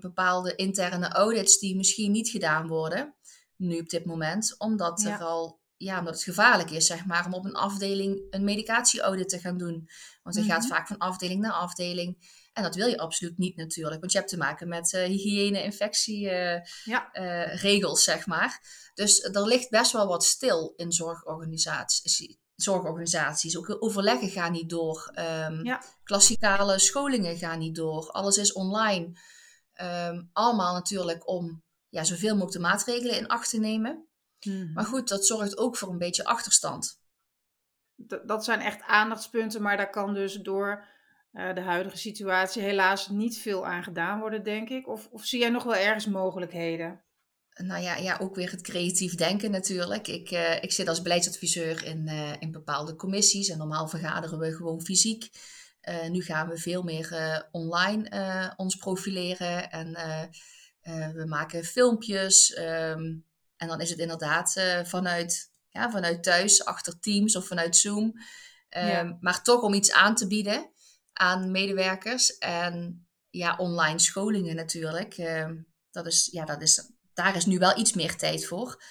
Bepaalde 0.00 0.54
interne 0.54 1.08
audits 1.08 1.58
die 1.58 1.76
misschien 1.76 2.12
niet 2.12 2.28
gedaan 2.28 2.66
worden, 2.66 3.14
nu 3.56 3.78
op 3.78 3.88
dit 3.88 4.04
moment. 4.04 4.54
Omdat 4.58 5.04
er 5.04 5.18
al, 5.18 5.60
ja, 5.76 5.98
omdat 5.98 6.14
het 6.14 6.22
gevaarlijk 6.22 6.70
is, 6.70 6.86
zeg 6.86 7.04
maar, 7.06 7.26
om 7.26 7.34
op 7.34 7.44
een 7.44 7.54
afdeling 7.54 8.26
een 8.30 8.44
medicatieaudit 8.44 9.28
te 9.28 9.38
gaan 9.38 9.58
doen. 9.58 9.88
Want 10.22 10.36
je 10.36 10.42
gaat 10.42 10.58
Mhm. 10.62 10.68
vaak 10.68 10.86
van 10.86 10.98
afdeling 10.98 11.40
naar 11.40 11.52
afdeling. 11.52 12.34
En 12.52 12.62
dat 12.62 12.74
wil 12.74 12.86
je 12.86 12.98
absoluut 12.98 13.38
niet 13.38 13.56
natuurlijk. 13.56 14.00
Want 14.00 14.12
je 14.12 14.18
hebt 14.18 14.30
te 14.30 14.36
maken 14.36 14.68
met 14.68 14.92
eh, 14.92 15.04
hygiëne, 15.04 15.62
infectie, 15.62 16.30
eh, 16.30 16.62
Ja. 16.84 17.10
eh, 17.12 17.94
zeg 17.94 18.26
maar. 18.26 18.60
Dus 18.94 19.22
er 19.22 19.46
ligt 19.46 19.70
best 19.70 19.92
wel 19.92 20.06
wat 20.06 20.24
stil 20.24 20.72
in 20.76 20.92
zorgorganisaties. 20.92 22.36
Zorgorganisaties. 22.54 23.56
Ook 23.58 23.76
overleggen 23.82 24.28
gaan 24.28 24.52
niet 24.52 24.68
door. 24.70 25.10
Ja. 25.62 25.82
Klassikale 26.04 26.78
scholingen 26.78 27.36
gaan 27.36 27.58
niet 27.58 27.74
door. 27.74 28.10
Alles 28.10 28.36
is 28.38 28.52
online. 28.52 29.18
Ehm, 29.72 30.22
allemaal 30.32 30.74
natuurlijk 30.74 31.28
om 31.28 31.62
ja, 31.88 32.04
zoveel 32.04 32.32
mogelijk 32.32 32.52
de 32.52 32.58
maatregelen 32.62 33.16
in 33.16 33.26
acht 33.26 33.50
te 33.50 33.58
nemen. 33.58 34.05
Mhm. 34.46 34.72
Maar 34.72 34.84
goed, 34.84 35.08
dat 35.08 35.26
zorgt 35.26 35.58
ook 35.58 35.76
voor 35.76 35.88
een 35.90 35.98
beetje 35.98 36.24
achterstand. 36.24 37.00
D- 38.06 38.22
dat 38.24 38.44
zijn 38.44 38.60
echt 38.60 38.82
aandachtspunten, 38.82 39.62
maar 39.62 39.76
daar 39.76 39.90
kan 39.90 40.14
dus 40.14 40.34
door 40.34 40.84
eh, 41.32 41.54
de 41.54 41.60
huidige 41.60 41.96
situatie 41.96 42.62
helaas 42.62 43.08
niet 43.08 43.38
veel 43.38 43.66
aan 43.66 43.82
gedaan 43.82 44.20
worden, 44.20 44.42
denk 44.42 44.68
ik. 44.68 44.88
Of, 44.88 45.08
of 45.10 45.24
zie 45.24 45.40
jij 45.40 45.50
nog 45.50 45.62
wel 45.64 45.76
ergens 45.76 46.06
mogelijkheden? 46.06 47.04
Nou 47.62 47.82
ja, 47.82 47.96
ja, 47.96 48.18
ook 48.18 48.34
weer 48.34 48.50
het 48.50 48.62
creatief 48.62 49.14
denken 49.14 49.50
natuurlijk. 49.50 50.08
Ik, 50.08 50.30
eh, 50.30 50.62
ik 50.62 50.72
zit 50.72 50.88
als 50.88 51.02
beleidsadviseur 51.02 51.84
in, 51.84 52.08
eh, 52.08 52.32
in 52.38 52.50
bepaalde 52.52 52.96
commissies 52.96 53.48
en 53.48 53.58
normaal 53.58 53.88
vergaderen 53.88 54.38
we 54.38 54.54
gewoon 54.54 54.82
fysiek. 54.82 55.30
Nu 56.10 56.22
gaan 56.22 56.48
we 56.48 56.58
veel 56.58 56.82
meer 56.82 57.48
online 57.50 58.54
ons 58.56 58.76
profileren 58.76 59.70
en 59.70 59.92
we 61.14 61.24
maken 61.26 61.64
filmpjes. 61.64 62.52
ehm, 62.54 63.14
en 63.56 63.68
dan 63.68 63.80
is 63.80 63.90
het 63.90 63.98
inderdaad 63.98 64.56
eh, 64.56 64.84
vanuit, 64.84 65.50
ja, 65.68 65.90
vanuit 65.90 66.22
thuis, 66.22 66.64
achter 66.64 66.98
Teams 67.00 67.36
of 67.36 67.46
vanuit 67.46 67.76
Zoom. 67.76 68.12
Ehm, 68.68 68.86
Ja. 68.86 69.16
Maar 69.20 69.42
toch 69.42 69.62
om 69.62 69.74
iets 69.74 69.92
aan 69.92 70.14
te 70.14 70.26
bieden 70.26 70.70
aan 71.12 71.50
medewerkers. 71.50 72.38
En 72.38 73.06
ja, 73.30 73.56
online 73.56 73.98
scholingen 73.98 74.56
natuurlijk. 74.56 75.14
Ehm, 75.18 75.56
dat 75.90 76.06
is, 76.06 76.28
ja, 76.32 76.44
dat 76.44 76.62
is, 76.62 76.90
daar 77.14 77.36
is 77.36 77.46
nu 77.46 77.58
wel 77.58 77.78
iets 77.78 77.92
meer 77.92 78.16
tijd 78.16 78.46
voor. 78.46 78.84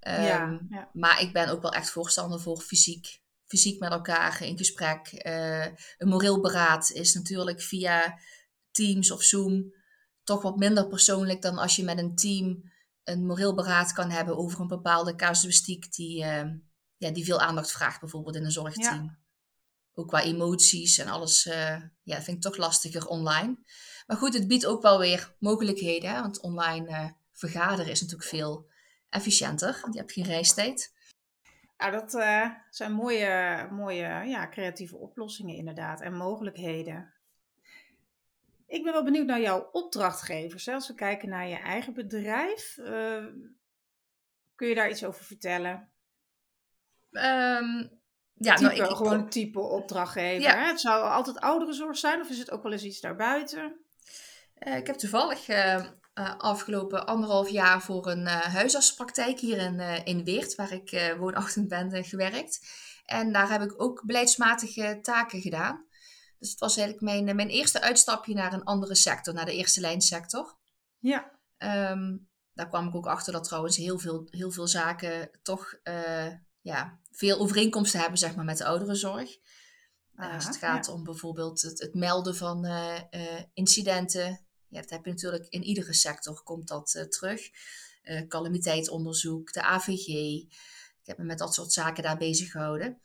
Ja, 0.00 0.42
Ehm, 0.42 0.58
ja. 0.68 0.90
Maar 0.92 1.20
ik 1.20 1.32
ben 1.32 1.48
ook 1.48 1.62
wel 1.62 1.72
echt 1.72 1.90
voorstander 1.90 2.40
voor 2.40 2.60
fysiek, 2.60 3.20
fysiek 3.46 3.80
met 3.80 3.90
elkaar 3.90 4.42
in 4.42 4.56
gesprek. 4.58 5.06
Eh, 5.06 5.64
een 5.98 6.08
moreel 6.08 6.40
beraad 6.40 6.90
is 6.90 7.14
natuurlijk 7.14 7.62
via 7.62 8.18
Teams 8.70 9.10
of 9.10 9.22
Zoom 9.22 9.74
toch 10.24 10.42
wat 10.42 10.56
minder 10.56 10.88
persoonlijk 10.88 11.42
dan 11.42 11.58
als 11.58 11.76
je 11.76 11.84
met 11.84 11.98
een 11.98 12.14
team 12.14 12.72
een 13.06 13.26
moreel 13.26 13.54
beraad 13.54 13.92
kan 13.92 14.10
hebben 14.10 14.36
over 14.36 14.60
een 14.60 14.66
bepaalde 14.66 15.14
casuïstiek 15.14 15.92
die, 15.92 16.24
eh, 16.24 16.50
ja, 16.96 17.10
die 17.10 17.24
veel 17.24 17.40
aandacht 17.40 17.72
vraagt, 17.72 18.00
bijvoorbeeld 18.00 18.36
in 18.36 18.44
een 18.44 18.50
zorgteam. 18.50 19.18
Ook 19.94 20.08
qua 20.08 20.22
emoties 20.22 20.98
en 20.98 21.08
alles, 21.08 21.46
eh, 21.46 21.80
ja, 22.02 22.14
dat 22.14 22.24
vind 22.24 22.36
ik 22.36 22.42
toch 22.42 22.56
lastiger 22.56 23.06
online. 23.06 23.58
Maar 24.06 24.16
goed, 24.16 24.34
het 24.34 24.48
biedt 24.48 24.66
ook 24.66 24.82
wel 24.82 24.98
weer 24.98 25.34
mogelijkheden, 25.38 26.10
hè, 26.10 26.20
want 26.20 26.40
online 26.40 26.88
eh, 26.88 27.10
vergaderen 27.32 27.90
is 27.90 28.00
natuurlijk 28.00 28.28
veel 28.28 28.70
efficiënter. 29.08 29.78
want 29.80 29.94
Je 29.94 30.00
hebt 30.00 30.12
geen 30.12 30.24
reistijd. 30.24 30.94
Nou, 31.76 31.92
dat 31.92 32.14
eh, 32.14 32.50
zijn 32.70 32.92
mooie, 32.92 33.68
mooie 33.70 34.24
ja, 34.26 34.48
creatieve 34.48 34.96
oplossingen 34.96 35.56
inderdaad 35.56 36.00
en 36.00 36.14
mogelijkheden. 36.14 37.14
Ik 38.66 38.82
ben 38.82 38.92
wel 38.92 39.04
benieuwd 39.04 39.26
naar 39.26 39.40
jouw 39.40 39.68
opdrachtgevers. 39.72 40.66
Hè? 40.66 40.72
Als 40.74 40.88
we 40.88 40.94
kijken 40.94 41.28
naar 41.28 41.48
je 41.48 41.56
eigen 41.56 41.94
bedrijf, 41.94 42.78
eh, 42.78 43.24
kun 44.54 44.68
je 44.68 44.74
daar 44.74 44.90
iets 44.90 45.04
over 45.04 45.24
vertellen? 45.24 45.88
Ehm, 47.12 47.86
ja, 48.34 48.54
type, 48.54 48.68
nou, 48.68 48.74
ik, 48.84 48.90
ik- 48.90 48.96
gewoon 48.96 49.28
type 49.28 49.60
opdrachtgever. 49.60 50.40
Ja. 50.40 50.56
Hè? 50.58 50.66
Het 50.66 50.80
zou 50.80 51.04
altijd 51.04 51.40
ouderenzorg 51.40 51.96
zijn 51.98 52.20
of 52.20 52.28
is 52.28 52.38
het 52.38 52.50
ook 52.50 52.62
wel 52.62 52.72
eens 52.72 52.84
iets 52.84 53.00
daarbuiten? 53.00 53.76
eh, 54.54 54.76
ik 54.76 54.86
heb 54.86 54.96
toevallig 54.96 55.48
eh, 55.48 55.74
eh, 55.74 55.86
afgelopen 56.38 57.06
anderhalf 57.06 57.48
jaar 57.48 57.80
voor 57.82 58.06
een 58.06 58.26
huisartspraktijk 58.26 59.38
hier 59.40 59.58
in, 59.58 59.80
in 60.04 60.24
Weert, 60.24 60.54
waar 60.54 60.72
ik 60.72 61.14
woonachtig 61.18 61.66
ben, 61.66 62.04
gewerkt. 62.04 62.66
En 63.04 63.32
daar 63.32 63.50
heb 63.50 63.62
ik 63.62 63.82
ook 63.82 64.02
beleidsmatige 64.06 64.98
taken 65.02 65.40
gedaan. 65.40 65.85
Dus 66.38 66.50
het 66.50 66.58
was 66.58 66.76
eigenlijk 66.76 67.06
mijn, 67.06 67.28
eh, 67.28 67.34
mijn 67.34 67.48
eerste 67.48 67.80
uitstapje 67.80 68.34
naar 68.34 68.52
een 68.52 68.64
andere 68.64 68.94
sector, 68.94 69.34
naar 69.34 69.44
de 69.44 69.54
eerste 69.54 69.80
lijnsector. 69.80 70.56
Ja. 70.98 71.30
Ehm, 71.56 72.16
daar 72.52 72.68
kwam 72.68 72.88
ik 72.88 72.94
ook 72.94 73.06
achter 73.06 73.32
dat 73.32 73.44
trouwens 73.44 73.76
heel 73.76 73.98
veel, 73.98 74.26
heel 74.30 74.50
veel 74.50 74.66
zaken 74.66 75.30
toch 75.42 75.78
eh, 75.82 76.32
ja, 76.60 76.98
veel 77.10 77.38
overeenkomsten 77.38 78.00
hebben 78.00 78.18
zeg 78.18 78.34
maar, 78.34 78.44
met 78.44 78.58
de 78.58 78.64
ouderenzorg. 78.64 79.36
Eh, 80.14 80.34
als 80.34 80.44
Aha, 80.44 80.46
het 80.46 80.56
gaat 80.56 80.86
ja. 80.86 80.92
om 80.92 81.04
bijvoorbeeld 81.04 81.62
het, 81.62 81.80
het 81.80 81.94
melden 81.94 82.36
van 82.36 82.66
incidenten. 83.52 84.46
Ja, 84.68 84.80
dat 84.80 84.90
heb 84.90 85.04
je 85.04 85.10
natuurlijk 85.10 85.46
in 85.48 85.62
iedere 85.62 85.92
sector 85.92 86.42
komt 86.42 86.68
dat 86.68 87.06
terug. 87.08 87.40
Calamiteitsonderzoek, 88.28 89.52
de 89.52 89.62
AVG. 89.62 90.06
Ik 90.06 91.12
heb 91.12 91.18
me 91.18 91.24
met 91.24 91.38
dat 91.38 91.54
soort 91.54 91.72
zaken 91.72 92.02
daar 92.02 92.16
bezig 92.16 92.50
gehouden. 92.50 93.00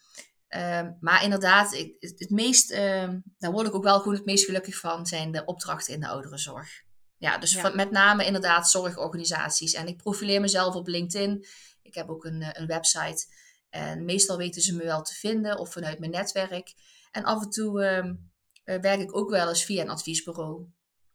Ehm, 0.52 0.92
maar 1.00 1.24
inderdaad, 1.24 1.78
het, 1.78 2.20
het 2.20 2.30
meest, 2.30 2.72
ehm, 2.72 3.20
daar 3.38 3.52
word 3.52 3.68
ik 3.68 3.76
ook 3.76 3.84
wel 3.84 3.98
gewoon 4.00 4.16
het 4.16 4.26
meest 4.26 4.46
gelukkig 4.46 4.78
van, 4.78 5.06
zijn 5.06 5.32
de 5.32 5.46
opdrachten 5.46 5.94
in 5.94 6.00
de 6.00 6.08
ouderenzorg. 6.08 6.70
Ja, 7.18 7.38
dus 7.38 7.54
Ja. 7.54 7.62
van- 7.62 7.76
met 7.76 7.92
name 7.92 8.26
inderdaad 8.26 8.70
zorgorganisaties. 8.70 9.74
En 9.74 9.88
ik 9.88 9.98
profileer 9.98 10.42
mezelf 10.42 10.76
op 10.76 10.88
LinkedIn. 10.88 11.46
Ik 11.82 11.94
heb 11.96 12.10
ook 12.10 12.26
een, 12.26 12.42
eh, 12.42 12.50
een 12.62 12.68
website. 12.68 13.26
En 13.70 14.06
meestal 14.06 14.38
weten 14.38 14.62
ze 14.62 14.76
me 14.76 14.84
wel 14.84 15.02
te 15.02 15.14
vinden 15.14 15.58
of 15.60 15.72
vanuit 15.72 16.00
mijn 16.00 16.12
netwerk. 16.12 16.74
En 17.12 17.24
af 17.24 17.44
en 17.44 17.50
toe 17.50 17.84
ehm, 17.84 18.16
eh, 18.64 18.80
werk 18.80 19.00
ik 19.00 19.16
ook 19.16 19.30
wel 19.30 19.50
eens 19.50 19.64
via 19.66 19.82
een 19.82 19.90
adviesbureau. 19.90 20.66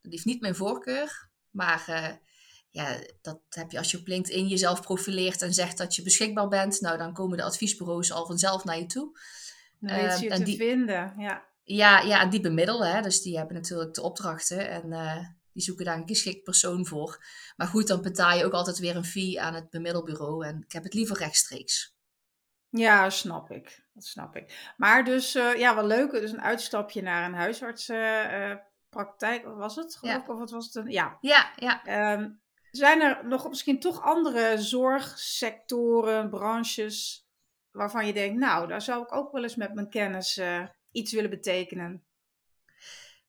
Dat 0.00 0.12
heeft 0.12 0.24
niet 0.24 0.40
mijn 0.40 0.54
voorkeur, 0.54 1.28
maar 1.50 1.84
eh, 1.86 2.12
ja, 2.70 2.98
dat 3.22 3.40
heb 3.48 3.70
je 3.70 3.78
als 3.78 3.90
je 3.90 3.98
op 3.98 4.06
LinkedIn 4.06 4.46
jezelf 4.48 4.80
profileert 4.82 5.42
en 5.42 5.54
zegt 5.54 5.78
dat 5.78 5.94
je 5.94 6.02
beschikbaar 6.02 6.48
bent. 6.48 6.80
Nou, 6.80 6.98
dan 6.98 7.12
komen 7.12 7.36
de 7.36 7.42
adviesbureaus 7.44 8.12
al 8.12 8.26
vanzelf 8.26 8.64
naar 8.64 8.78
je 8.78 8.86
toe. 8.86 9.18
Dan 9.78 9.96
weet 9.96 10.04
Ehm, 10.10 10.18
je 10.18 10.24
je 10.24 10.30
en 10.30 10.38
te 10.38 10.44
die- 10.44 10.56
vinden. 10.56 11.14
Ja. 11.18 11.44
Ja, 11.62 12.00
ja, 12.00 12.20
en 12.20 12.30
die 12.30 12.40
bemiddelen, 12.40 12.90
hè, 12.94 13.00
dus 13.02 13.22
die 13.22 13.36
hebben 13.36 13.54
natuurlijk 13.56 13.94
de 13.94 14.02
opdrachten 14.02 14.68
en 14.70 14.92
eh, 14.92 15.24
die 15.52 15.62
zoeken 15.62 15.84
daar 15.84 15.96
een 15.96 16.08
geschikt 16.08 16.42
persoon 16.42 16.86
voor. 16.86 17.24
Maar 17.56 17.66
goed, 17.66 17.86
dan 17.88 18.02
betaal 18.02 18.36
je 18.38 18.44
ook 18.44 18.52
altijd 18.52 18.78
weer 18.78 18.96
een 18.96 19.04
fee 19.04 19.40
aan 19.40 19.54
het 19.54 19.70
bemiddelbureau 19.70 20.46
en 20.46 20.62
ik 20.66 20.72
heb 20.72 20.82
het 20.82 20.94
liever 20.94 21.16
rechtstreeks. 21.16 21.94
ja, 22.70 23.10
snap 23.10 23.50
ik. 23.50 23.84
Dat 23.94 24.04
snap 24.04 24.36
ik. 24.36 24.72
Maar 24.76 25.04
dus, 25.04 25.34
eh, 25.34 25.54
ja, 25.56 25.74
wel 25.74 25.86
leuk. 25.86 26.10
Dus 26.10 26.32
een 26.32 26.42
uitstapje 26.42 27.02
naar 27.02 27.24
een 27.24 27.34
huisartsenpraktijk, 27.34 29.44
was 29.44 29.76
het 29.76 29.96
geloof 29.96 30.14
Ja. 30.14 30.20
ik? 30.22 30.28
Of 30.28 30.38
wat 30.38 30.50
was 30.50 30.64
het? 30.66 30.74
Een, 30.74 30.90
ja. 30.90 31.18
Ja, 31.20 31.52
ja. 31.56 31.84
Ehm, 31.84 32.28
zijn 32.76 33.00
er 33.00 33.26
nog 33.26 33.48
misschien 33.48 33.80
toch 33.80 34.02
andere 34.02 34.58
zorgsectoren, 34.58 36.30
branches, 36.30 37.26
waarvan 37.70 38.06
je 38.06 38.12
denkt, 38.12 38.38
nou, 38.38 38.68
daar 38.68 38.82
zou 38.82 39.02
ik 39.02 39.14
ook 39.14 39.32
wel 39.32 39.42
eens 39.42 39.56
met 39.56 39.74
mijn 39.74 39.88
kennis 39.90 40.36
eh, 40.36 40.66
iets 40.92 41.12
willen 41.12 41.30
betekenen? 41.30 42.04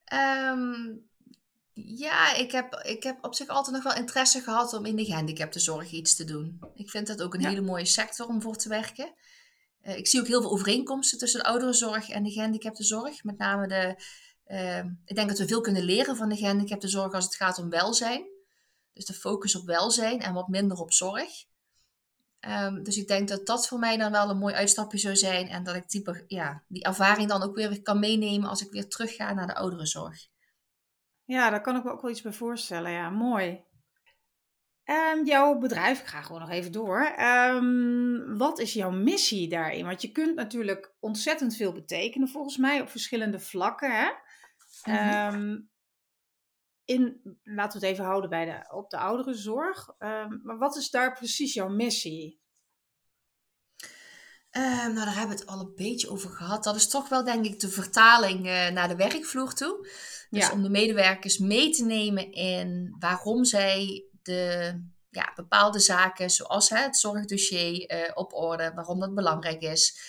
Ehm, 0.04 0.96
ja, 1.74 2.34
ik 2.36 2.52
heb, 2.52 2.74
ik 2.76 3.04
heb 3.04 3.18
op 3.26 3.36
zich 3.36 3.48
altijd 3.48 3.76
nog 3.76 3.84
wel 3.94 4.02
interesse 4.02 4.42
gehad 4.42 4.74
om 4.74 4.86
in 4.86 4.96
de 4.96 5.06
gehandicaptenzorg 5.06 5.92
iets 5.92 6.16
te 6.16 6.24
doen. 6.24 6.60
Ik 6.76 6.90
vind 6.90 7.08
dat 7.08 7.22
ook 7.22 7.34
een 7.34 7.42
Ja. 7.42 7.50
hele 7.50 7.62
mooie 7.62 7.86
sector 7.86 8.28
om 8.28 8.42
voor 8.42 8.56
te 8.56 8.70
werken. 8.70 9.14
Eh, 9.82 9.98
ik 9.98 10.08
zie 10.08 10.20
ook 10.20 10.28
heel 10.28 10.42
veel 10.42 10.52
overeenkomsten 10.52 11.18
tussen 11.18 11.40
de 11.40 11.46
ouderenzorg 11.46 12.10
en 12.10 12.24
de 12.24 12.32
gehandicaptenzorg. 12.32 13.24
Met 13.24 13.38
name 13.38 13.68
de, 13.68 14.04
ehm, 14.46 14.90
ik 15.06 15.16
denk 15.16 15.30
dat 15.30 15.38
we 15.38 15.48
veel 15.48 15.62
kunnen 15.62 15.84
leren 15.84 16.16
van 16.16 16.30
de 16.30 16.36
gehandicaptenzorg 16.36 17.14
als 17.14 17.26
het 17.26 17.36
gaat 17.36 17.58
om 17.60 17.70
welzijn. 17.70 18.36
Dus 18.98 19.06
de 19.06 19.14
focus 19.14 19.56
op 19.56 19.66
welzijn 19.66 20.22
en 20.22 20.34
wat 20.34 20.48
minder 20.48 20.78
op 20.78 20.94
zorg. 20.94 21.46
Ehm, 22.40 22.84
dus 22.84 22.98
ik 22.98 23.08
denk 23.08 23.28
dat 23.28 23.46
dat 23.46 23.68
voor 23.68 23.80
mij 23.80 23.98
dan 23.98 24.12
wel 24.12 24.30
een 24.30 24.38
mooi 24.38 24.54
uitstapje 24.54 24.98
zou 24.98 25.16
zijn. 25.16 25.48
En 25.48 25.64
dat 25.64 25.76
ik 25.76 25.90
die, 25.90 26.24
ja, 26.28 26.64
die 26.68 26.84
ervaring 26.84 27.30
dan 27.30 27.44
ook 27.44 27.56
weer 27.56 27.82
kan 27.82 28.00
meenemen 28.00 28.50
als 28.50 28.66
ik 28.66 28.72
weer 28.72 28.88
terug 28.88 29.16
ga 29.16 29.34
naar 29.34 29.48
de 29.48 29.56
ouderenzorg. 29.56 30.28
Ja, 31.24 31.50
daar 31.50 31.62
kan 31.62 31.76
ik 31.76 31.84
me 31.84 31.92
ook 31.92 32.02
wel 32.02 32.12
iets 32.12 32.22
bij 32.22 32.34
voorstellen. 32.34 32.92
Ja, 32.92 33.10
mooi. 33.10 33.66
En 34.84 35.26
jouw 35.26 35.58
bedrijf, 35.58 36.00
ik 36.00 36.06
ga 36.06 36.22
gewoon 36.22 36.42
nog 36.42 36.50
even 36.50 36.72
door. 36.72 37.02
Ehm, 37.02 38.38
wat 38.38 38.60
is 38.60 38.74
jouw 38.74 38.92
missie 38.92 39.50
daarin? 39.50 39.86
Want 39.86 40.02
je 40.02 40.12
kunt 40.12 40.36
natuurlijk 40.36 40.94
ontzettend 41.00 41.56
veel 41.56 41.72
betekenen, 41.72 42.28
volgens 42.28 42.58
mij, 42.58 42.82
op 42.82 42.90
verschillende 42.90 43.40
vlakken. 43.40 43.92
Hè? 43.92 44.10
Mhm. 44.84 45.60
In, 46.88 47.22
laten 47.44 47.80
we 47.80 47.86
het 47.86 47.96
even 47.96 48.06
houden 48.10 48.30
bij 48.30 48.46
de, 48.46 48.76
op 48.76 48.90
de 48.90 48.98
ouderenzorg. 48.98 49.90
Ehm, 49.98 50.38
maar 50.44 50.58
wat 50.58 50.76
is 50.76 50.90
daar 50.90 51.14
precies 51.14 51.54
jouw 51.54 51.70
missie? 51.70 52.42
Ehm, 54.50 54.94
nou, 54.94 55.06
daar 55.06 55.16
hebben 55.16 55.36
we 55.36 55.42
het 55.42 55.50
al 55.52 55.60
een 55.60 55.76
beetje 55.76 56.10
over 56.10 56.30
gehad. 56.30 56.64
Dat 56.64 56.76
is 56.76 56.88
toch 56.90 57.10
wel, 57.10 57.24
denk 57.24 57.46
ik, 57.46 57.60
de 57.60 57.70
vertaling 57.70 58.48
eh, 58.48 58.70
naar 58.70 58.88
de 58.88 58.96
werkvloer 58.96 59.54
toe. 59.54 59.88
Dus 60.30 60.48
Ja. 60.48 60.52
om 60.52 60.64
de 60.64 60.70
medewerkers 60.70 61.38
mee 61.38 61.70
te 61.70 61.86
nemen 61.86 62.32
in 62.32 62.96
waarom 63.00 63.46
zij 63.46 64.06
de 64.22 64.72
ja, 65.10 65.32
bepaalde 65.36 65.80
zaken, 65.80 66.30
zoals 66.30 66.70
hè, 66.70 66.78
het 66.78 66.98
zorgdossier, 66.98 67.86
eh, 67.86 68.12
op 68.14 68.34
orde, 68.34 68.72
waarom 68.76 69.00
dat 69.00 69.14
belangrijk 69.16 69.62
is. 69.62 70.00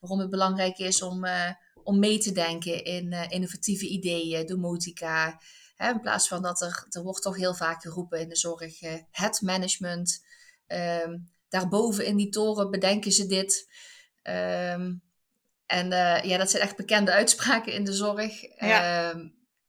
Waarom 0.00 0.18
het 0.20 0.30
belangrijk 0.30 0.78
is 0.78 1.02
om, 1.02 1.24
eh, 1.24 1.50
om 1.82 1.98
mee 1.98 2.18
te 2.18 2.32
denken 2.32 2.84
in 2.84 3.12
innovatieve 3.12 3.88
ideeën, 3.88 4.46
domotica. 4.46 5.40
Hè, 5.74 5.90
in 5.90 6.00
plaats 6.00 6.28
van 6.28 6.42
dat 6.42 6.60
er, 6.60 6.86
er 6.90 7.02
wordt 7.02 7.22
toch 7.22 7.36
heel 7.36 7.54
vaak 7.54 7.82
geroepen 7.82 8.20
in 8.20 8.28
de 8.28 8.36
zorg, 8.36 8.82
eh, 8.82 8.94
het 9.10 9.40
management. 9.40 10.24
Ehm, 10.66 11.18
daarboven 11.48 12.06
in 12.06 12.16
die 12.16 12.28
toren 12.28 12.70
bedenken 12.70 13.12
ze 13.12 13.26
dit. 13.26 13.68
Ehm, 14.22 14.94
en 15.66 15.92
eh, 15.92 16.24
ja, 16.24 16.38
dat 16.38 16.50
zijn 16.50 16.62
echt 16.62 16.76
bekende 16.76 17.12
uitspraken 17.12 17.72
in 17.72 17.84
de 17.84 17.92
zorg. 17.92 18.42
Ja. 18.58 19.10
Ehm, 19.10 19.28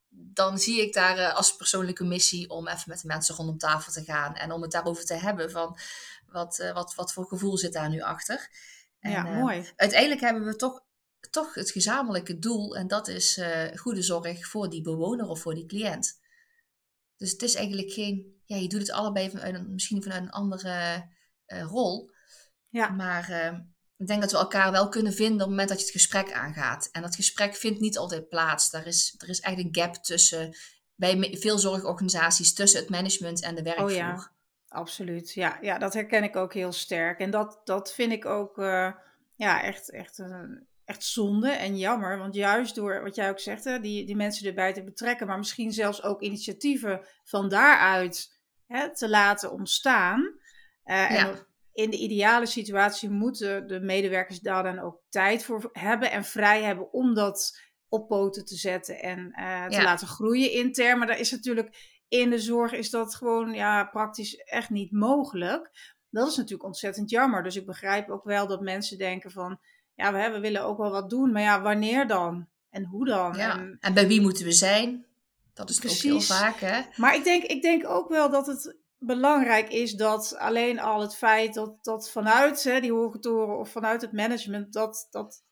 dan 0.10 0.58
zie 0.58 0.82
ik 0.82 0.94
daar 0.94 1.18
eh, 1.18 1.36
als 1.36 1.56
persoonlijke 1.56 2.04
missie 2.04 2.50
om 2.50 2.68
even 2.68 2.84
met 2.86 3.02
de 3.02 3.08
mensen 3.08 3.36
rondom 3.36 3.58
tafel 3.58 3.92
te 3.92 4.04
gaan 4.04 4.36
en 4.36 4.52
om 4.52 4.62
het 4.62 4.72
daarover 4.72 5.06
te 5.06 5.14
hebben 5.14 5.52
van 5.52 5.78
wat, 6.28 6.72
wat, 6.74 6.96
wat 6.96 7.14
voor 7.14 7.26
gevoel 7.26 7.58
zit 7.58 7.74
daar 7.74 7.90
nu 7.90 8.02
achter. 8.02 8.50
En, 9.00 9.12
ja, 9.12 9.24
mooi. 9.24 9.72
uiteindelijk 9.76 10.22
hebben 10.22 10.46
we 10.46 10.56
toch, 10.56 10.84
toch 11.32 11.54
het 11.54 11.72
gezamenlijke 11.72 12.40
doel 12.40 12.76
en 12.76 12.88
dat 12.88 13.08
is 13.08 13.38
eh, 13.38 13.78
goede 13.78 14.02
zorg 14.02 14.48
voor 14.48 14.70
die 14.70 14.82
bewoner 14.82 15.28
of 15.28 15.42
voor 15.42 15.54
die 15.54 15.66
cliënt. 15.66 16.20
Dus 17.18 17.32
het 17.32 17.42
is 17.42 17.56
eigenlijk 17.56 17.92
geen, 17.92 18.42
ja, 18.46 18.56
je 18.56 18.68
doet 18.68 18.80
het 18.80 18.92
allebei 18.92 19.30
vanuit 19.30 19.56
een, 19.56 19.74
misschien 19.74 20.04
vanuit 20.04 20.22
een 20.22 20.30
andere 20.32 21.10
eh, 21.46 21.62
rol. 21.62 22.12
Ja. 22.70 22.90
Maar 22.90 23.30
eh, 23.30 23.60
ik 23.98 24.08
denk 24.08 24.22
dat 24.22 24.32
we 24.32 24.38
elkaar 24.38 24.72
wel 24.72 24.90
kunnen 24.90 25.14
vinden 25.14 25.34
op 25.34 25.40
het 25.40 25.50
moment 25.50 25.70
dat 25.70 25.78
je 25.78 25.84
het 25.84 25.94
gesprek 25.94 26.34
aangaat. 26.34 26.90
En 26.92 27.02
dat 27.02 27.16
gesprek 27.16 27.56
vindt 27.56 27.80
niet 27.80 27.98
altijd 27.98 28.30
plaats. 28.30 28.74
Er 28.74 28.88
is, 28.88 29.16
er 29.18 29.30
is 29.30 29.40
echt 29.40 29.58
een 29.58 29.76
gap 29.76 29.96
tussen, 29.96 30.56
bij 30.96 31.38
veel 31.40 31.60
zorgorganisaties, 31.60 32.54
tussen 32.54 32.80
het 32.80 32.90
management 32.90 33.42
en 33.42 33.56
de 33.56 33.64
werkvloer. 33.64 33.90
Oh 33.90 33.96
ja. 33.96 34.34
Absoluut, 34.68 35.34
ja, 35.34 35.58
ja, 35.62 35.78
dat 35.78 35.94
herken 35.94 36.24
ik 36.24 36.36
ook 36.36 36.54
heel 36.54 36.72
sterk. 36.72 37.20
En 37.20 37.32
dat, 37.32 37.62
dat 37.64 37.94
vind 37.94 38.12
ik 38.12 38.26
ook 38.26 38.56
ja, 39.36 39.64
echt, 39.64 39.92
echt 39.92 40.18
een, 40.18 40.68
echt 40.86 41.04
zonde 41.04 41.50
en 41.50 41.78
jammer. 41.78 42.18
Want 42.18 42.36
juist 42.36 42.76
door 42.76 43.04
wat 43.04 43.16
jij 43.16 43.30
ook 43.30 43.40
zegt, 43.40 43.64
hè, 43.64 43.80
die, 43.80 44.06
die 44.06 44.16
mensen 44.16 44.48
erbij 44.48 44.74
te 44.74 44.84
betrekken, 44.84 45.28
maar 45.28 45.38
misschien 45.38 45.72
zelfs 45.72 46.04
ook 46.04 46.22
initiatieven 46.22 47.08
van 47.24 47.50
daaruit 47.50 48.40
hè, 48.68 48.96
te 48.96 49.10
laten 49.10 49.52
ontstaan. 49.52 50.22
Uh, 50.86 51.10
ja. 51.10 51.10
en 51.10 51.48
in 51.74 51.90
de 51.90 51.98
ideale 51.98 52.46
situatie 52.46 53.10
moeten 53.10 53.68
de 53.68 53.80
medewerkers 53.80 54.40
daar 54.40 54.64
dan 54.64 54.80
ook 54.80 55.02
tijd 55.10 55.44
voor 55.44 55.70
hebben 55.72 56.12
en 56.12 56.24
vrij 56.24 56.64
hebben 56.64 56.94
om 56.94 57.14
dat 57.14 57.62
op 57.88 58.08
poten 58.08 58.46
te 58.46 58.56
zetten 58.56 59.02
en 59.02 59.36
uh, 59.40 59.66
te 59.66 59.82
laten 59.82 60.08
groeien 60.08 60.52
intern. 60.52 60.98
Maar 60.98 61.08
daar 61.08 61.20
is 61.20 61.32
natuurlijk 61.32 62.00
in 62.08 62.30
de 62.30 62.40
zorg 62.40 62.72
is 62.72 62.90
dat 62.90 63.16
gewoon 63.16 63.54
ja, 63.54 63.84
praktisch 63.84 64.36
echt 64.36 64.70
niet 64.70 64.92
mogelijk. 64.92 65.94
Dat 66.10 66.28
is 66.28 66.36
natuurlijk 66.36 66.64
ontzettend 66.64 67.10
jammer. 67.10 67.44
Dus 67.44 67.56
ik 67.56 67.66
begrijp 67.66 68.10
ook 68.10 68.24
wel 68.24 68.48
dat 68.48 68.62
mensen 68.62 68.98
denken 68.98 69.32
van 69.32 69.60
ja, 69.96 70.14
we, 70.14 70.30
we 70.32 70.40
willen 70.40 70.64
ook 70.64 70.78
wel 70.78 70.92
wat 70.92 71.10
doen, 71.10 71.32
maar 71.32 71.42
ja, 71.42 71.62
wanneer 71.62 72.08
dan? 72.08 72.48
En 72.70 72.86
hoe 72.86 73.06
dan? 73.06 73.34
Ja. 73.38 73.58
En, 73.58 73.78
en 73.80 73.94
bij 73.94 74.08
wie 74.08 74.22
moeten 74.22 74.46
we 74.46 74.52
zijn? 74.52 75.06
Dat 75.54 75.70
is 75.70 75.80
precies. 75.80 76.06
ook 76.06 76.12
heel 76.12 76.22
vaak, 76.22 76.60
hè? 76.60 76.82
Maar 76.96 77.16
ik 77.16 77.24
denk, 77.24 77.44
ik 77.44 77.62
denk 77.62 77.88
ook 77.88 78.10
wel 78.10 78.30
dat 78.30 78.48
het 78.48 78.76
belangrijk 78.98 79.70
is 79.70 79.94
dat 79.94 80.36
alleen 80.38 80.80
al 80.80 81.02
het 81.02 81.16
feit 81.16 81.54
dat, 81.54 81.84
dat 81.84 82.12
vanuit 82.12 82.64
hè, 82.64 82.80
die 82.80 82.92
hoge 82.92 83.20
toren 83.20 83.60
of 83.60 83.70
vanuit 83.70 84.02
het 84.02 84.12
management, 84.12 84.74
dat, 84.74 85.08
dat 85.12 85.44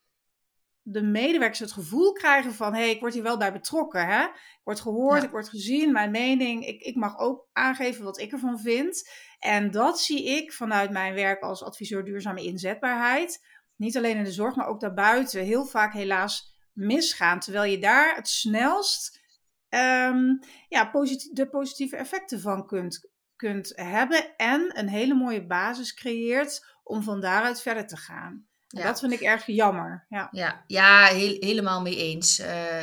de 0.82 1.02
medewerkers 1.02 1.60
het 1.60 1.72
gevoel 1.72 2.12
krijgen 2.12 2.54
van, 2.54 2.74
hé, 2.74 2.80
hey, 2.80 2.90
ik 2.90 3.00
word 3.00 3.14
hier 3.14 3.24
wel 3.24 3.38
bij 3.38 3.54
betrokken, 3.54 4.08
hè? 4.08 4.24
Ik 4.24 4.62
word 4.64 4.80
gehoord, 4.80 5.24
ik 5.24 5.30
word 5.30 5.50
gezien, 5.50 5.92
mijn 5.92 6.12
mening, 6.12 6.68
ik, 6.68 6.82
ik 6.82 6.96
mag 6.96 7.18
ook 7.18 7.48
aangeven 7.54 8.04
wat 8.04 8.20
ik 8.20 8.32
ervan 8.32 8.60
vind. 8.60 9.10
En 9.40 9.72
dat 9.72 10.00
zie 10.00 10.26
ik 10.26 10.54
vanuit 10.54 10.92
mijn 10.92 11.14
werk 11.14 11.42
als 11.42 11.64
adviseur 11.64 12.04
duurzame 12.04 12.44
inzetbaarheid 12.44 13.42
niet 13.84 13.98
alleen 13.98 14.18
in 14.18 14.24
de 14.24 14.32
zorg, 14.32 14.56
maar 14.56 14.68
ook 14.68 14.80
daarbuiten, 14.80 15.44
heel 15.44 15.66
vaak 15.66 15.94
helaas 15.94 16.54
misgaan. 16.72 17.40
Terwijl 17.40 17.72
je 17.72 17.80
daar 17.80 18.16
het 18.16 18.28
snelst 18.28 19.22
um, 19.70 20.40
ja, 20.70 20.92
de 21.32 21.48
positieve 21.52 21.96
effecten 21.96 22.42
van 22.42 22.68
kunt, 22.68 23.10
kunt 23.36 23.72
hebben 23.76 24.36
en 24.38 24.72
een 24.74 24.90
hele 24.90 25.14
mooie 25.14 25.46
basis 25.46 25.94
creëert 25.94 26.66
om 26.84 27.04
van 27.04 27.22
daaruit 27.22 27.62
verder 27.62 27.88
te 27.88 27.98
gaan. 27.98 28.46
Ja. 28.68 28.84
Dat 28.84 29.00
vind 29.00 29.14
ik 29.14 29.22
erg 29.22 29.46
jammer. 29.46 30.06
Ja, 30.10 30.28
ja, 30.32 30.64
ja 30.68 31.06
heel, 31.06 31.36
helemaal 31.40 31.82
mee 31.82 31.96
eens. 31.96 32.40
Uh, 32.40 32.82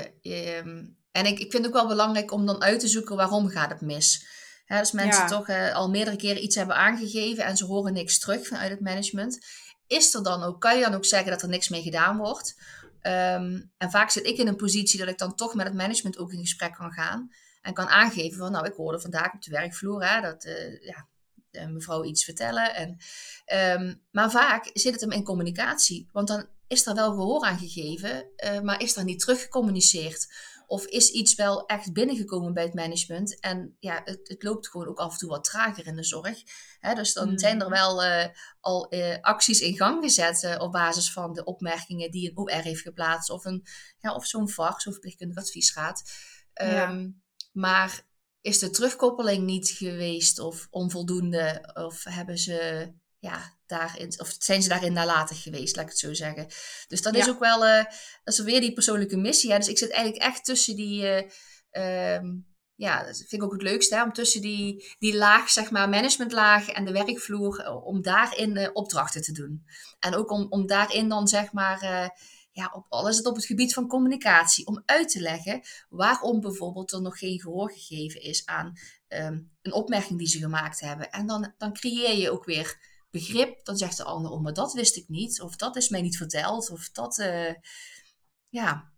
en 1.10 1.26
ik, 1.26 1.38
ik 1.38 1.50
vind 1.50 1.52
het 1.52 1.66
ook 1.66 1.72
wel 1.72 1.86
belangrijk 1.86 2.32
om 2.32 2.46
dan 2.46 2.62
uit 2.62 2.80
te 2.80 2.88
zoeken 2.88 3.16
waarom 3.16 3.48
gaat 3.48 3.70
het 3.70 3.80
mis. 3.80 4.26
He, 4.64 4.78
als 4.78 4.92
mensen 4.92 5.26
toch 5.26 5.48
uh, 5.48 5.74
al 5.74 5.90
meerdere 5.90 6.16
keren 6.16 6.42
iets 6.42 6.56
hebben 6.56 6.76
aangegeven 6.76 7.44
en 7.44 7.56
ze 7.56 7.64
horen 7.64 7.92
niks 7.92 8.18
terug 8.18 8.46
vanuit 8.46 8.70
het 8.70 8.80
management 8.80 9.46
is 9.90 10.14
er 10.14 10.22
dan 10.22 10.42
ook, 10.42 10.60
kan 10.60 10.76
je 10.76 10.84
dan 10.84 10.94
ook 10.94 11.04
zeggen 11.04 11.30
dat 11.30 11.42
er 11.42 11.48
niks 11.48 11.68
mee 11.68 11.82
gedaan 11.82 12.16
wordt? 12.16 12.56
Ehm, 13.00 13.60
en 13.76 13.90
vaak 13.90 14.10
zit 14.10 14.26
ik 14.26 14.36
in 14.36 14.46
een 14.46 14.56
positie 14.56 14.98
dat 14.98 15.08
ik 15.08 15.18
dan 15.18 15.34
toch 15.34 15.54
met 15.54 15.66
het 15.66 15.74
management 15.74 16.18
ook 16.18 16.32
in 16.32 16.40
gesprek 16.40 16.74
kan 16.74 16.92
gaan. 16.92 17.30
En 17.62 17.74
kan 17.74 17.88
aangeven 17.88 18.38
van, 18.38 18.52
nou, 18.52 18.66
ik 18.66 18.74
hoorde 18.74 19.00
vandaag 19.00 19.32
op 19.32 19.42
de 19.42 19.50
werkvloer 19.50 20.04
hè, 20.04 20.20
dat 20.20 20.44
uh, 20.44 20.84
ja, 20.84 21.06
mevrouw 21.68 22.04
iets 22.04 22.24
vertellen. 22.24 22.74
En, 22.74 22.96
ehm, 23.44 23.94
maar 24.10 24.30
vaak 24.30 24.70
zit 24.72 24.92
het 24.92 25.00
hem 25.00 25.12
in 25.12 25.24
communicatie. 25.24 26.08
Want 26.12 26.28
dan 26.28 26.46
is 26.66 26.86
er 26.86 26.94
wel 26.94 27.10
gehoor 27.10 27.44
aan 27.44 27.58
gegeven, 27.58 28.26
uh, 28.44 28.60
maar 28.60 28.82
is 28.82 28.96
er 28.96 29.04
niet 29.04 29.20
teruggecommuniceerd. 29.20 30.28
Of 30.70 30.84
is 30.84 31.10
iets 31.10 31.34
wel 31.34 31.66
echt 31.66 31.92
binnengekomen 31.92 32.54
bij 32.54 32.62
het 32.62 32.74
management? 32.74 33.40
En 33.40 33.76
ja, 33.78 34.00
het, 34.04 34.28
het 34.28 34.42
loopt 34.42 34.68
gewoon 34.68 34.86
ook 34.86 34.98
af 34.98 35.12
en 35.12 35.18
toe 35.18 35.28
wat 35.28 35.44
trager 35.44 35.86
in 35.86 35.96
de 35.96 36.04
zorg. 36.04 36.42
dus 36.94 37.12
dan 37.12 37.38
zijn 37.38 37.60
er 37.60 37.66
mm. 37.66 37.72
wel 37.72 38.04
uh, 38.04 38.26
al 38.60 38.94
uh, 38.94 39.16
acties 39.20 39.60
in 39.60 39.76
gang 39.76 40.02
gezet 40.02 40.42
uh, 40.42 40.56
op 40.58 40.72
basis 40.72 41.12
van 41.12 41.32
de 41.32 41.44
opmerkingen 41.44 42.10
die 42.10 42.30
een 42.30 42.38
OR 42.38 42.50
heeft 42.50 42.82
geplaatst. 42.82 43.30
Of, 43.30 43.44
een, 43.44 43.66
ja, 43.98 44.14
of 44.14 44.26
zo'n 44.26 44.48
VAR, 44.48 44.80
zo'n 44.80 44.92
verpleegkundig 44.92 45.36
adviesraad. 45.36 46.02
Um, 46.62 47.22
Maar 47.52 48.06
is 48.40 48.58
de 48.58 48.70
terugkoppeling 48.70 49.44
niet 49.44 49.68
geweest 49.68 50.38
of 50.38 50.66
onvoldoende? 50.70 51.70
Of 51.74 52.04
hebben 52.04 52.38
ze 52.38 52.90
ja, 53.20 53.56
daarin, 53.66 54.14
of 54.20 54.34
zijn 54.38 54.62
ze 54.62 54.68
daarin 54.68 54.92
nalatig 54.92 55.42
geweest, 55.42 55.76
laat 55.76 55.84
ik 55.84 55.90
het 55.90 56.00
zo 56.00 56.14
zeggen. 56.14 56.46
Dus 56.88 57.02
dat 57.02 57.14
is 57.14 57.28
ook 57.28 57.38
wel, 57.38 57.66
uh, 57.66 57.84
dat 58.24 58.34
is 58.34 58.38
weer 58.38 58.60
die 58.60 58.72
persoonlijke 58.72 59.16
missie. 59.16 59.50
Hè? 59.50 59.58
Dus 59.58 59.68
ik 59.68 59.78
zit 59.78 59.90
eigenlijk 59.90 60.22
echt 60.22 60.44
tussen 60.44 60.76
die, 60.76 61.02
uh, 61.72 62.14
um, 62.14 62.48
ja, 62.74 63.04
dat 63.04 63.16
vind 63.16 63.32
ik 63.32 63.42
ook 63.42 63.52
het 63.52 63.62
leukste, 63.62 63.94
hè? 63.94 64.02
om 64.02 64.12
tussen 64.12 64.40
die, 64.40 64.94
die 64.98 65.16
laag, 65.16 65.50
zeg 65.50 65.70
maar, 65.70 65.88
managementlaag 65.88 66.68
en 66.68 66.84
de 66.84 66.92
werkvloer, 66.92 67.60
eh, 67.60 67.86
om 67.86 68.02
daarin 68.02 68.56
uh, 68.56 68.68
opdrachten 68.72 69.22
te 69.22 69.32
doen. 69.32 69.64
En 69.98 70.14
ook 70.14 70.30
om, 70.30 70.46
om 70.48 70.66
daarin 70.66 71.08
dan, 71.08 71.28
zeg 71.28 71.52
maar, 71.52 72.12
ja, 72.52 72.70
op, 72.74 72.86
al 72.88 73.08
is 73.08 73.16
het 73.16 73.26
op 73.26 73.34
het 73.34 73.44
gebied 73.44 73.74
van 73.74 73.88
communicatie, 73.88 74.66
om 74.66 74.82
uit 74.84 75.08
te 75.08 75.20
leggen 75.20 75.60
waarom 75.88 76.40
bijvoorbeeld 76.40 76.92
er 76.92 77.02
nog 77.02 77.18
geen 77.18 77.40
gehoor 77.40 77.70
gegeven 77.72 78.22
is 78.22 78.46
aan 78.46 78.72
um, 79.08 79.52
een 79.62 79.72
opmerking 79.72 80.18
die 80.18 80.28
ze 80.28 80.38
gemaakt 80.38 80.80
hebben. 80.80 81.10
En 81.10 81.26
dan, 81.26 81.54
dan 81.58 81.72
creëer 81.72 82.18
je 82.18 82.30
ook 82.30 82.44
weer 82.44 82.78
begrip, 83.10 83.64
dan 83.64 83.76
zegt 83.76 83.96
de 83.96 84.04
ander, 84.04 84.30
oh, 84.30 84.42
maar 84.42 84.52
dat 84.52 84.72
wist 84.72 84.96
ik 84.96 85.08
niet. 85.08 85.40
Of 85.40 85.56
dat 85.56 85.76
is 85.76 85.88
mij 85.88 86.02
niet 86.02 86.16
verteld. 86.16 86.70
Of 86.70 86.90
dat, 86.90 87.18
uh, 87.18 87.54
ja. 88.48 88.92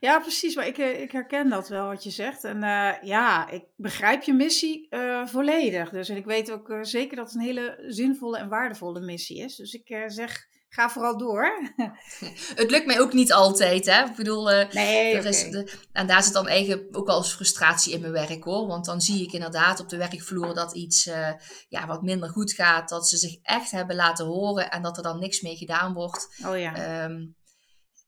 Ja, 0.00 0.20
precies. 0.20 0.54
Maar 0.54 0.66
ik, 0.66 0.78
eh, 0.78 1.00
ik 1.00 1.12
herken 1.12 1.48
dat 1.48 1.68
wel 1.68 1.86
wat 1.86 2.02
je 2.02 2.10
zegt. 2.10 2.44
En 2.44 2.56
uh, 2.56 3.02
ja, 3.02 3.48
ik 3.48 3.64
begrijp 3.76 4.22
je 4.22 4.32
missie 4.32 4.88
volledig. 5.24 5.90
Dus 5.90 6.08
en 6.08 6.16
ik 6.16 6.24
weet 6.24 6.50
ook 6.50 6.78
zeker 6.80 7.16
dat 7.16 7.26
het 7.26 7.34
een 7.34 7.46
hele 7.46 7.84
zinvolle 7.86 8.38
en 8.38 8.48
waardevolle 8.48 9.00
missie 9.00 9.38
is. 9.38 9.56
Dus 9.56 9.72
ik 9.72 10.04
zeg 10.06 10.46
ga 10.76 10.90
vooral 10.90 11.18
door. 11.18 11.72
het 12.54 12.70
lukt 12.70 12.86
mij 12.86 13.00
ook 13.00 13.12
niet 13.12 13.32
altijd, 13.32 13.86
hè. 13.86 14.04
Ik 14.04 14.16
bedoel, 14.16 14.52
uh, 14.52 14.70
nee, 14.70 15.16
er 15.16 15.24
is 15.24 15.50
de, 15.50 15.72
en 15.92 16.06
daar 16.06 16.22
zit 16.22 16.32
dan 16.32 16.48
eigenlijk 16.48 16.96
ook 16.96 17.06
wel 17.06 17.16
eens 17.16 17.32
frustratie 17.32 17.92
in 17.92 18.00
mijn 18.00 18.12
werk, 18.12 18.44
hoor. 18.44 18.66
Want 18.66 18.84
dan 18.84 19.00
zie 19.00 19.22
ik 19.22 19.32
inderdaad 19.32 19.80
op 19.80 19.88
de 19.88 19.96
werkvloer 19.96 20.54
dat 20.54 20.74
iets 20.74 21.06
uh, 21.06 21.32
ja, 21.68 21.86
wat 21.86 22.02
minder 22.02 22.28
goed 22.28 22.52
gaat. 22.52 22.88
Dat 22.88 23.08
ze 23.08 23.16
zich 23.16 23.38
echt 23.42 23.70
hebben 23.70 23.96
laten 23.96 24.26
horen 24.26 24.70
en 24.70 24.82
dat 24.82 24.96
er 24.96 25.02
dan 25.02 25.18
niks 25.18 25.40
mee 25.40 25.56
gedaan 25.56 25.92
wordt. 25.92 26.28
Oh 26.46 26.58
ja. 26.58 27.04
Um, 27.04 27.36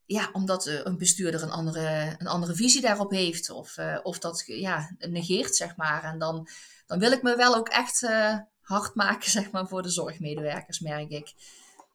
ja, 0.04 0.30
omdat 0.32 0.66
een 0.66 0.98
bestuurder 0.98 1.42
een 1.42 1.50
andere, 1.50 2.14
een 2.18 2.26
andere 2.26 2.54
visie 2.54 2.80
daarop 2.80 3.10
heeft. 3.10 3.50
Of, 3.50 3.76
uh, 3.76 3.98
of 4.02 4.18
dat 4.18 4.42
ja, 4.46 4.94
negeert, 4.98 5.56
zeg 5.56 5.76
maar. 5.76 6.04
En 6.04 6.18
dan, 6.18 6.48
dan 6.86 6.98
wil 6.98 7.12
ik 7.12 7.22
me 7.22 7.36
wel 7.36 7.56
ook 7.56 7.68
echt 7.68 8.08
hard 8.60 8.94
maken, 8.94 9.30
zeg 9.38 9.50
maar, 9.50 9.68
voor 9.68 9.82
de 9.82 9.90
zorgmedewerkers, 9.90 10.80
merk 10.80 11.10
ik. 11.10 11.34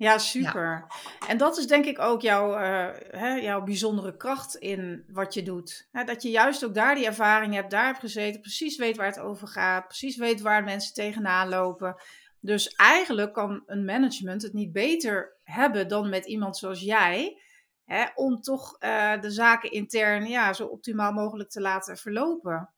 Ja, 0.04 0.18
super. 0.18 0.86
En 1.28 1.38
dat 1.38 1.58
is 1.58 1.68
denk 1.68 1.86
ik 1.86 2.00
ook 2.00 2.22
jouw, 2.22 2.52
uh, 2.54 2.90
hè, 3.10 3.34
jouw 3.34 3.64
bijzondere 3.64 4.18
kracht 4.18 4.56
in 4.56 5.04
wat 5.08 5.34
je 5.34 5.44
doet. 5.44 5.88
Dat 6.06 6.22
je 6.24 6.30
juist 6.30 6.66
ook 6.66 6.74
daar 6.74 6.96
die 6.96 7.06
ervaring 7.06 7.54
hebt, 7.54 7.72
daar 7.72 7.86
hebt 7.86 8.00
gezeten, 8.00 8.42
precies 8.42 8.78
weet 8.78 8.98
waar 8.98 9.08
het 9.08 9.20
over 9.20 9.48
gaat, 9.48 9.88
precies 9.88 10.18
weet 10.18 10.42
waar 10.42 10.64
mensen 10.64 10.94
tegenaan 10.94 11.50
lopen. 11.50 11.96
Dus 12.40 12.68
eigenlijk 12.68 13.34
kan 13.34 13.64
een 13.66 13.86
management 13.86 14.42
het 14.42 14.54
niet 14.54 14.72
beter 14.72 15.38
hebben 15.44 15.88
dan 15.88 16.10
met 16.10 16.26
iemand 16.26 16.58
zoals 16.58 16.82
jij, 16.82 17.42
hè, 17.86 18.06
om 18.16 18.42
toch 18.42 18.76
uh, 18.80 19.22
de 19.22 19.32
zaken 19.32 19.72
intern 19.72 20.26
ja, 20.26 20.54
zo 20.54 20.66
optimaal 20.66 21.12
mogelijk 21.12 21.50
te 21.50 21.62
laten 21.62 21.98
verlopen. 21.98 22.73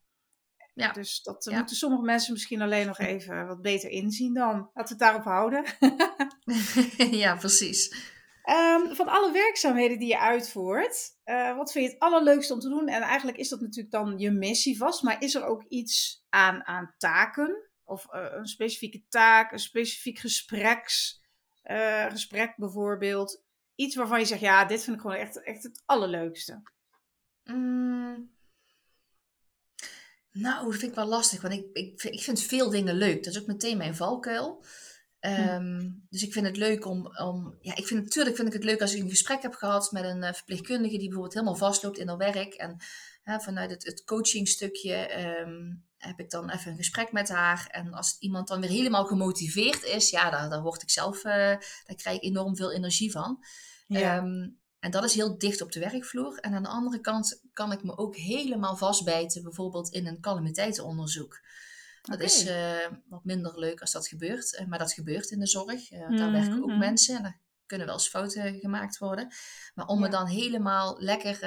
Ja. 0.76 0.92
Dus 0.92 1.22
dat 1.22 1.46
moeten 1.52 1.76
sommige 1.76 2.04
mensen 2.04 2.34
misschien 2.34 2.62
alleen 2.62 2.86
nog 2.86 3.00
even 3.14 3.48
wat 3.48 3.62
beter 3.62 3.90
inzien 3.90 4.34
dan. 4.34 4.70
Laten 4.74 4.98
we 4.98 5.04
het 5.04 5.14
daarop 5.14 5.24
houden. 5.24 5.66
ja, 7.24 7.36
precies. 7.36 8.14
Um, 8.50 8.96
van 8.96 9.08
alle 9.08 9.32
werkzaamheden 9.32 10.00
die 10.00 10.08
je 10.08 10.20
uitvoert, 10.20 11.18
uh, 11.26 11.56
wat 11.56 11.72
vind 11.72 11.86
je 11.86 11.92
het 11.92 12.00
allerleukste 12.00 12.54
om 12.54 12.60
te 12.60 12.70
doen? 12.70 12.88
En 12.88 13.02
eigenlijk 13.02 13.38
is 13.38 13.50
dat 13.50 13.62
natuurlijk 13.62 13.92
dan 13.92 14.18
je 14.18 14.32
missie 14.32 14.78
vast, 14.78 15.04
maar 15.04 15.22
is 15.22 15.36
er 15.36 15.46
ook 15.46 15.64
iets 15.68 16.26
aan, 16.30 16.66
aan 16.66 16.94
taken? 16.98 17.70
Of 17.84 18.08
uh, 18.14 18.26
een 18.32 18.48
specifieke 18.48 19.04
taak, 19.10 19.52
een 19.52 19.60
specifiek 19.60 20.20
gespreks, 20.20 21.22
uh, 21.64 22.06
gesprek 22.06 22.56
bijvoorbeeld? 22.56 23.44
Iets 23.76 23.96
waarvan 23.96 24.20
je 24.20 24.26
zegt, 24.26 24.42
ja, 24.42 24.66
dit 24.66 24.84
vind 24.84 24.96
ik 24.96 25.02
gewoon 25.02 25.18
echt, 25.18 25.44
echt 25.44 25.64
het 25.64 25.84
allerleukste. 25.86 26.62
Mm. 27.44 28.35
Nou, 30.38 30.66
dat 30.66 30.80
vind 30.80 30.92
ik 30.92 30.98
wel 30.98 31.08
lastig, 31.08 31.42
want 31.42 31.54
ik, 31.54 31.66
ik, 31.74 32.00
vind, 32.02 32.14
ik 32.14 32.22
vind 32.22 32.42
veel 32.42 32.70
dingen 32.70 32.96
leuk. 32.96 33.24
Dat 33.24 33.34
is 33.34 33.42
ook 33.42 33.48
meteen 33.48 33.78
mijn 33.78 33.96
valkuil. 33.96 34.66
Um, 35.20 36.06
Dus 36.10 36.24
ik 36.24 36.34
vind 36.34 36.46
het 36.46 36.58
leuk 36.58 36.86
om, 36.86 37.18
om. 37.18 37.58
Ja, 37.60 37.76
ik 37.76 37.88
vind 37.88 38.04
natuurlijk 38.04 38.36
vind 38.36 38.48
ik 38.48 38.54
het 38.54 38.64
leuk 38.64 38.82
als 38.82 38.94
ik 38.94 39.02
een 39.02 39.10
gesprek 39.10 39.42
heb 39.42 39.54
gehad 39.54 39.92
met 39.92 40.04
een 40.04 40.24
uh, 40.24 40.34
verpleegkundige 40.34 40.98
die 40.98 41.08
bijvoorbeeld 41.08 41.34
helemaal 41.34 41.56
vastloopt 41.56 41.98
in 41.98 42.08
haar 42.08 42.18
werk. 42.18 42.54
En 42.54 42.78
uh, 43.24 43.40
vanuit 43.40 43.70
het, 43.70 43.86
het 43.86 44.04
coachingstukje 44.04 45.26
um, 45.40 45.86
heb 45.98 46.20
ik 46.20 46.30
dan 46.30 46.50
even 46.50 46.72
een 46.72 46.78
gesprek 46.78 47.12
met 47.12 47.30
haar. 47.30 47.68
En 47.72 47.94
als 47.94 48.16
iemand 48.20 48.48
dan 48.48 48.62
weer 48.62 48.70
helemaal 48.70 49.06
gemotiveerd 49.06 49.84
is, 49.84 50.10
ja, 50.10 50.30
daar, 50.30 50.50
daar 50.50 50.62
word 50.62 50.82
ik 50.82 50.90
zelf, 50.90 51.18
uh, 51.18 51.24
daar 51.24 51.96
krijg 51.96 52.18
ik 52.18 52.24
enorm 52.24 52.56
veel 52.56 52.72
energie 52.72 53.12
van. 53.12 53.44
Ja. 53.88 54.18
Um, 54.18 54.60
en 54.86 54.92
dat 54.92 55.04
is 55.04 55.14
heel 55.14 55.38
dicht 55.38 55.62
op 55.62 55.72
de 55.72 55.80
werkvloer. 55.80 56.38
En 56.38 56.54
aan 56.54 56.64
de 56.64 56.70
andere 56.70 57.00
kant 57.00 57.42
kan 57.54 57.72
ik 57.72 57.84
me 57.84 57.98
ook 57.98 58.16
helemaal 58.16 58.76
vastbijten, 58.76 59.44
bijvoorbeeld 59.44 59.90
in 59.90 60.08
een 60.08 60.22
calamiteitenonderzoek. 60.22 61.40
Dat 62.02 62.20
is 62.20 62.46
uh, 62.46 62.76
wat 63.10 63.24
minder 63.24 63.60
leuk 63.60 63.82
als 63.82 63.92
dat 63.92 64.08
gebeurt, 64.08 64.60
uh, 64.60 64.68
maar 64.68 64.80
dat 64.80 64.94
gebeurt 64.94 65.30
in 65.30 65.40
de 65.40 65.48
zorg. 65.48 65.92
Uh, 65.92 66.18
daar 66.18 66.32
werken 66.32 66.64
ook 66.64 66.70
mhm, 66.70 66.78
mensen. 66.78 67.24
En 67.24 67.40
kunnen 67.66 67.88
wel 67.88 67.96
eens 67.96 68.08
fouten 68.08 68.60
gemaakt 68.60 68.98
worden. 68.98 69.34
Maar 69.76 69.86
om 69.86 70.04
ja. 70.04 70.10
dan 70.10 70.28
helemaal 70.28 70.96
lekker 71.00 71.40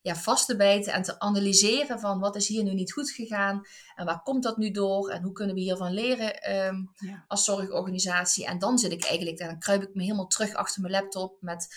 ja, 0.00 0.16
vast 0.16 0.46
te 0.46 0.56
bijten 0.56 0.92
en 0.92 1.02
te 1.02 1.20
analyseren 1.20 2.00
van 2.00 2.20
wat 2.20 2.36
is 2.36 2.48
hier 2.48 2.62
nu 2.62 2.74
niet 2.74 2.92
goed 2.92 3.10
gegaan 3.10 3.62
en 3.94 4.04
waar 4.04 4.22
komt 4.22 4.42
dat 4.42 4.56
nu 4.56 4.70
door 4.70 5.10
en 5.10 5.22
hoe 5.22 5.32
kunnen 5.32 5.54
we 5.54 5.60
hiervan 5.60 5.92
leren 5.92 6.56
um, 6.66 6.90
ja. 6.94 7.24
als 7.28 7.44
zorgorganisatie. 7.44 8.46
En 8.46 8.58
dan 8.58 8.78
zit 8.78 8.92
ik 8.92 9.04
eigenlijk, 9.04 9.38
dan 9.38 9.58
kruip 9.58 9.82
ik 9.82 9.94
me 9.94 10.02
helemaal 10.02 10.26
terug 10.26 10.54
achter 10.54 10.80
mijn 10.80 10.92
laptop 10.92 11.36
met 11.40 11.68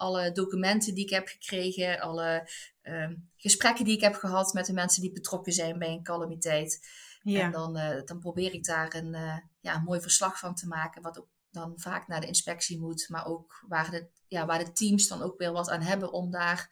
alle 0.00 0.32
documenten 0.32 0.94
die 0.94 1.04
ik 1.04 1.10
heb 1.10 1.28
gekregen, 1.28 2.00
alle 2.00 2.50
uh, 2.82 3.10
gesprekken 3.36 3.84
die 3.84 3.94
ik 3.94 4.00
heb 4.00 4.14
gehad 4.14 4.52
met 4.52 4.66
de 4.66 4.72
mensen 4.72 5.02
die 5.02 5.12
betrokken 5.12 5.52
zijn 5.52 5.78
bij 5.78 5.88
een 5.88 6.02
calamiteit. 6.02 6.88
Ja. 7.22 7.40
En 7.40 7.50
dan, 7.50 7.78
uh, 7.78 8.02
dan 8.04 8.18
probeer 8.18 8.52
ik 8.52 8.64
daar 8.64 8.94
een, 8.94 9.14
uh, 9.14 9.38
ja, 9.60 9.74
een 9.74 9.82
mooi 9.82 10.00
verslag 10.00 10.38
van 10.38 10.54
te 10.54 10.66
maken, 10.66 11.02
wat 11.02 11.18
ook 11.18 11.28
dan 11.50 11.72
vaak 11.76 12.08
naar 12.08 12.20
de 12.20 12.26
inspectie 12.26 12.80
moet, 12.80 13.08
maar 13.08 13.26
ook 13.26 13.64
waar 13.68 13.90
de, 13.90 14.08
ja, 14.28 14.46
waar 14.46 14.64
de 14.64 14.72
teams 14.72 15.08
dan 15.08 15.22
ook 15.22 15.38
weer 15.38 15.52
wat 15.52 15.68
aan 15.68 15.82
hebben 15.82 16.12
om 16.12 16.30
daar 16.30 16.70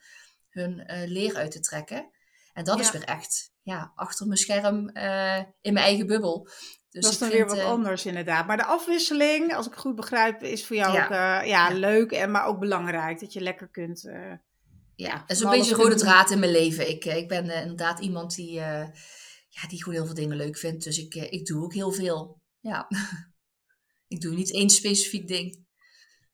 hun 0.49 0.79
uh, 0.79 1.09
leer 1.09 1.37
uit 1.37 1.51
te 1.51 1.61
trekken. 1.61 2.11
En 2.53 2.65
dat 2.65 2.79
ja. 2.79 2.83
is 2.83 2.91
weer 2.91 3.05
echt 3.05 3.53
ja, 3.63 3.93
achter 3.95 4.27
mijn 4.27 4.39
scherm 4.39 4.89
in 5.61 5.73
mijn 5.73 5.87
eigen 5.87 6.07
bubbel. 6.07 6.49
Dus 6.91 7.03
dat 7.03 7.13
is 7.13 7.19
dan 7.19 7.29
weer 7.31 7.47
wat 7.47 7.61
anders 7.61 8.07
inderdaad. 8.07 8.47
Maar 8.47 8.57
de 8.57 8.65
afwisseling, 8.65 9.55
als 9.55 9.67
ik 9.67 9.75
goed 9.75 9.95
begrijp, 9.95 10.43
is 10.43 10.67
voor 10.67 10.77
jou 10.77 10.93
ja. 10.93 11.05
ook 11.05 11.11
ja, 11.11 11.43
ja, 11.43 11.75
leuk 11.75 12.11
en 12.13 12.31
maar 12.31 12.47
ook 12.47 12.59
belangrijk. 12.59 13.21
Dat 13.21 13.33
je 13.33 13.41
lekker 13.41 13.69
kunt... 13.69 14.11
ja, 14.95 15.25
dat 15.27 15.37
is 15.37 15.41
een 15.41 15.51
beetje 15.51 15.75
een 15.75 15.81
rode 15.81 15.95
draad 15.95 16.31
in 16.31 16.39
mijn 16.39 16.53
leven. 16.53 16.89
Ik, 16.89 17.05
ik 17.05 17.29
ben 17.29 17.51
inderdaad 17.51 18.01
iemand 18.01 18.35
die, 18.35 18.53
ja, 18.53 19.69
die 19.69 19.79
gewoon 19.79 19.99
heel 19.99 20.07
veel 20.07 20.15
dingen 20.15 20.37
leuk 20.37 20.59
vindt. 20.59 20.85
Dus 20.85 20.99
ik, 20.99 21.15
ik 21.15 21.47
doe 21.47 21.63
ook 21.63 21.75
heel 21.75 21.93
veel. 21.93 22.41
Ja. 22.61 22.87
Ik 24.09 24.21
doe 24.21 24.35
niet 24.35 24.53
één 24.53 24.71
specifiek 24.71 25.29
ding. 25.29 25.67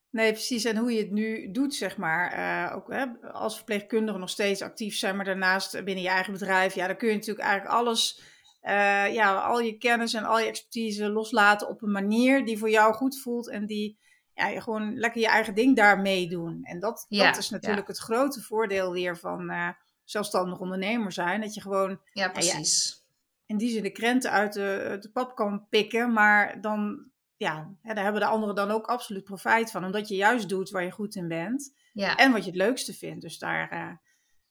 Nee, 0.09 0.31
precies. 0.31 0.63
En 0.63 0.77
hoe 0.77 0.91
je 0.91 0.99
het 0.99 1.11
nu 1.11 1.51
doet, 1.51 1.75
zeg 1.75 1.97
maar. 1.97 2.37
Uh, 2.37 2.75
ook 2.75 2.91
hè, 2.91 3.05
als 3.31 3.55
verpleegkundige 3.55 4.17
nog 4.17 4.29
steeds 4.29 4.61
actief 4.61 4.95
zijn, 4.95 5.15
maar 5.15 5.25
daarnaast 5.25 5.71
binnen 5.83 6.03
je 6.03 6.09
eigen 6.09 6.33
bedrijf. 6.33 6.75
Ja, 6.75 6.87
dan 6.87 6.97
kun 6.97 7.07
je 7.07 7.13
natuurlijk 7.13 7.45
eigenlijk 7.45 7.75
alles, 7.75 8.21
uh, 8.67 9.13
ja, 9.13 9.35
al 9.35 9.59
je 9.59 9.77
kennis 9.77 10.13
en 10.13 10.23
al 10.23 10.39
je 10.39 10.45
expertise 10.45 11.09
loslaten 11.09 11.67
op 11.67 11.81
een 11.81 11.91
manier 11.91 12.45
die 12.45 12.57
voor 12.57 12.69
jou 12.69 12.93
goed 12.93 13.19
voelt. 13.21 13.49
En 13.49 13.65
die 13.65 13.99
ja, 14.33 14.47
je 14.47 14.61
gewoon 14.61 14.97
lekker 14.97 15.21
je 15.21 15.27
eigen 15.27 15.55
ding 15.55 15.75
daarmee 15.75 16.29
doen. 16.29 16.63
En 16.63 16.79
dat, 16.79 17.05
ja, 17.09 17.25
dat 17.25 17.37
is 17.37 17.49
natuurlijk 17.49 17.87
ja. 17.87 17.93
het 17.93 18.01
grote 18.01 18.41
voordeel 18.41 18.91
weer 18.91 19.17
van 19.17 19.51
uh, 19.51 19.69
zelfstandig 20.03 20.59
ondernemer 20.59 21.11
zijn. 21.11 21.41
Dat 21.41 21.53
je 21.53 21.61
gewoon. 21.61 22.01
Ja, 22.11 22.29
precies. 22.29 23.05
in 23.45 23.57
die 23.57 23.69
zin 23.69 23.83
de 23.83 23.91
krenten 23.91 24.31
uit 24.31 24.53
de, 24.53 24.97
de 24.99 25.11
pap 25.11 25.35
kan 25.35 25.67
pikken, 25.69 26.13
maar 26.13 26.61
dan 26.61 27.09
ja, 27.37 27.75
daar 27.81 28.03
hebben 28.03 28.21
de 28.21 28.27
anderen 28.27 28.55
dan 28.55 28.71
ook 28.71 28.85
absoluut 28.85 29.23
profijt 29.23 29.71
van. 29.71 29.85
Omdat 29.85 30.07
je 30.07 30.15
juist 30.15 30.49
doet 30.49 30.69
waar 30.69 30.83
je 30.83 30.91
goed 30.91 31.15
in 31.15 31.27
bent. 31.27 31.73
Ja. 31.93 32.15
En 32.15 32.31
wat 32.31 32.43
je 32.43 32.49
het 32.49 32.59
leukste 32.59 32.93
vindt. 32.93 33.21
Dus 33.21 33.37
daar, 33.37 33.73
uh, 33.73 33.95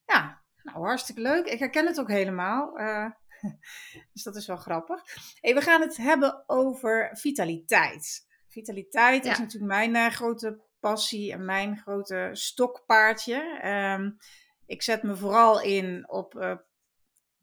ja, 0.05 0.41
nou 0.63 0.85
hartstikke 0.85 1.21
leuk. 1.21 1.45
Ik 1.45 1.59
herken 1.59 1.85
het 1.85 1.99
ook 1.99 2.09
helemaal. 2.09 2.79
Uh, 2.79 3.09
dus 4.13 4.23
dat 4.23 4.35
is 4.35 4.47
wel 4.47 4.57
grappig. 4.57 5.01
Hey, 5.39 5.53
we 5.53 5.61
gaan 5.61 5.81
het 5.81 5.97
hebben 5.97 6.43
over 6.47 7.09
vitaliteit. 7.13 8.27
Vitaliteit 8.47 9.25
ja. 9.25 9.31
is 9.31 9.39
natuurlijk 9.39 9.71
mijn 9.71 9.95
uh, 9.95 10.07
grote 10.07 10.63
passie 10.79 11.31
en 11.31 11.45
mijn 11.45 11.77
grote 11.77 12.29
stokpaardje. 12.31 13.67
Um, 13.99 14.17
ik 14.65 14.81
zet 14.81 15.03
me 15.03 15.15
vooral 15.15 15.61
in 15.61 16.09
op 16.09 16.59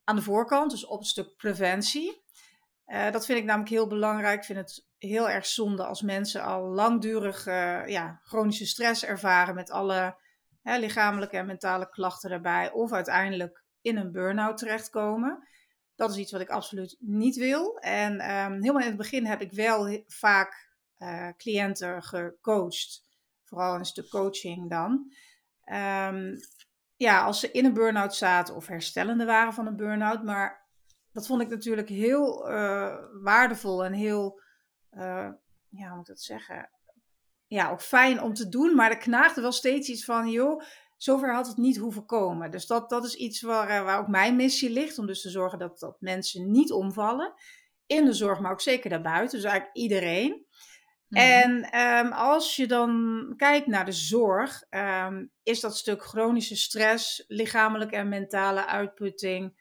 aan 0.04 0.16
de 0.16 0.22
voorkant, 0.22 0.70
dus 0.70 0.86
op 0.86 0.98
het 0.98 1.08
stuk 1.08 1.36
preventie. 1.36 2.22
Uh, 2.86 3.10
dat 3.10 3.26
vind 3.26 3.38
ik 3.38 3.44
namelijk 3.44 3.70
heel 3.70 3.86
belangrijk. 3.86 4.38
Ik 4.38 4.44
vind 4.44 4.58
het 4.58 4.86
heel 4.98 5.30
erg 5.30 5.46
zonde 5.46 5.84
als 5.84 6.02
mensen 6.02 6.42
al 6.42 6.62
langdurig 6.62 7.44
ja, 7.86 8.20
chronische 8.22 8.66
stress 8.66 9.04
ervaren 9.04 9.54
met 9.54 9.70
alle 9.70 10.16
hè, 10.62 10.78
lichamelijke 10.78 11.36
en 11.36 11.46
mentale 11.46 11.88
klachten 11.88 12.30
daarbij. 12.30 12.72
Of 12.72 12.92
uiteindelijk 12.92 13.64
in 13.80 13.96
een 13.96 14.12
burn-out 14.12 14.58
terechtkomen. 14.58 15.48
Dat 15.94 16.10
is 16.10 16.16
iets 16.16 16.32
wat 16.32 16.40
ik 16.40 16.50
absoluut 16.50 16.96
niet 17.00 17.36
wil. 17.36 17.78
En 17.78 18.12
um, 18.12 18.52
helemaal 18.52 18.82
in 18.82 18.88
het 18.88 18.96
begin 18.96 19.26
heb 19.26 19.40
ik 19.40 19.52
wel 19.52 20.02
vaak 20.06 20.70
uh, 20.98 21.28
cliënten 21.36 22.02
gecoacht. 22.02 23.10
Vooral 23.44 23.74
een 23.74 23.84
stuk 23.84 24.08
coaching 24.08 24.70
dan. 24.70 25.12
Um, 25.64 26.36
ja, 26.96 27.24
als 27.24 27.40
ze 27.40 27.50
in 27.50 27.64
een 27.64 27.74
burn-out 27.74 28.14
zaten 28.14 28.54
of 28.54 28.66
herstellende 28.66 29.24
waren 29.24 29.52
van 29.52 29.66
een 29.66 29.76
burn-out. 29.76 30.22
Maar 30.22 30.68
dat 31.12 31.26
vond 31.26 31.42
ik 31.42 31.48
natuurlijk 31.48 31.88
heel 31.88 32.50
uh, 32.50 32.96
waardevol 33.22 33.84
en 33.84 33.92
heel, 33.92 34.40
uh, 34.92 35.30
ja, 35.68 35.86
hoe 35.86 35.96
moet 35.96 36.08
ik 36.08 36.14
dat 36.14 36.20
zeggen? 36.20 36.70
Ja, 37.46 37.70
ook 37.70 37.82
fijn 37.82 38.22
om 38.22 38.34
te 38.34 38.48
doen, 38.48 38.74
maar 38.74 38.90
er 38.90 38.98
knaagde 38.98 39.40
wel 39.40 39.52
steeds 39.52 39.88
iets 39.88 40.04
van, 40.04 40.30
joh, 40.30 40.62
zover 41.02 41.34
had 41.34 41.46
het 41.46 41.56
niet 41.56 41.76
hoeven 41.76 42.06
komen. 42.06 42.50
Dus 42.50 42.66
dat, 42.66 42.90
dat 42.90 43.04
is 43.04 43.14
iets 43.14 43.40
waar, 43.40 43.70
uh, 43.70 43.84
waar 43.84 43.98
ook 43.98 44.08
mijn 44.08 44.36
missie 44.36 44.70
ligt, 44.70 44.98
om 44.98 45.06
dus 45.06 45.22
te 45.22 45.30
zorgen 45.30 45.58
dat, 45.58 45.78
dat 45.78 45.96
mensen 46.00 46.50
niet 46.50 46.72
omvallen. 46.72 47.34
In 47.86 48.04
de 48.04 48.12
zorg, 48.12 48.40
maar 48.40 48.52
ook 48.52 48.60
zeker 48.60 48.90
daarbuiten, 48.90 49.40
dus 49.40 49.50
eigenlijk 49.50 49.76
iedereen. 49.76 50.46
Mm. 51.08 51.18
En 51.18 51.80
um, 51.80 52.12
als 52.12 52.56
je 52.56 52.66
dan 52.66 53.34
kijkt 53.36 53.66
naar 53.66 53.84
de 53.84 53.92
zorg, 53.92 54.64
um, 54.70 55.30
is 55.42 55.60
dat 55.60 55.76
stuk 55.76 56.02
chronische 56.02 56.56
stress, 56.56 57.24
lichamelijke 57.26 57.96
en 57.96 58.08
mentale 58.08 58.66
uitputting, 58.66 59.60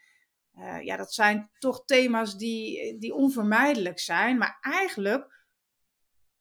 uh, 0.57 0.81
ja, 0.81 0.97
dat 0.97 1.13
zijn 1.13 1.49
toch 1.59 1.85
thema's 1.85 2.37
die, 2.37 2.97
die 2.97 3.13
onvermijdelijk 3.13 3.99
zijn. 3.99 4.37
Maar 4.37 4.57
eigenlijk 4.61 5.40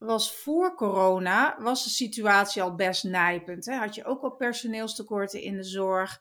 was 0.01 0.37
voor 0.37 0.75
corona 0.75 1.57
was 1.59 1.85
de 1.85 1.91
situatie 1.91 2.63
al 2.63 2.75
best 2.75 3.05
nijpend. 3.05 3.67
Hè? 3.67 3.75
Had 3.75 3.95
je 3.95 4.05
ook 4.05 4.23
al 4.23 4.31
personeelstekorten 4.31 5.43
in 5.43 5.57
de 5.57 5.65
zorg. 5.65 6.21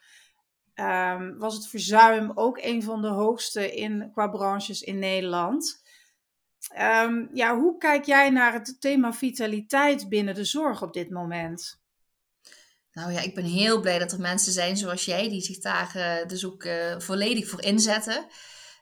Um, 0.75 1.37
was 1.37 1.53
het 1.53 1.67
verzuim 1.67 2.31
ook 2.35 2.57
een 2.61 2.83
van 2.83 3.01
de 3.01 3.07
hoogste 3.07 3.75
in, 3.75 4.09
qua 4.11 4.27
branches 4.27 4.81
in 4.81 4.99
Nederland. 4.99 5.81
Um, 6.79 7.29
ja, 7.33 7.57
hoe 7.57 7.77
kijk 7.77 8.05
jij 8.05 8.29
naar 8.29 8.53
het 8.53 8.75
thema 8.79 9.13
vitaliteit 9.13 10.09
binnen 10.09 10.35
de 10.35 10.45
zorg 10.45 10.81
op 10.81 10.93
dit 10.93 11.09
moment? 11.09 11.81
Nou 12.91 13.11
ja, 13.11 13.19
ik 13.19 13.35
ben 13.35 13.43
heel 13.43 13.81
blij 13.81 13.99
dat 13.99 14.11
er 14.11 14.19
mensen 14.21 14.51
zijn 14.51 14.77
zoals 14.77 15.05
jij 15.05 15.29
die 15.29 15.41
zich 15.41 15.59
daar 15.59 15.91
uh, 15.95 16.27
dus 16.27 16.45
ook 16.45 16.63
uh, 16.63 16.99
volledig 16.99 17.47
voor 17.47 17.61
inzetten. 17.61 18.25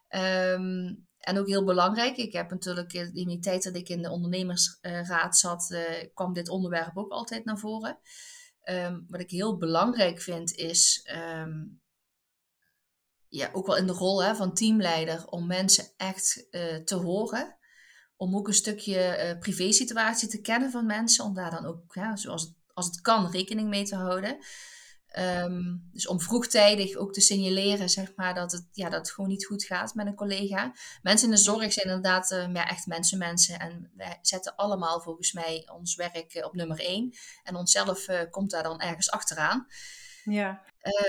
Um, 0.10 1.07
en 1.28 1.38
ook 1.38 1.48
heel 1.48 1.64
belangrijk, 1.64 2.18
ik 2.18 2.34
heb 2.34 2.50
natuurlijk 2.50 2.94
in 2.94 3.28
die 3.28 3.40
tijd 3.40 3.64
dat 3.64 3.76
ik 3.76 3.90
in 3.90 4.02
de 4.02 4.10
ondernemersraad 4.10 5.38
zat, 5.38 5.70
uh, 5.70 5.82
kwam 6.14 6.34
dit 6.34 6.50
onderwerp 6.50 6.98
ook 6.98 7.12
altijd 7.12 7.46
naar 7.46 7.58
voren. 7.58 8.00
Um, 8.64 9.06
wat 9.10 9.20
ik 9.20 9.30
heel 9.30 9.58
belangrijk 9.58 10.22
vind 10.22 10.56
is, 10.56 11.10
um, 11.36 11.82
ja, 13.28 13.50
ook 13.54 13.68
wel 13.68 13.78
in 13.78 13.88
de 13.88 13.94
rol 13.94 14.24
hè, 14.24 14.36
van 14.36 14.54
teamleider, 14.54 15.28
om 15.28 15.48
mensen 15.48 15.86
echt 15.98 16.48
te 16.86 16.96
horen 16.96 17.58
om 18.16 18.36
ook 18.36 18.48
een 18.48 18.54
stukje 18.54 19.34
uh, 19.34 19.40
privé-situatie 19.40 20.28
te 20.28 20.42
kennen 20.42 20.72
van 20.72 20.86
mensen, 20.86 21.26
om 21.26 21.34
daar 21.34 21.52
dan 21.52 21.66
ook, 21.66 21.94
ja, 21.94 22.16
zoals 22.16 22.54
als 22.74 22.86
het 22.86 23.02
kan, 23.02 23.32
rekening 23.32 23.70
mee 23.70 23.86
te 23.86 23.96
houden. 23.96 24.38
Um, 25.20 25.90
dus 25.92 26.08
om 26.08 26.22
vroegtijdig 26.22 26.96
ook 26.96 27.14
te 27.14 27.22
signaleren, 27.22 27.90
zeg 27.90 28.16
maar, 28.16 28.34
dat 28.34 28.52
het, 28.52 28.68
ja, 28.72 28.90
dat 28.90 29.00
het 29.00 29.12
gewoon 29.12 29.30
niet 29.30 29.46
goed 29.46 29.64
gaat 29.64 29.94
met 29.94 30.08
een 30.08 30.16
collega. 30.16 30.74
Mensen 31.02 31.30
in 31.30 31.36
de 31.36 31.42
zorg 31.42 31.74
zijn 31.74 31.86
inderdaad 31.86 32.32
uh, 32.32 32.54
ja, 32.54 32.70
echt 32.70 32.86
mensen, 32.86 33.18
mensen. 33.18 33.60
En 33.60 33.92
wij 33.96 34.20
zetten 34.22 34.56
allemaal 34.56 35.02
volgens 35.02 35.34
mij 35.34 35.70
ons 35.74 35.96
werk 35.96 36.36
uh, 36.36 36.46
op 36.46 36.54
nummer 36.54 36.80
één. 36.80 37.14
En 37.44 37.56
onszelf 37.56 38.08
uh, 38.08 38.20
komt 38.30 38.52
daar 38.52 38.64
dan 38.64 38.82
ergens 38.82 39.12
achteraan. 39.12 39.68
Ja. 40.24 40.64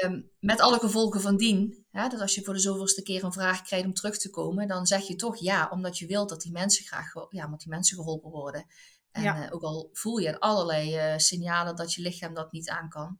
Um, 0.04 0.30
met 0.40 0.60
alle 0.60 0.78
gevolgen 0.78 1.20
van 1.20 1.36
dien. 1.36 1.86
Hè, 1.90 2.08
dat 2.08 2.20
als 2.20 2.34
je 2.34 2.42
voor 2.44 2.54
de 2.54 2.60
zoveelste 2.60 3.02
keer 3.02 3.24
een 3.24 3.32
vraag 3.32 3.62
krijgt 3.62 3.86
om 3.86 3.94
terug 3.94 4.18
te 4.18 4.30
komen, 4.30 4.68
dan 4.68 4.86
zeg 4.86 5.06
je 5.06 5.16
toch 5.16 5.36
ja, 5.36 5.68
omdat 5.70 5.98
je 5.98 6.06
wilt 6.06 6.28
dat 6.28 6.40
die 6.40 6.52
mensen 6.52 6.84
graag, 6.84 7.12
ja, 7.30 7.44
omdat 7.44 7.60
die 7.60 7.68
mensen 7.68 7.96
geholpen 7.96 8.30
worden. 8.30 8.66
En 9.10 9.22
ja. 9.22 9.44
uh, 9.44 9.54
ook 9.54 9.62
al 9.62 9.90
voel 9.92 10.18
je 10.18 10.40
allerlei 10.40 11.14
signalen 11.20 11.76
dat 11.76 11.94
je 11.94 12.02
lichaam 12.02 12.34
dat 12.34 12.52
niet 12.52 12.68
aan 12.68 12.88
kan. 12.88 13.18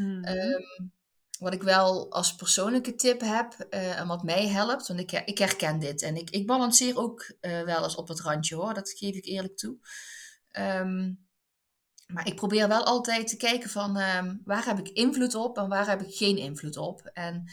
Hmm. 0.00 0.24
Um, 0.24 0.92
wat 1.38 1.52
ik 1.52 1.62
wel 1.62 2.12
als 2.12 2.34
persoonlijke 2.34 2.94
tip 2.94 3.20
heb 3.20 3.66
uh, 3.70 3.98
en 3.98 4.06
wat 4.06 4.22
mij 4.22 4.48
helpt, 4.48 4.86
want 4.86 5.00
ik, 5.00 5.12
ik 5.12 5.38
herken 5.38 5.78
dit 5.78 6.02
en 6.02 6.16
ik, 6.16 6.30
ik 6.30 6.46
balanceer 6.46 6.98
ook 6.98 7.34
wel 7.40 7.82
eens 7.82 7.94
op 7.94 8.08
het 8.08 8.20
randje 8.20 8.54
hoor, 8.54 8.74
dat 8.74 8.90
geef 8.90 9.14
ik 9.14 9.24
eerlijk 9.24 9.56
toe. 9.56 9.78
Um, 10.58 11.28
maar 12.06 12.26
ik 12.26 12.34
probeer 12.34 12.68
wel 12.68 12.84
altijd 12.84 13.28
te 13.28 13.36
kijken 13.36 13.70
van 13.70 13.96
um, 13.96 14.40
waar 14.44 14.64
heb 14.64 14.78
ik 14.78 14.88
invloed 14.88 15.34
op 15.34 15.58
en 15.58 15.68
waar 15.68 15.88
heb 15.88 16.00
ik 16.00 16.14
geen 16.14 16.36
invloed 16.36 16.76
op. 16.76 17.10
En 17.12 17.44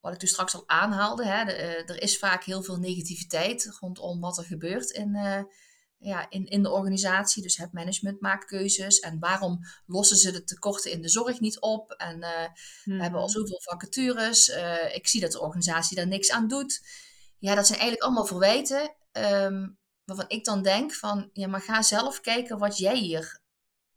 wat 0.00 0.12
ik 0.12 0.20
dus 0.20 0.30
straks 0.30 0.54
al 0.54 0.68
aanhaalde, 0.68 1.26
hè, 1.26 1.44
de, 1.44 1.52
er 1.86 2.02
is 2.02 2.18
vaak 2.18 2.44
heel 2.44 2.62
veel 2.62 2.76
negativiteit 2.76 3.76
rondom 3.80 4.20
wat 4.20 4.38
er 4.38 4.44
gebeurt 4.44 4.90
in 4.90 5.16
ja, 5.98 6.30
in, 6.30 6.46
in 6.46 6.62
de 6.62 6.70
organisatie. 6.70 7.42
Dus 7.42 7.56
het 7.56 7.72
management 7.72 8.20
maakt 8.20 8.44
keuzes. 8.44 8.98
En 8.98 9.18
waarom 9.18 9.58
lossen 9.86 10.16
ze 10.16 10.32
de 10.32 10.44
tekorten 10.44 10.90
in 10.90 11.02
de 11.02 11.08
zorg 11.08 11.40
niet 11.40 11.60
op? 11.60 11.90
En 11.90 12.16
uh, 12.16 12.48
we 12.84 13.02
hebben 13.02 13.20
al 13.20 13.26
mhm. 13.26 13.38
zoveel 13.38 13.60
vacatures. 13.60 14.48
Uh, 14.48 14.94
ik 14.94 15.06
zie 15.06 15.20
dat 15.20 15.32
de 15.32 15.40
organisatie 15.40 15.96
daar 15.96 16.06
niks 16.06 16.30
aan 16.30 16.48
doet. 16.48 16.80
Ja, 17.38 17.54
dat 17.54 17.66
zijn 17.66 17.78
eigenlijk 17.78 18.08
allemaal 18.08 18.26
verwijten. 18.26 18.94
Um, 19.12 19.78
waarvan 20.04 20.28
ik 20.28 20.44
dan 20.44 20.62
denk 20.62 20.94
van, 20.94 21.30
ja, 21.32 21.46
maar 21.46 21.60
ga 21.60 21.82
zelf 21.82 22.20
kijken 22.20 22.58
wat 22.58 22.78
jij 22.78 22.98
hier 22.98 23.40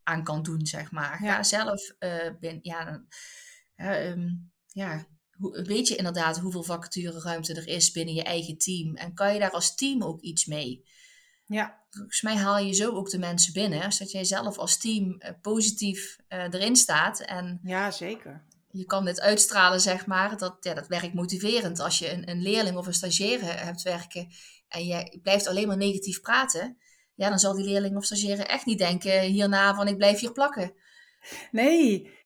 aan 0.04 0.24
kan 0.24 0.44
doen, 0.44 0.66
zeg 0.66 0.92
maar. 0.92 1.18
Ga 1.18 1.44
zelf, 1.44 1.94
uh, 2.00 2.30
ben, 2.40 2.60
ja, 2.62 3.06
um, 3.78 4.52
ja, 4.68 5.08
weet 5.52 5.88
je 5.88 5.96
inderdaad 5.96 6.40
hoeveel 6.40 6.64
vacatureruimte 6.64 7.54
er 7.54 7.68
is 7.68 7.92
binnen 7.92 8.14
je 8.14 8.24
eigen 8.24 8.58
team? 8.58 8.96
En 8.96 9.14
kan 9.14 9.34
je 9.34 9.40
daar 9.40 9.52
als 9.52 9.76
team 9.76 10.04
ook 10.04 10.22
iets 10.22 10.46
mee? 10.46 10.84
Ja. 11.52 11.80
Volgens 11.90 12.22
mij 12.22 12.36
haal 12.36 12.58
je 12.58 12.74
zo 12.74 12.92
ook 12.92 13.10
de 13.10 13.20
mensen 13.20 13.54
binnen, 13.54 13.92
zodat 13.92 14.12
jij 14.12 14.24
zelf 14.24 14.58
als 14.58 14.78
team 14.78 15.06
uh, 15.20 15.30
positief 15.42 16.18
uh, 16.30 16.44
erin 16.44 16.76
staat. 16.76 17.20
En 17.20 17.60
ja, 17.64 17.92
zeker. 17.92 18.44
Je 18.72 18.86
kan 18.86 19.06
dit 19.06 19.22
uitstralen, 19.22 19.82
zeg 19.82 20.06
maar. 20.06 20.38
Dat, 20.38 20.58
ja, 20.60 20.74
dat 20.74 20.88
werkt 20.88 21.14
motiverend. 21.14 21.80
Als 21.80 22.00
je 22.00 22.12
een, 22.12 22.30
een 22.30 22.42
leerling 22.42 22.78
of 22.78 22.88
een 22.88 22.94
stagiaire 22.94 23.46
hebt 23.46 23.82
werken 23.82 24.28
en 24.68 24.86
je 24.86 25.20
blijft 25.24 25.48
alleen 25.48 25.68
maar 25.68 25.78
negatief 25.78 26.22
praten, 26.22 26.78
ja, 27.16 27.30
dan 27.30 27.40
zal 27.40 27.56
die 27.56 27.66
leerling 27.66 27.98
of 27.98 28.06
stagiaire 28.06 28.44
echt 28.44 28.66
niet 28.66 28.78
denken 28.78 29.22
hierna 29.22 29.76
van 29.76 29.88
ik 29.88 29.98
blijf 29.98 30.20
hier 30.20 30.32
plakken. 30.32 30.74
Nee, 31.52 32.20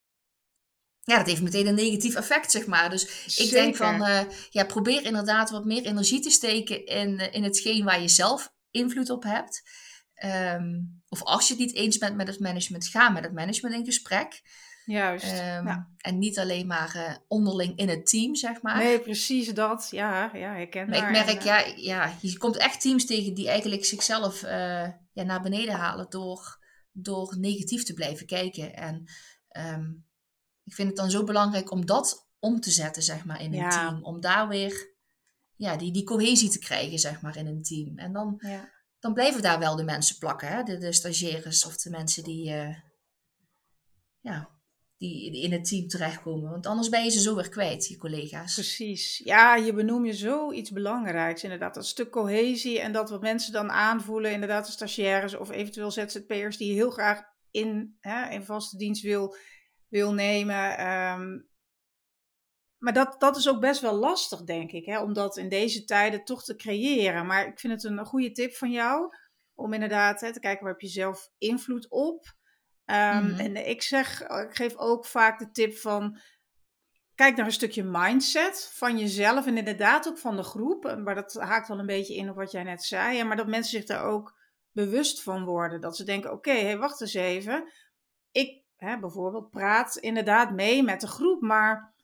ja, 1.01 1.17
dat 1.17 1.27
heeft 1.27 1.41
meteen 1.41 1.67
een 1.67 1.75
negatief 1.75 2.15
effect, 2.15 2.51
zeg 2.51 2.65
maar. 2.65 2.89
Dus 2.89 3.37
ik 3.37 3.49
denk 3.49 3.75
van, 3.75 4.01
uh, 4.01 4.21
ja, 4.49 4.65
probeer 4.65 5.05
inderdaad 5.05 5.49
wat 5.49 5.65
meer 5.65 5.85
energie 5.85 6.19
te 6.19 6.29
steken 6.29 6.85
in, 6.85 7.31
in 7.31 7.43
hetgeen 7.43 7.83
waar 7.83 8.01
je 8.01 8.07
zelf 8.07 8.53
invloed 8.75 9.09
op 9.09 9.23
hebt. 9.23 9.63
Um, 10.23 11.01
of 11.07 11.23
als 11.23 11.47
je 11.47 11.53
het 11.53 11.61
niet 11.61 11.75
eens 11.75 11.97
bent 11.97 12.15
met 12.15 12.27
het 12.27 12.39
management, 12.39 12.87
ga 12.87 13.09
met 13.09 13.23
het 13.23 13.33
management 13.33 13.75
in 13.75 13.85
gesprek. 13.85 14.41
Juist. 14.85 15.31
Um, 15.31 15.39
ja. 15.39 15.89
En 15.97 16.19
niet 16.19 16.39
alleen 16.39 16.67
maar 16.67 16.95
uh, 16.95 17.15
onderling 17.27 17.77
in 17.77 17.89
het 17.89 18.07
team, 18.07 18.35
zeg 18.35 18.61
maar. 18.61 18.77
Nee, 18.77 18.99
precies 18.99 19.53
dat. 19.53 19.87
Ja, 19.91 20.29
ja 20.33 20.53
herken 20.53 20.89
Maar 20.89 20.97
ik 20.97 21.25
merk, 21.25 21.41
ja, 21.41 21.65
ja, 21.75 22.13
je 22.21 22.37
komt 22.37 22.57
echt 22.57 22.81
teams 22.81 23.05
tegen 23.05 23.33
die 23.33 23.49
eigenlijk 23.49 23.85
zichzelf 23.85 24.41
ja, 24.41 25.23
naar 25.23 25.41
beneden 25.41 25.75
halen 25.75 26.09
door, 26.09 26.59
door 26.91 27.35
negatief 27.39 27.83
te 27.83 27.93
blijven 27.93 28.25
kijken. 28.25 28.75
En 28.75 29.05
um, 29.57 30.05
ik 30.63 30.73
vind 30.73 30.87
het 30.87 30.97
dan 30.97 31.09
zo 31.09 31.23
belangrijk 31.23 31.71
om 31.71 31.85
dat 31.85 32.27
om 32.39 32.59
te 32.59 32.71
zetten, 32.71 33.03
zeg 33.03 33.25
maar, 33.25 33.41
in 33.41 33.53
een 33.53 33.69
team. 33.69 34.03
Om 34.03 34.21
daar 34.21 34.47
weer 34.47 34.94
ja, 35.55 35.75
die, 35.75 35.91
die 35.91 36.03
cohesie 36.03 36.49
te 36.49 36.59
krijgen, 36.59 36.99
zeg 36.99 37.21
maar, 37.21 37.37
in 37.37 37.47
een 37.47 37.63
team. 37.63 37.97
En 37.97 38.13
dan, 38.13 38.35
ja. 38.37 38.71
dan 38.99 39.13
blijven 39.13 39.41
daar 39.41 39.59
wel 39.59 39.75
de 39.75 39.83
mensen 39.83 40.17
plakken, 40.17 40.47
hè? 40.47 40.63
De, 40.63 40.77
de 40.77 40.93
stagiaires 40.93 41.65
of 41.65 41.77
de 41.77 41.89
mensen 41.89 42.23
die, 42.23 42.49
uh, 42.49 42.75
ja, 44.19 44.49
die 44.97 45.41
in 45.41 45.51
het 45.51 45.65
team 45.65 45.87
terechtkomen. 45.87 46.49
Want 46.49 46.65
anders 46.65 46.89
ben 46.89 47.03
je 47.03 47.09
ze 47.09 47.21
zo 47.21 47.35
weer 47.35 47.49
kwijt, 47.49 47.87
je 47.87 47.97
collega's. 47.97 48.53
Precies. 48.53 49.17
Ja, 49.17 49.55
je 49.55 49.73
benoem 49.73 50.05
je 50.05 50.13
zoiets 50.13 50.71
belangrijks, 50.71 51.43
inderdaad. 51.43 51.73
Dat 51.73 51.85
stuk 51.85 52.11
cohesie 52.11 52.79
en 52.79 52.91
dat 52.91 53.09
wat 53.09 53.21
mensen 53.21 53.53
dan 53.53 53.71
aanvoelen, 53.71 54.31
inderdaad 54.31 54.65
de 54.65 54.71
stagiaires 54.71 55.35
of 55.35 55.51
eventueel 55.51 55.91
ZZP'ers 55.91 56.57
die 56.57 56.73
heel 56.73 56.91
graag 56.91 57.21
in, 57.51 57.97
hè, 57.99 58.29
in 58.29 58.43
vaste 58.43 58.77
dienst 58.77 59.01
wil 59.01 59.35
wil 59.89 60.13
nemen. 60.13 60.77
Ehm, 60.77 61.39
maar 62.85 62.93
dat, 62.93 63.15
dat 63.19 63.37
is 63.37 63.49
ook 63.49 63.59
best 63.59 63.81
wel 63.81 63.93
lastig, 63.93 64.43
denk 64.43 64.71
ik, 64.71 64.85
hè, 64.85 64.99
om 64.99 65.13
dat 65.13 65.37
in 65.37 65.49
deze 65.49 65.83
tijden 65.83 66.23
toch 66.23 66.43
te 66.43 66.55
creëren. 66.55 67.25
Maar 67.25 67.47
ik 67.47 67.59
vind 67.59 67.73
het 67.73 67.83
een 67.83 68.05
goede 68.05 68.31
tip 68.31 68.55
van 68.55 68.71
jou 68.71 69.15
om 69.53 69.73
inderdaad 69.73 70.21
hè, 70.21 70.33
te 70.33 70.39
kijken 70.39 70.63
waar 70.63 70.71
heb 70.71 70.81
je 70.81 70.87
zelf 70.87 71.29
invloed 71.37 71.89
op. 71.89 72.25
Um, 72.85 73.33
En 73.33 73.67
ik 73.69 73.81
zeg, 73.81 74.21
ik 74.21 74.55
geef 74.55 74.75
ook 74.75 75.05
vaak 75.05 75.39
de 75.39 75.51
tip 75.51 75.77
van 75.77 76.19
kijk 77.15 77.35
naar 77.35 77.45
een 77.45 77.51
stukje 77.51 77.83
mindset 77.83 78.71
van 78.73 78.97
jezelf 78.97 79.45
en 79.45 79.57
inderdaad 79.57 80.07
ook 80.07 80.17
van 80.17 80.35
de 80.35 80.43
groep. 80.43 80.97
Maar 81.03 81.15
dat 81.15 81.33
haakt 81.33 81.67
wel 81.67 81.79
een 81.79 81.85
beetje 81.85 82.15
in 82.15 82.29
op 82.29 82.35
wat 82.35 82.51
jij 82.51 82.63
net 82.63 82.83
zei. 82.83 83.23
Maar 83.23 83.37
dat 83.37 83.47
mensen 83.47 83.79
zich 83.79 83.87
daar 83.87 84.03
ook 84.03 84.37
bewust 84.71 85.23
van 85.23 85.45
worden. 85.45 85.81
Dat 85.81 85.95
ze 85.95 86.03
denken, 86.03 86.31
oké, 86.31 86.49
okay, 86.49 86.63
hey, 86.63 86.77
wacht 86.77 87.01
eens 87.01 87.13
even. 87.13 87.71
Ik 88.31 88.63
hè, 88.75 88.99
bijvoorbeeld 88.99 89.49
praat 89.49 89.95
inderdaad 89.95 90.51
mee 90.51 90.83
met 90.83 91.01
de 91.01 91.07
groep, 91.07 91.41
maar 91.41 91.94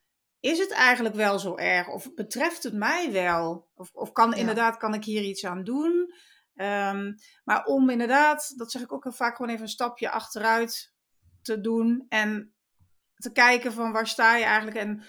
is 0.42 0.58
het 0.58 0.72
eigenlijk 0.72 1.16
wel 1.16 1.40
zo 1.40 1.56
erg? 1.56 1.88
Of 1.88 2.14
betreft 2.14 2.64
het 2.64 2.74
mij 2.74 3.12
wel? 3.12 3.70
Of, 3.76 3.90
of 3.94 4.12
kan 4.12 4.34
inderdaad, 4.34 4.78
kan 4.78 4.94
ik 4.94 5.04
hier 5.04 5.24
iets 5.24 5.46
aan 5.46 5.64
doen? 5.64 6.14
Um, 6.56 7.16
maar 7.44 7.66
om 7.66 7.90
inderdaad, 7.90 8.54
dat 8.58 8.72
zeg 8.72 8.82
ik 8.82 8.94
ook 8.94 9.04
heel 9.04 9.14
vaak, 9.14 9.36
gewoon 9.36 9.52
even 9.52 9.64
een 9.64 9.70
stapje 9.70 10.10
achteruit 10.10 10.94
te 11.42 11.62
doen 11.62 12.06
en 12.10 12.54
te 13.16 13.32
kijken 13.32 13.74
van 13.74 13.92
waar 13.92 14.08
sta 14.08 14.36
je 14.36 14.44
eigenlijk 14.44 14.78
en 14.78 15.04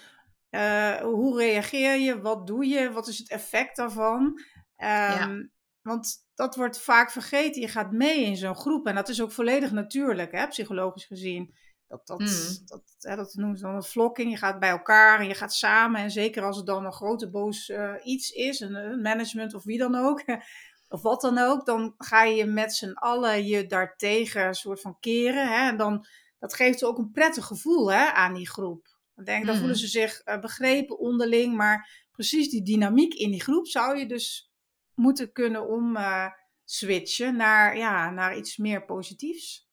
uh, 0.49 0.95
hoe 0.95 1.37
reageer 1.37 1.99
je, 1.99 2.21
wat 2.21 2.47
doe 2.47 2.67
je, 2.67 2.91
wat 2.91 3.07
is 3.07 3.17
het 3.17 3.29
effect 3.29 3.75
daarvan? 3.75 4.21
Um, 4.23 4.37
ja. 4.77 5.47
Want 5.81 6.27
dat 6.33 6.55
wordt 6.55 6.81
vaak 6.81 7.11
vergeten. 7.11 7.61
Je 7.61 7.67
gaat 7.67 7.91
mee 7.91 8.23
in 8.23 8.37
zo'n 8.37 8.55
groep. 8.55 8.87
En 8.87 8.95
dat 8.95 9.09
is 9.09 9.21
ook 9.21 9.31
volledig 9.31 9.71
natuurlijk, 9.71 10.31
hè, 10.31 10.47
psychologisch 10.47 11.05
gezien. 11.05 11.55
Dat, 11.93 12.07
dat, 12.07 12.19
mm. 12.19 12.65
dat, 12.65 12.81
hè, 12.99 13.15
dat 13.15 13.33
noemen 13.33 13.57
ze 13.57 13.63
dan 13.63 13.75
een 13.75 13.83
flokking. 13.83 14.31
Je 14.31 14.37
gaat 14.37 14.59
bij 14.59 14.69
elkaar 14.69 15.19
en 15.19 15.27
je 15.27 15.33
gaat 15.33 15.53
samen. 15.53 16.01
En 16.01 16.11
zeker 16.11 16.43
als 16.43 16.57
het 16.57 16.65
dan 16.65 16.85
een 16.85 16.93
grote 16.93 17.29
boos 17.29 17.69
uh, 17.69 17.93
iets 18.03 18.29
is, 18.29 18.59
een, 18.59 18.75
een, 18.75 19.01
management 19.01 19.53
of 19.53 19.63
wie 19.63 19.77
dan 19.77 19.95
ook, 19.95 20.23
of 20.95 21.01
wat 21.01 21.21
dan 21.21 21.37
ook, 21.37 21.65
dan 21.65 21.93
ga 21.97 22.23
je 22.23 22.45
met 22.45 22.73
z'n 22.73 22.91
allen 22.91 23.45
je 23.45 23.65
daartegen 23.65 24.47
een 24.47 24.53
soort 24.53 24.81
van 24.81 24.99
keren. 24.99 25.47
Hè, 25.47 25.69
en 25.69 25.77
dan, 25.77 26.05
dat 26.39 26.53
geeft 26.53 26.83
ook 26.83 26.97
een 26.97 27.11
prettig 27.11 27.45
gevoel 27.45 27.91
hè, 27.91 28.11
aan 28.11 28.33
die 28.33 28.49
groep. 28.49 28.97
Dan, 29.15 29.25
denk, 29.25 29.45
dan 29.45 29.53
mm. 29.53 29.59
voelen 29.59 29.77
ze 29.77 29.87
zich 29.87 30.21
uh, 30.25 30.39
begrepen 30.39 30.99
onderling, 30.99 31.55
maar 31.55 32.07
precies 32.11 32.49
die 32.49 32.63
dynamiek 32.63 33.13
in 33.13 33.31
die 33.31 33.41
groep 33.41 33.67
zou 33.67 33.97
je 33.97 34.05
dus 34.05 34.51
moeten 34.93 35.31
kunnen 35.31 35.67
om 35.67 35.95
uh, 35.95 36.27
switchen 36.65 37.35
naar, 37.35 37.77
ja, 37.77 38.09
naar 38.09 38.37
iets 38.37 38.57
meer 38.57 38.85
positiefs. 38.85 39.71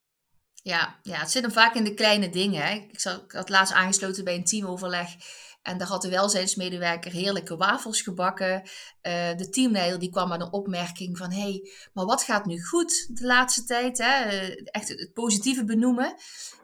Ja, 0.63 0.99
ja, 1.03 1.19
het 1.19 1.31
zit 1.31 1.43
hem 1.43 1.53
vaak 1.53 1.75
in 1.75 1.85
de 1.85 1.95
kleine 1.95 2.31
dingen. 2.31 2.63
Hè. 2.63 2.75
Ik, 2.75 3.01
zat, 3.01 3.23
ik 3.23 3.33
had 3.33 3.49
laatst 3.49 3.75
aangesloten 3.75 4.25
bij 4.25 4.35
een 4.35 4.45
teamoverleg. 4.45 5.09
En 5.63 5.79
daar 5.79 5.89
had 5.89 6.03
de 6.03 6.09
welzijnsmedewerker 6.09 7.13
heerlijke 7.13 7.57
wafels 7.57 8.03
gebakken. 8.03 8.63
Uh, 8.63 9.37
de 9.37 9.49
teamleider 9.51 9.99
die 9.99 10.11
kwam 10.11 10.29
met 10.29 10.41
een 10.41 10.53
opmerking 10.53 11.19
van... 11.19 11.33
hé, 11.33 11.41
hey, 11.41 11.71
maar 11.93 12.05
wat 12.05 12.23
gaat 12.23 12.45
nu 12.45 12.63
goed 12.65 13.19
de 13.19 13.27
laatste 13.27 13.65
tijd? 13.65 13.99
Hè? 13.99 14.27
Uh, 14.27 14.57
echt 14.65 14.89
het, 14.89 15.11
positieve 15.13 15.65
benoemen. 15.65 16.15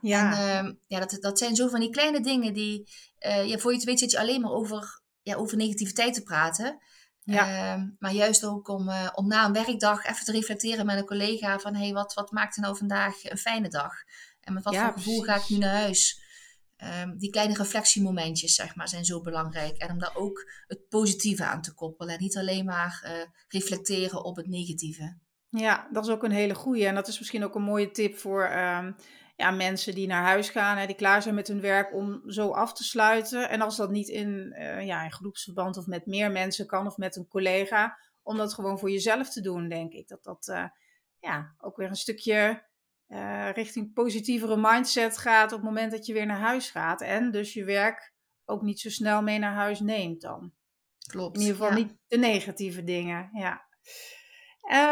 Ja, 0.01 0.59
en, 0.59 0.67
uh, 0.67 0.73
ja 0.87 1.01
dat, 1.01 1.17
dat 1.21 1.39
zijn 1.39 1.57
zo 1.57 1.69
van 1.69 1.81
die 1.81 1.91
kleine 1.91 2.21
dingen 2.21 2.53
die... 2.53 2.89
ja, 3.19 3.59
voor 3.59 3.71
je 3.71 3.77
het 3.77 3.87
weet 3.87 3.99
zit 3.99 4.11
je 4.11 4.19
alleen 4.19 4.41
maar 4.41 4.53
over, 4.53 5.01
ja, 5.23 5.35
over 5.35 5.57
negativiteit 5.57 6.15
te 6.15 6.23
praten... 6.23 6.79
Ja. 7.35 7.77
Uh, 7.77 7.83
maar 7.99 8.13
juist 8.13 8.45
ook 8.45 8.69
om, 8.69 8.89
uh, 8.89 9.09
om 9.15 9.27
na 9.27 9.45
een 9.45 9.53
werkdag 9.53 10.05
even 10.05 10.25
te 10.25 10.33
reflecteren 10.33 10.87
met 10.87 10.99
een 10.99 11.05
collega 11.05 11.59
van 11.59 11.75
hey, 11.75 11.93
wat, 11.93 12.15
wat 12.15 12.31
maakt 12.31 12.57
er 12.57 12.63
nou 12.63 12.77
vandaag 12.77 13.25
een 13.25 13.39
fijne 13.39 13.69
dag? 13.69 13.93
En 14.41 14.55
met 14.55 14.65
wat 14.65 14.75
ja, 14.75 14.85
voor 14.85 14.93
gevoel 14.93 15.21
ga 15.21 15.37
ik 15.37 15.49
nu 15.49 15.59
naar 15.59 15.75
huis? 15.75 16.25
Um, 17.03 17.19
die 17.19 17.31
kleine 17.31 17.55
reflectiemomentjes, 17.55 18.55
zeg 18.55 18.75
maar, 18.75 18.89
zijn 18.89 19.05
zo 19.05 19.21
belangrijk. 19.21 19.77
En 19.77 19.91
om 19.91 19.99
daar 19.99 20.17
ook 20.17 20.51
het 20.67 20.89
positieve 20.89 21.45
aan 21.45 21.63
te 21.63 21.75
koppelen. 21.75 22.15
En 22.15 22.21
niet 22.21 22.37
alleen 22.37 22.65
maar 22.65 23.03
uh, 23.05 23.13
reflecteren 23.49 24.25
op 24.25 24.37
het 24.37 24.47
negatieve. 24.47 25.19
Ja, 25.49 25.89
dat 25.93 26.07
is 26.07 26.13
ook 26.13 26.23
een 26.23 26.31
hele 26.31 26.55
goede. 26.55 26.87
En 26.87 26.95
dat 26.95 27.09
is 27.09 27.19
misschien 27.19 27.45
ook 27.45 27.55
een 27.55 27.63
mooie 27.63 27.91
tip 27.91 28.19
voor 28.19 28.57
um, 28.57 28.97
ja, 29.37 29.51
mensen 29.51 29.95
die 29.95 30.07
naar 30.07 30.23
huis 30.23 30.49
gaan, 30.49 30.77
hè, 30.77 30.87
die 30.87 30.97
klaar 30.97 31.23
zijn 31.23 31.35
met 31.35 31.49
hun 31.49 31.61
werk 31.61 31.95
om 31.95 32.23
zo 32.31 32.51
af 32.51 32.73
te 32.73 32.85
sluiten. 32.85 33.49
En 33.49 33.61
als 33.61 33.77
dat 33.77 33.91
niet 33.91 34.09
in, 34.09 34.55
uh, 34.59 34.87
ja, 34.87 35.05
in 35.05 35.13
groepsverband 35.13 35.77
of 35.77 35.87
met 35.87 36.07
meer 36.07 36.31
mensen 36.31 36.67
kan 36.67 36.87
of 36.87 36.97
met 36.97 37.17
een 37.17 37.29
collega, 37.29 37.99
om 38.23 38.37
dat 38.37 38.55
gewoon 38.55 38.79
voor 38.79 38.91
jezelf 38.91 39.31
te 39.31 39.41
doen, 39.41 39.69
denk 39.69 39.93
ik. 39.93 40.09
Dat 40.09 40.25
dat 40.25 40.49
uh, 40.49 40.65
ja, 41.21 41.55
ook 41.59 41.77
weer 41.77 41.89
een 41.89 41.97
stukje 41.97 42.65
uh, 43.09 43.51
richting 43.53 43.93
positievere 43.93 44.57
mindset 44.57 45.19
gaat 45.19 45.53
op 45.53 45.59
het 45.59 45.67
moment 45.69 45.93
dat 45.93 46.07
je 46.07 46.13
weer 46.13 46.27
naar 46.27 46.41
huis 46.41 46.71
gaat. 46.71 47.01
En 47.01 47.31
dus 47.31 47.53
je 47.53 47.65
werk 47.65 48.15
ook 48.45 48.63
niet 48.63 48.81
zo 48.81 48.91
snel 48.91 49.23
mee 49.23 49.39
naar 49.39 49.55
huis 49.55 49.81
neemt 49.81 50.21
dan. 50.21 50.53
Klopt. 51.11 51.37
In 51.37 51.43
ieder 51.43 51.57
geval 51.57 51.73
niet 51.73 51.95
de 52.07 52.19
negatieve 52.19 52.85
dingen, 52.85 53.31
ja. 53.33 53.65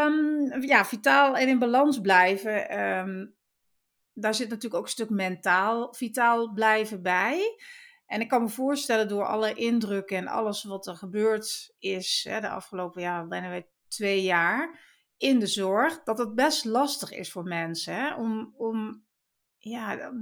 Um, 0.06 0.62
ja, 0.62 0.84
vitaal 0.84 1.36
en 1.36 1.48
in 1.48 1.58
balans 1.58 2.00
blijven. 2.00 2.80
Um, 2.80 3.34
daar 4.14 4.34
zit 4.34 4.48
natuurlijk 4.48 4.74
ook 4.74 4.84
een 4.84 4.90
stuk 4.90 5.10
mentaal 5.10 5.94
vitaal 5.94 6.52
blijven 6.52 7.02
bij. 7.02 7.60
En 8.06 8.20
ik 8.20 8.28
kan 8.28 8.42
me 8.42 8.48
voorstellen 8.48 9.08
door 9.08 9.26
alle 9.26 9.54
indrukken 9.54 10.16
en 10.16 10.26
alles 10.26 10.64
wat 10.64 10.86
er 10.86 10.96
gebeurd 10.96 11.74
is 11.78 12.26
hè, 12.28 12.40
de 12.40 12.48
afgelopen 12.48 13.02
ja, 13.02 13.26
bijna 13.26 13.50
weer 13.50 13.66
twee 13.88 14.22
jaar 14.22 14.92
in 15.16 15.38
de 15.38 15.46
zorg, 15.46 16.02
dat 16.02 16.18
het 16.18 16.34
best 16.34 16.64
lastig 16.64 17.10
is 17.10 17.32
voor 17.32 17.44
mensen 17.44 17.94
hè, 17.94 18.14
om, 18.14 18.54
om 18.56 19.04
ja, 19.58 20.12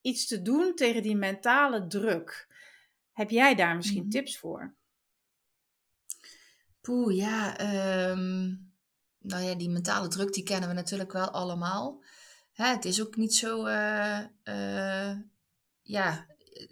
iets 0.00 0.26
te 0.26 0.42
doen 0.42 0.74
tegen 0.74 1.02
die 1.02 1.16
mentale 1.16 1.86
druk. 1.86 2.54
Heb 3.12 3.30
jij 3.30 3.54
daar 3.54 3.76
misschien 3.76 4.02
mm 4.02 4.10
tips 4.10 4.38
voor? 4.38 4.74
Poeh, 6.80 7.16
ja. 7.16 7.60
Um, 8.10 8.74
nou 9.18 9.44
ja, 9.44 9.54
die 9.54 9.70
mentale 9.70 10.08
druk 10.08 10.32
die 10.32 10.42
kennen 10.42 10.68
we 10.68 10.74
natuurlijk 10.74 11.12
wel 11.12 11.30
allemaal 11.30 12.04
hè, 12.56 12.66
het 12.66 12.84
is 12.84 13.02
ook 13.02 13.16
niet 13.16 13.34
zo, 13.34 13.66
uh, 13.66 14.20
uh, 14.44 15.12
ja, 15.82 16.26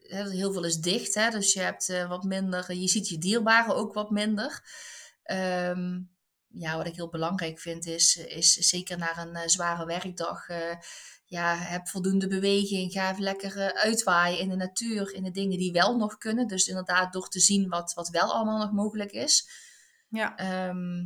heel 0.09 0.53
veel 0.53 0.65
is 0.65 0.77
dicht. 0.77 1.15
Hè, 1.15 1.31
dus 1.31 1.53
je 1.53 1.61
hebt 1.61 1.89
uh, 1.89 2.09
wat 2.09 2.25
minder, 2.25 2.75
je 2.75 2.89
ziet 2.89 3.09
je 3.09 3.19
dierbaren 3.19 3.77
ook 3.77 3.95
wat 3.95 4.11
minder. 4.11 4.63
Um, 5.25 6.13
ja, 6.49 6.77
wat 6.77 6.87
ik 6.87 6.95
heel 6.95 7.09
belangrijk 7.09 7.61
vind, 7.61 7.87
is, 7.87 8.17
is 8.17 8.53
zeker 8.53 8.99
na 8.99 9.19
een 9.19 9.51
zware 9.51 9.87
werkdag 9.87 10.47
ja, 11.27 11.57
heb 11.57 11.89
voldoende 11.89 12.29
beweging. 12.29 12.93
Ga 12.93 13.11
even 13.11 13.23
lekker 13.23 13.75
uitwaaien 13.75 14.39
in 14.39 14.49
de 14.49 14.57
natuur, 14.57 15.15
in 15.15 15.23
de 15.23 15.31
dingen 15.31 15.59
die 15.59 15.73
wel 15.73 15.97
nog 15.97 16.19
kunnen. 16.19 16.47
Dus 16.47 16.69
inderdaad, 16.69 17.13
door 17.13 17.29
te 17.29 17.41
zien 17.41 17.69
wat, 17.69 17.93
wat 17.95 18.09
wel 18.09 18.33
allemaal 18.33 18.59
nog 18.59 18.73
mogelijk 18.73 19.13
is. 19.13 19.49
Ja. 20.09 20.37
Ehm, 20.37 21.05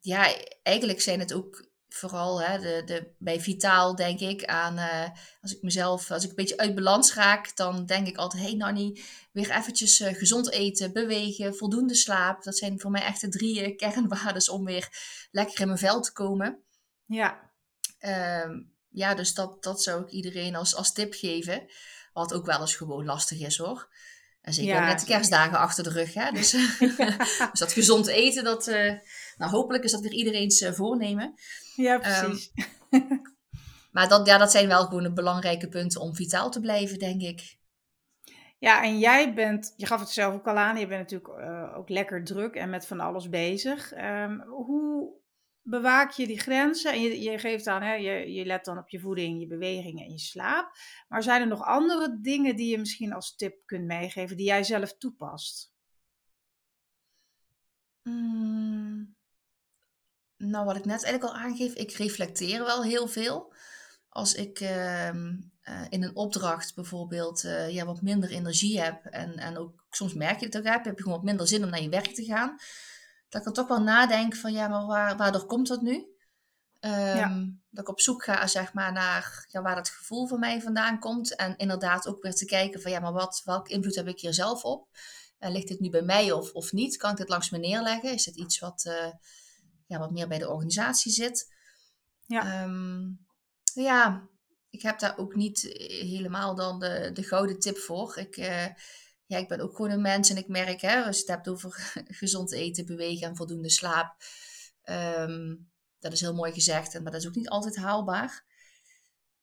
ja, 0.00 0.36
eigenlijk 0.62 1.00
zijn 1.00 1.20
het 1.20 1.32
ook 1.32 1.69
vooral 1.94 2.42
hè, 2.42 2.58
de, 2.58 2.82
de, 2.84 3.12
bij 3.18 3.40
Vitaal 3.40 3.94
denk 3.94 4.20
ik 4.20 4.44
aan, 4.44 4.78
uh, 4.78 5.08
als 5.42 5.56
ik 5.56 5.62
mezelf, 5.62 6.10
als 6.10 6.24
ik 6.24 6.28
een 6.28 6.36
beetje 6.36 6.56
uit 6.56 6.74
balans 6.74 7.14
raak, 7.14 7.56
dan 7.56 7.86
denk 7.86 8.06
ik 8.06 8.16
altijd, 8.16 8.42
hey 8.42 8.54
Nanny, 8.54 9.00
weer 9.32 9.50
eventjes 9.50 10.00
uh, 10.00 10.14
gezond 10.14 10.50
eten, 10.50 10.92
bewegen, 10.92 11.54
voldoende 11.54 11.94
slaap. 11.94 12.42
Dat 12.42 12.56
zijn 12.56 12.80
voor 12.80 12.90
mij 12.90 13.02
echt 13.02 13.20
de 13.20 13.28
drie 13.28 13.68
uh, 13.68 13.76
kernwaarden 13.76 14.52
om 14.52 14.64
weer 14.64 14.88
lekker 15.30 15.60
in 15.60 15.66
mijn 15.66 15.78
vel 15.78 16.00
te 16.00 16.12
komen. 16.12 16.62
Ja. 17.06 17.50
Um, 18.44 18.72
ja, 18.88 19.14
dus 19.14 19.34
dat, 19.34 19.62
dat 19.62 19.82
zou 19.82 20.02
ik 20.02 20.10
iedereen 20.10 20.56
als, 20.56 20.74
als 20.74 20.92
tip 20.92 21.14
geven. 21.14 21.70
Wat 22.12 22.32
ook 22.32 22.46
wel 22.46 22.60
eens 22.60 22.74
gewoon 22.74 23.04
lastig 23.04 23.40
is 23.40 23.56
hoor. 23.56 23.88
En 24.40 24.52
zeker 24.52 24.74
ja, 24.74 24.86
met 24.86 25.00
de 25.00 25.06
kerstdagen 25.06 25.58
achter 25.58 25.84
de 25.84 25.90
rug. 25.90 26.14
Hè? 26.14 26.30
Dus, 26.40 26.50
dus 27.50 27.58
dat 27.58 27.72
gezond 27.72 28.06
eten, 28.06 28.44
dat, 28.44 28.66
nou 29.36 29.50
hopelijk 29.50 29.84
is 29.84 29.92
dat 29.92 30.00
weer 30.00 30.12
iedereen's 30.12 30.66
voornemen. 30.70 31.34
Ja, 31.76 32.00
ehm, 32.00 32.28
precies. 32.28 32.52
maar 33.92 34.08
dat, 34.08 34.26
ja, 34.26 34.38
dat 34.38 34.50
zijn 34.50 34.68
wel 34.68 34.84
gewoon 34.84 35.14
belangrijke 35.14 35.68
punten 35.68 36.00
om 36.00 36.14
vitaal 36.14 36.50
te 36.50 36.60
blijven, 36.60 36.98
denk 36.98 37.20
ik. 37.22 37.58
Ja, 38.58 38.82
en 38.82 38.98
jij 38.98 39.34
bent, 39.34 39.72
je 39.76 39.86
gaf 39.86 40.00
het 40.00 40.08
zelf 40.08 40.34
ook 40.34 40.46
al 40.46 40.56
aan, 40.56 40.78
je 40.78 40.86
bent 40.86 41.00
natuurlijk 41.10 41.40
uh, 41.40 41.76
ook 41.76 41.88
lekker 41.88 42.24
druk 42.24 42.54
en 42.54 42.70
met 42.70 42.86
van 42.86 43.00
alles 43.00 43.28
bezig. 43.28 43.92
Um, 43.96 44.40
hoe 44.40 45.19
bewaak 45.62 46.10
je 46.10 46.26
die 46.26 46.40
grenzen? 46.40 46.92
En 46.92 47.00
je, 47.00 47.20
je 47.20 47.38
geeft 47.38 47.66
aan, 47.66 47.82
hè, 47.82 47.94
je, 47.94 48.32
je 48.32 48.44
let 48.44 48.64
dan 48.64 48.78
op 48.78 48.88
je 48.88 49.00
voeding, 49.00 49.40
je 49.40 49.46
bewegingen 49.46 50.04
en 50.04 50.12
je 50.12 50.18
slaap. 50.18 50.72
Maar 51.08 51.22
zijn 51.22 51.40
er 51.40 51.46
nog 51.46 51.62
andere 51.62 52.18
dingen 52.20 52.56
die 52.56 52.70
je 52.70 52.78
misschien 52.78 53.12
als 53.12 53.36
tip 53.36 53.56
kunt 53.66 53.84
meegeven, 53.84 54.36
die 54.36 54.46
jij 54.46 54.64
zelf 54.64 54.96
toepast? 54.96 55.72
Mm, 58.02 59.16
nou, 60.36 60.64
wat 60.64 60.76
ik 60.76 60.84
net 60.84 61.04
eigenlijk 61.04 61.34
al 61.34 61.40
aangeef, 61.40 61.74
ik 61.74 61.92
reflecteer 61.92 62.64
wel 62.64 62.82
heel 62.84 63.08
veel. 63.08 63.54
Als 64.08 64.34
ik 64.34 64.60
ehm, 64.60 65.36
eh, 65.60 65.86
in 65.88 66.02
een 66.02 66.16
opdracht 66.16 66.74
bijvoorbeeld 66.74 67.44
uh, 67.44 67.70
ja, 67.70 67.84
wat 67.84 68.02
minder 68.02 68.30
energie 68.30 68.80
heb 68.80 69.04
en, 69.04 69.36
en 69.36 69.56
ook 69.56 69.84
soms 69.90 70.14
merk 70.14 70.40
je 70.40 70.46
het 70.46 70.56
ook 70.56 70.64
heb, 70.64 70.84
heb 70.84 70.96
je 70.96 71.02
gewoon 71.02 71.18
wat 71.18 71.26
minder 71.26 71.48
zin 71.48 71.64
om 71.64 71.70
naar 71.70 71.82
je 71.82 71.88
werk 71.88 72.14
te 72.14 72.24
gaan. 72.24 72.56
Dat 73.30 73.40
ik 73.40 73.44
dan 73.44 73.54
toch 73.54 73.68
wel 73.68 73.82
nadenk 73.82 74.36
van 74.36 74.52
ja, 74.52 74.68
maar 74.68 74.86
waar, 74.86 75.16
waardoor 75.16 75.46
komt 75.46 75.68
dat 75.68 75.82
nu? 75.82 76.06
Ehm, 76.80 77.48
dat 77.70 77.84
ik 77.84 77.88
op 77.88 78.00
zoek 78.00 78.24
ga 78.24 78.46
zeg 78.46 78.72
maar, 78.72 78.92
naar 78.92 79.46
ja, 79.48 79.62
waar 79.62 79.76
het 79.76 79.88
gevoel 79.88 80.26
van 80.26 80.38
mij 80.38 80.60
vandaan 80.60 80.98
komt. 80.98 81.36
En 81.36 81.56
inderdaad 81.56 82.06
ook 82.06 82.22
weer 82.22 82.34
te 82.34 82.44
kijken 82.44 82.80
van 82.80 82.90
ja, 82.90 83.00
maar 83.00 83.12
wat, 83.12 83.42
welke 83.44 83.72
invloed 83.72 83.94
heb 83.94 84.08
ik 84.08 84.20
hier 84.20 84.34
zelf 84.34 84.64
op? 84.64 84.88
Uh, 85.38 85.50
ligt 85.50 85.68
dit 85.68 85.80
nu 85.80 85.90
bij 85.90 86.02
mij 86.02 86.32
of, 86.32 86.52
of 86.52 86.72
niet? 86.72 86.96
Kan 86.96 87.10
ik 87.10 87.16
dit 87.16 87.28
langs 87.28 87.50
me 87.50 87.58
neerleggen? 87.58 88.12
Is 88.12 88.26
het 88.26 88.36
iets 88.36 88.58
wat, 88.58 88.90
ja, 89.90 89.98
wat 89.98 90.10
meer 90.10 90.28
bij 90.28 90.38
de 90.38 90.48
organisatie 90.48 91.12
zit. 91.12 91.54
Ja. 92.26 92.62
Um, 92.62 93.26
ja, 93.74 94.28
ik 94.70 94.82
heb 94.82 94.98
daar 94.98 95.18
ook 95.18 95.34
niet 95.34 95.62
helemaal 95.86 96.54
dan 96.54 96.78
de, 96.78 97.10
de 97.12 97.22
gouden 97.22 97.58
tip 97.58 97.78
voor. 97.78 98.18
Ik, 98.18 98.36
uh, 98.36 98.66
ja, 99.30 99.38
ik 99.38 99.48
ben 99.48 99.60
ook 99.60 99.76
gewoon 99.76 99.90
een 99.90 100.00
mens 100.00 100.30
en 100.30 100.36
ik 100.36 100.48
merk, 100.48 100.80
hè, 100.80 101.04
als 101.04 101.16
je 101.16 101.22
het 101.22 101.30
hebt 101.30 101.48
over 101.48 101.92
gezond 102.22 102.52
eten, 102.52 102.86
bewegen 102.86 103.28
en 103.28 103.36
voldoende 103.36 103.70
slaap. 103.70 104.16
Um, 104.84 105.70
dat 105.98 106.12
is 106.12 106.20
heel 106.20 106.34
mooi 106.34 106.52
gezegd, 106.52 107.00
maar 107.02 107.12
dat 107.12 107.20
is 107.20 107.26
ook 107.26 107.34
niet 107.34 107.48
altijd 107.48 107.76
haalbaar. 107.76 108.44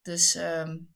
Dus 0.01 0.35
um, 0.35 0.95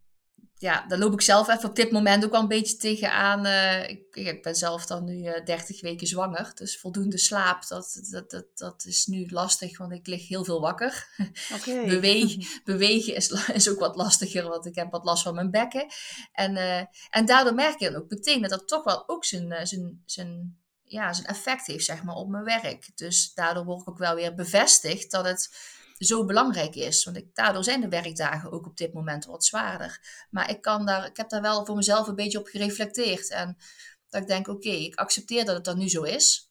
ja, 0.61 0.85
daar 0.87 0.97
loop 0.97 1.13
ik 1.13 1.21
zelf 1.21 1.49
even 1.49 1.69
op 1.69 1.75
dit 1.75 1.91
moment 1.91 2.25
ook 2.25 2.31
wel 2.31 2.41
een 2.41 2.47
beetje 2.47 2.75
tegenaan. 2.75 3.45
Uh, 3.45 3.89
ik, 3.89 4.15
ik, 4.15 4.43
ben 4.43 4.55
zelf 4.55 4.85
dan 4.85 5.03
nu 5.03 5.17
uh, 5.17 5.37
eh, 5.37 5.45
30 5.45 5.81
weken 5.81 6.07
zwanger. 6.07 6.51
Dus 6.55 6.79
voldoende 6.79 7.17
slaap, 7.17 7.67
dat, 7.67 8.01
dat, 8.09 8.29
dat, 8.29 8.45
dat 8.55 8.85
is 8.85 9.05
nu 9.05 9.27
lastig, 9.29 9.77
want 9.77 9.91
ik 9.91 10.07
lig 10.07 10.27
heel 10.27 10.43
veel 10.43 10.61
wakker. 10.61 11.07
Okay. 11.55 11.87
Beweeg, 11.87 12.35
bewegen 12.63 13.15
is, 13.15 13.29
is 13.53 13.69
ook 13.69 13.79
wat 13.79 13.95
lastiger, 13.95 14.47
want 14.47 14.65
ik 14.65 14.75
heb 14.75 14.91
wat 14.91 15.05
last 15.05 15.23
van 15.23 15.35
mijn 15.35 15.51
bekken. 15.51 15.85
En, 16.31 16.55
uh, 16.55 16.83
en 17.09 17.25
daardoor 17.25 17.53
merk 17.53 17.79
je 17.79 17.91
dan 17.91 18.01
ook 18.01 18.09
meteen 18.09 18.41
dat 18.41 18.49
dat 18.49 18.67
toch 18.67 18.83
wel 18.83 19.09
ook 19.09 19.25
zijn, 19.25 19.67
zijn, 19.67 20.01
zijn, 20.05 20.57
ja, 20.83 21.13
zijn 21.13 21.27
effect 21.27 21.67
heeft 21.67 21.85
zeg 21.85 22.03
maar, 22.03 22.15
op 22.15 22.29
mijn 22.29 22.43
werk. 22.43 22.91
Dus 22.95 23.33
daardoor 23.33 23.65
word 23.65 23.81
ik 23.81 23.89
ook 23.89 23.97
wel 23.97 24.15
weer 24.15 24.35
bevestigd 24.35 25.11
dat 25.11 25.25
het 25.25 25.49
zo 26.05 26.25
belangrijk 26.25 26.75
is. 26.75 27.03
Want 27.03 27.17
ik, 27.17 27.35
daardoor 27.35 27.63
zijn 27.63 27.81
de 27.81 27.89
werkdagen 27.89 28.51
ook 28.51 28.65
op 28.65 28.77
dit 28.77 28.93
moment 28.93 29.25
wat 29.25 29.45
zwaarder. 29.45 29.99
Maar 30.29 30.49
ik, 30.49 30.61
kan 30.61 30.85
daar, 30.85 31.05
ik 31.05 31.17
heb 31.17 31.29
daar 31.29 31.41
wel 31.41 31.65
voor 31.65 31.75
mezelf 31.75 32.07
een 32.07 32.15
beetje 32.15 32.39
op 32.39 32.47
gereflecteerd. 32.47 33.29
En 33.29 33.57
dat 34.09 34.21
ik 34.21 34.27
denk, 34.27 34.47
oké, 34.47 34.69
ik 34.69 34.95
accepteer 34.95 35.45
dat 35.45 35.55
het 35.55 35.65
dan 35.65 35.77
nu 35.77 35.89
zo 35.89 36.03
is. 36.03 36.49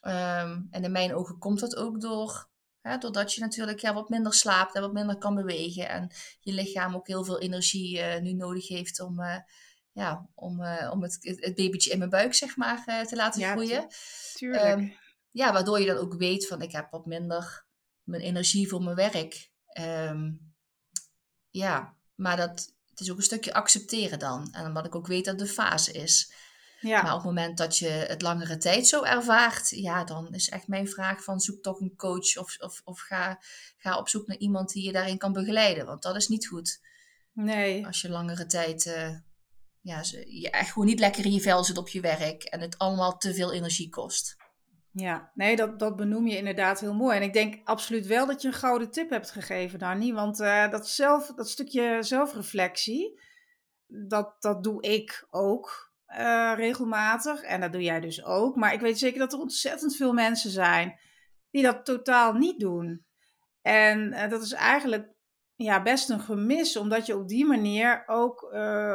Ehm, 0.00 0.60
en 0.70 0.84
in 0.84 0.92
mijn 0.92 1.14
ogen 1.14 1.38
komt 1.38 1.60
dat 1.60 1.76
ook 1.76 2.00
door, 2.00 2.48
hè, 2.80 2.98
doordat 2.98 3.34
je 3.34 3.40
natuurlijk 3.40 3.80
ja, 3.80 3.94
wat 3.94 4.08
minder 4.08 4.34
slaapt 4.34 4.74
en 4.74 4.82
wat 4.82 4.92
minder 4.92 5.18
kan 5.18 5.34
bewegen. 5.34 5.88
En 5.88 6.10
je 6.40 6.52
lichaam 6.52 6.94
ook 6.94 7.06
heel 7.06 7.24
veel 7.24 7.40
energie 7.40 7.98
uh, 7.98 8.20
nu 8.20 8.32
nodig 8.32 8.68
heeft 8.68 9.00
om, 9.00 9.20
uh, 9.20 9.36
ja, 9.92 10.28
om, 10.34 10.60
uh, 10.60 10.90
om 10.92 11.02
het, 11.02 11.18
het 11.20 11.54
babytje 11.54 11.90
in 11.90 11.98
mijn 11.98 12.10
buik 12.10 12.34
zeg 12.34 12.56
maar, 12.56 13.06
te 13.06 13.16
laten 13.16 13.42
groeien. 13.42 13.86
Tuurlijk. 14.34 14.78
Um, 14.78 14.96
ja, 15.30 15.52
waardoor 15.52 15.80
je 15.80 15.86
dan 15.86 15.96
ook 15.96 16.14
weet 16.14 16.46
van 16.46 16.62
ik 16.62 16.72
heb 16.72 16.90
wat 16.90 17.06
minder 17.06 17.63
mijn 18.04 18.22
energie 18.22 18.68
voor 18.68 18.82
mijn 18.82 18.96
werk. 18.96 19.50
Um, 19.80 20.54
ja, 21.50 21.96
maar 22.14 22.36
dat, 22.36 22.74
het 22.90 23.00
is 23.00 23.10
ook 23.10 23.16
een 23.16 23.22
stukje 23.22 23.54
accepteren 23.54 24.18
dan. 24.18 24.52
En 24.52 24.66
omdat 24.66 24.86
ik 24.86 24.94
ook 24.94 25.06
weet 25.06 25.24
dat 25.24 25.38
de 25.38 25.46
fase 25.46 25.92
is. 25.92 26.32
Ja. 26.80 27.02
Maar 27.02 27.10
op 27.10 27.16
het 27.16 27.26
moment 27.26 27.58
dat 27.58 27.78
je 27.78 27.88
het 27.88 28.22
langere 28.22 28.56
tijd 28.56 28.86
zo 28.86 29.02
ervaart, 29.02 29.70
ja, 29.70 30.04
dan 30.04 30.34
is 30.34 30.48
echt 30.48 30.68
mijn 30.68 30.88
vraag 30.88 31.22
van 31.22 31.40
zoek 31.40 31.62
toch 31.62 31.80
een 31.80 31.96
coach 31.96 32.36
of, 32.36 32.56
of, 32.58 32.80
of 32.84 33.00
ga, 33.00 33.38
ga 33.76 33.98
op 33.98 34.08
zoek 34.08 34.26
naar 34.26 34.36
iemand 34.36 34.72
die 34.72 34.84
je 34.84 34.92
daarin 34.92 35.18
kan 35.18 35.32
begeleiden. 35.32 35.86
Want 35.86 36.02
dat 36.02 36.16
is 36.16 36.28
niet 36.28 36.46
goed. 36.46 36.80
Nee. 37.32 37.86
Als 37.86 38.00
je 38.00 38.08
langere 38.08 38.46
tijd 38.46 38.86
uh, 38.86 39.16
ja, 39.80 40.02
je 40.26 40.50
echt 40.50 40.72
gewoon 40.72 40.86
niet 40.86 40.98
lekker 40.98 41.24
in 41.24 41.32
je 41.32 41.40
vel 41.40 41.64
zit 41.64 41.78
op 41.78 41.88
je 41.88 42.00
werk 42.00 42.42
en 42.42 42.60
het 42.60 42.78
allemaal 42.78 43.18
te 43.18 43.34
veel 43.34 43.52
energie 43.52 43.88
kost. 43.88 44.36
Ja, 44.96 45.30
nee, 45.34 45.56
dat, 45.56 45.78
dat 45.78 45.96
benoem 45.96 46.26
je 46.26 46.36
inderdaad 46.36 46.80
heel 46.80 46.94
mooi. 46.94 47.16
En 47.16 47.22
ik 47.22 47.32
denk 47.32 47.60
absoluut 47.64 48.06
wel 48.06 48.26
dat 48.26 48.42
je 48.42 48.48
een 48.48 48.54
gouden 48.54 48.90
tip 48.90 49.10
hebt 49.10 49.30
gegeven, 49.30 49.78
Dani. 49.78 50.12
Want 50.12 50.40
uh, 50.40 50.70
dat, 50.70 50.88
zelf, 50.88 51.26
dat 51.26 51.50
stukje 51.50 51.96
zelfreflectie, 52.00 53.20
dat, 53.86 54.36
dat 54.38 54.62
doe 54.62 54.82
ik 54.82 55.26
ook 55.30 55.92
uh, 56.08 56.52
regelmatig. 56.56 57.42
En 57.42 57.60
dat 57.60 57.72
doe 57.72 57.82
jij 57.82 58.00
dus 58.00 58.24
ook. 58.24 58.56
Maar 58.56 58.72
ik 58.72 58.80
weet 58.80 58.98
zeker 58.98 59.18
dat 59.18 59.32
er 59.32 59.38
ontzettend 59.38 59.96
veel 59.96 60.12
mensen 60.12 60.50
zijn 60.50 60.98
die 61.50 61.62
dat 61.62 61.84
totaal 61.84 62.32
niet 62.32 62.60
doen. 62.60 63.06
En 63.62 64.12
uh, 64.12 64.28
dat 64.28 64.42
is 64.42 64.52
eigenlijk 64.52 65.12
ja, 65.54 65.82
best 65.82 66.10
een 66.10 66.20
gemis, 66.20 66.76
omdat 66.76 67.06
je 67.06 67.16
op 67.16 67.28
die 67.28 67.46
manier 67.46 68.02
ook 68.06 68.48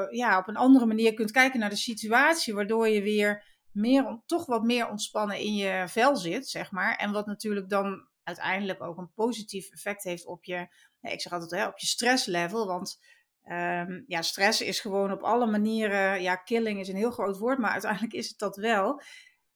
ja, 0.09 0.37
op 0.37 0.47
een 0.47 0.55
andere 0.55 0.85
manier 0.85 1.13
kunt 1.13 1.31
kijken 1.31 1.59
naar 1.59 1.69
de 1.69 1.75
situatie, 1.75 2.53
waardoor 2.53 2.87
je 2.87 3.01
weer 3.01 3.43
meer, 3.71 4.21
toch 4.25 4.45
wat 4.45 4.63
meer 4.63 4.89
ontspannen 4.89 5.37
in 5.37 5.55
je 5.55 5.83
vel 5.87 6.15
zit, 6.15 6.49
zeg 6.49 6.71
maar. 6.71 6.95
En 6.95 7.11
wat 7.11 7.25
natuurlijk 7.25 7.69
dan 7.69 8.07
uiteindelijk 8.23 8.81
ook 8.81 8.97
een 8.97 9.13
positief 9.13 9.71
effect 9.71 10.03
heeft 10.03 10.25
op 10.25 10.43
je, 10.43 10.67
ik 11.01 11.21
zeg 11.21 11.33
altijd, 11.33 11.51
hè, 11.51 11.67
op 11.67 11.79
je 11.79 11.87
stresslevel. 11.87 12.67
Want 12.67 12.99
um, 13.45 14.03
ja, 14.07 14.21
stress 14.21 14.61
is 14.61 14.79
gewoon 14.79 15.11
op 15.11 15.21
alle 15.21 15.45
manieren, 15.45 16.21
ja, 16.21 16.35
killing 16.35 16.79
is 16.79 16.87
een 16.87 16.95
heel 16.95 17.11
groot 17.11 17.37
woord, 17.37 17.57
maar 17.57 17.71
uiteindelijk 17.71 18.13
is 18.13 18.29
het 18.29 18.37
dat 18.37 18.55
wel. 18.55 19.01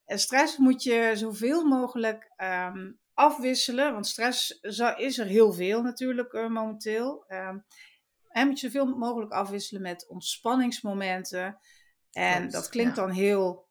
En 0.05 0.19
stress 0.19 0.57
moet 0.57 0.83
je 0.83 1.11
zoveel 1.15 1.65
mogelijk 1.65 2.33
um, 2.37 2.99
afwisselen, 3.13 3.93
want 3.93 4.07
stress 4.07 4.59
is 4.97 5.17
er 5.17 5.25
heel 5.25 5.53
veel 5.53 5.81
natuurlijk 5.81 6.33
uh, 6.33 6.47
momenteel. 6.47 7.25
Um, 7.27 7.65
en 8.29 8.47
moet 8.47 8.59
je 8.59 8.69
zoveel 8.69 8.97
mogelijk 8.97 9.31
afwisselen 9.31 9.81
met 9.81 10.07
ontspanningsmomenten. 10.07 11.59
En 12.11 12.49
dat 12.49 12.69
klinkt 12.69 12.95
dan 12.95 13.09
heel 13.09 13.62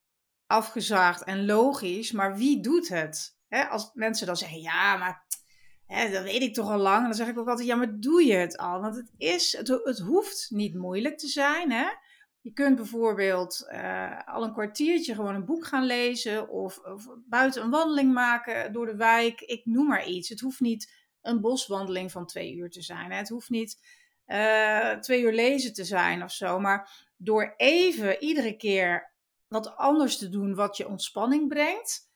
afgezaagd 0.53 1.25
en 1.25 1.45
logisch, 1.45 2.13
maar 2.13 2.37
wie 2.37 2.61
doet 2.61 2.89
het? 2.89 3.41
als 3.71 3.91
mensen 3.95 4.27
dan 4.27 4.37
zeggen, 4.37 4.61
ja, 4.61 4.97
maar 4.97 5.25
dat 6.11 6.23
weet 6.23 6.43
ik 6.43 6.55
toch 6.55 6.71
al 6.71 6.79
lang. 6.79 7.05
dan 7.05 7.15
zeg 7.15 7.29
ik 7.29 7.39
ook 7.39 7.49
altijd, 7.49 7.69
ja, 7.69 7.77
maar 7.77 8.01
doe 8.01 8.25
je 8.25 8.35
het 8.35 8.57
al? 8.57 8.81
Want 8.81 8.97
het, 8.97 9.13
is, 9.17 9.57
het, 9.57 9.69
het 9.69 9.99
hoeft 9.99 10.51
niet 10.51 10.75
moeilijk 10.75 11.19
te 11.19 11.29
zijn. 11.29 11.71
Je 12.41 12.53
kunt 12.53 12.77
bijvoorbeeld 12.77 13.69
uh, 13.73 14.19
al 14.25 14.45
een 14.45 14.53
kwartiertje 14.53 15.15
gewoon 15.15 15.35
een 15.35 15.45
boek 15.45 15.67
gaan 15.67 15.85
lezen 15.85 16.49
of, 16.49 16.81
buiten 17.29 17.63
een 17.63 17.71
wandeling 17.71 18.13
maken 18.13 18.73
door 18.73 18.87
de 18.87 18.97
wijk. 18.97 19.41
Ik 19.41 19.65
noem 19.65 19.87
maar 19.87 20.07
iets. 20.07 20.29
Het 20.29 20.41
hoeft 20.41 20.61
niet 20.61 20.93
een 21.23 21.41
boswandeling 21.41 22.13
van 22.13 22.27
twee 22.27 22.55
uur 22.55 22.71
te 22.71 22.83
zijn. 22.83 23.13
Het 23.13 23.29
hoeft 23.29 23.51
niet 23.51 23.79
uh, 24.27 24.91
twee 24.91 25.23
uur 25.23 25.33
lezen 25.33 25.73
te 25.73 25.85
zijn 25.85 26.23
of 26.23 26.31
zo. 26.31 26.59
Maar 26.59 27.11
door 27.17 27.55
even 27.57 28.23
iedere 28.23 28.57
keer 28.57 29.12
wat 29.53 29.77
anders 29.77 30.19
te 30.19 30.29
doen 30.29 30.55
wat 30.55 30.77
je 30.77 30.89
ontspanning 30.89 31.49
brengt, 31.49 32.11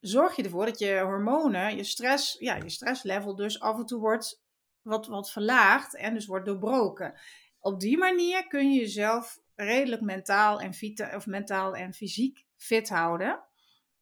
zorg 0.00 0.36
je 0.36 0.42
ervoor 0.42 0.64
dat 0.64 0.78
je 0.78 1.00
hormonen, 1.00 1.76
je 1.76 1.84
stress, 1.84 2.36
ja, 2.38 2.56
je 2.56 2.68
stresslevel 2.68 3.34
dus 3.34 3.60
af 3.60 3.78
en 3.78 3.86
toe 3.86 4.00
wordt 4.00 4.42
wat, 4.82 5.06
wat 5.06 5.30
verlaagd 5.30 5.96
en 5.96 6.14
dus 6.14 6.26
wordt 6.26 6.46
doorbroken. 6.46 7.14
Op 7.60 7.80
die 7.80 7.98
manier 7.98 8.46
kun 8.46 8.72
je 8.72 8.80
jezelf 8.80 9.38
redelijk 9.54 10.02
mentaal 10.02 10.60
en, 10.60 10.74
vita 10.74 11.16
of 11.16 11.26
mentaal 11.26 11.74
en 11.74 11.94
fysiek 11.94 12.44
fit 12.56 12.88
houden. 12.88 13.42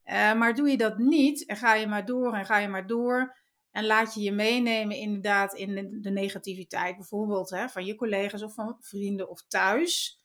Uh, 0.05 0.35
maar 0.35 0.55
doe 0.55 0.71
je 0.71 0.77
dat 0.77 0.99
niet 0.99 1.47
en 1.47 1.57
ga 1.57 1.75
je 1.75 1.87
maar 1.87 2.05
door 2.05 2.35
en 2.35 2.47
ga 2.47 2.59
je 2.59 2.69
maar 2.69 2.87
door 2.87 3.37
en 3.71 3.87
laat 3.87 4.15
je 4.15 4.21
je 4.21 4.33
meenemen 4.33 4.97
inderdaad 4.97 5.55
in 5.55 6.01
de 6.01 6.11
negativiteit, 6.11 6.97
bijvoorbeeld 6.97 7.51
hè, 7.51 7.69
van 7.69 7.85
je 7.85 7.95
collega's 7.95 8.43
of 8.43 8.55
van 8.55 8.77
vrienden 8.81 9.29
of 9.29 9.45
thuis. 9.49 10.22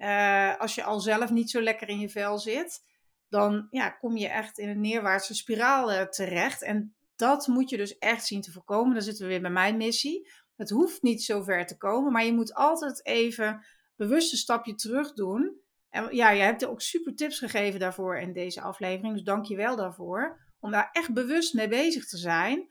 Uh, 0.00 0.56
als 0.56 0.74
je 0.74 0.82
al 0.82 1.00
zelf 1.00 1.30
niet 1.30 1.50
zo 1.50 1.60
lekker 1.60 1.88
in 1.88 1.98
je 1.98 2.08
vel 2.08 2.38
zit, 2.38 2.80
dan 3.28 3.66
ja, 3.70 3.90
kom 3.90 4.16
je 4.16 4.28
echt 4.28 4.58
in 4.58 4.68
een 4.68 4.80
neerwaartse 4.80 5.34
spiraal 5.34 5.92
uh, 5.92 6.02
terecht. 6.02 6.62
En 6.62 6.94
dat 7.16 7.46
moet 7.46 7.70
je 7.70 7.76
dus 7.76 7.98
echt 7.98 8.26
zien 8.26 8.40
te 8.40 8.52
voorkomen. 8.52 8.94
Dan 8.94 9.02
zitten 9.02 9.24
we 9.24 9.30
weer 9.30 9.40
bij 9.40 9.50
mijn 9.50 9.76
missie. 9.76 10.30
Het 10.56 10.70
hoeft 10.70 11.02
niet 11.02 11.22
zo 11.22 11.42
ver 11.42 11.66
te 11.66 11.76
komen, 11.76 12.12
maar 12.12 12.24
je 12.24 12.32
moet 12.32 12.54
altijd 12.54 13.06
even 13.06 13.64
bewust 13.96 14.32
een 14.32 14.38
stapje 14.38 14.74
terug 14.74 15.12
doen. 15.12 15.60
En 15.88 16.14
ja, 16.14 16.34
jij 16.34 16.44
hebt 16.44 16.62
er 16.62 16.70
ook 16.70 16.80
super 16.80 17.14
tips 17.14 17.38
gegeven 17.38 17.80
daarvoor 17.80 18.18
in 18.18 18.32
deze 18.32 18.60
aflevering, 18.60 19.14
dus 19.14 19.22
dank 19.22 19.44
je 19.44 19.56
wel 19.56 19.76
daarvoor. 19.76 20.40
Om 20.60 20.70
daar 20.70 20.88
echt 20.92 21.12
bewust 21.12 21.54
mee 21.54 21.68
bezig 21.68 22.06
te 22.06 22.16
zijn. 22.16 22.68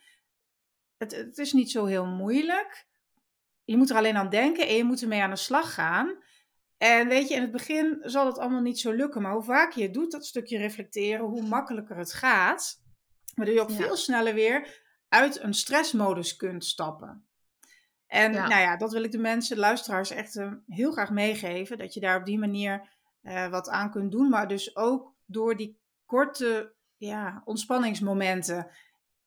Het, 0.97 1.15
het 1.15 1.37
is 1.37 1.53
niet 1.53 1.71
zo 1.71 1.85
heel 1.85 2.05
moeilijk. 2.05 2.87
Je 3.63 3.77
moet 3.77 3.89
er 3.89 3.95
alleen 3.95 4.17
aan 4.17 4.29
denken 4.29 4.67
en 4.67 4.75
je 4.75 4.83
moet 4.83 5.01
ermee 5.01 5.21
aan 5.21 5.29
de 5.29 5.35
slag 5.35 5.73
gaan. 5.73 6.17
En 6.79 7.07
weet 7.07 7.27
je, 7.27 7.35
in 7.35 7.41
het 7.41 7.51
begin 7.51 7.97
zal 8.01 8.25
het 8.25 8.37
allemaal 8.37 8.61
niet 8.61 8.79
zo 8.79 8.91
lukken, 8.91 9.21
maar 9.21 9.33
hoe 9.33 9.43
vaker 9.43 9.81
je 9.81 9.91
doet 9.91 10.11
dat 10.11 10.25
stukje 10.25 10.57
reflecteren, 10.57 11.25
hoe 11.25 11.41
makkelijker 11.41 11.97
het 11.97 12.13
gaat. 12.13 12.81
Waardoor 13.35 13.55
je 13.55 13.61
ook 13.61 13.71
veel 13.71 13.95
sneller 13.95 14.33
weer 14.33 14.81
uit 15.09 15.41
een 15.41 15.53
stressmodus 15.53 16.35
kunt 16.35 16.65
stappen. 16.65 17.27
En 18.07 18.31
nou 18.31 18.49
ja, 18.49 18.77
dat 18.77 18.91
wil 18.91 19.03
ik 19.03 19.11
de 19.11 19.17
mensen, 19.17 19.55
de 19.55 19.61
luisteraars, 19.61 20.09
echt 20.09 20.35
uh, 20.35 20.51
heel 20.67 20.91
graag 20.91 21.09
meegeven. 21.09 21.77
Dat 21.77 21.93
je 21.93 21.99
daar 21.99 22.19
op 22.19 22.25
die 22.25 22.39
manier 22.39 22.89
uh, 23.23 23.49
wat 23.49 23.69
aan 23.69 23.91
kunt 23.91 24.11
doen. 24.11 24.29
Maar 24.29 24.47
dus 24.47 24.75
ook 24.75 25.13
door 25.25 25.55
die 25.55 25.79
korte 26.05 26.73
ja, 26.97 27.41
ontspanningsmomenten 27.45 28.71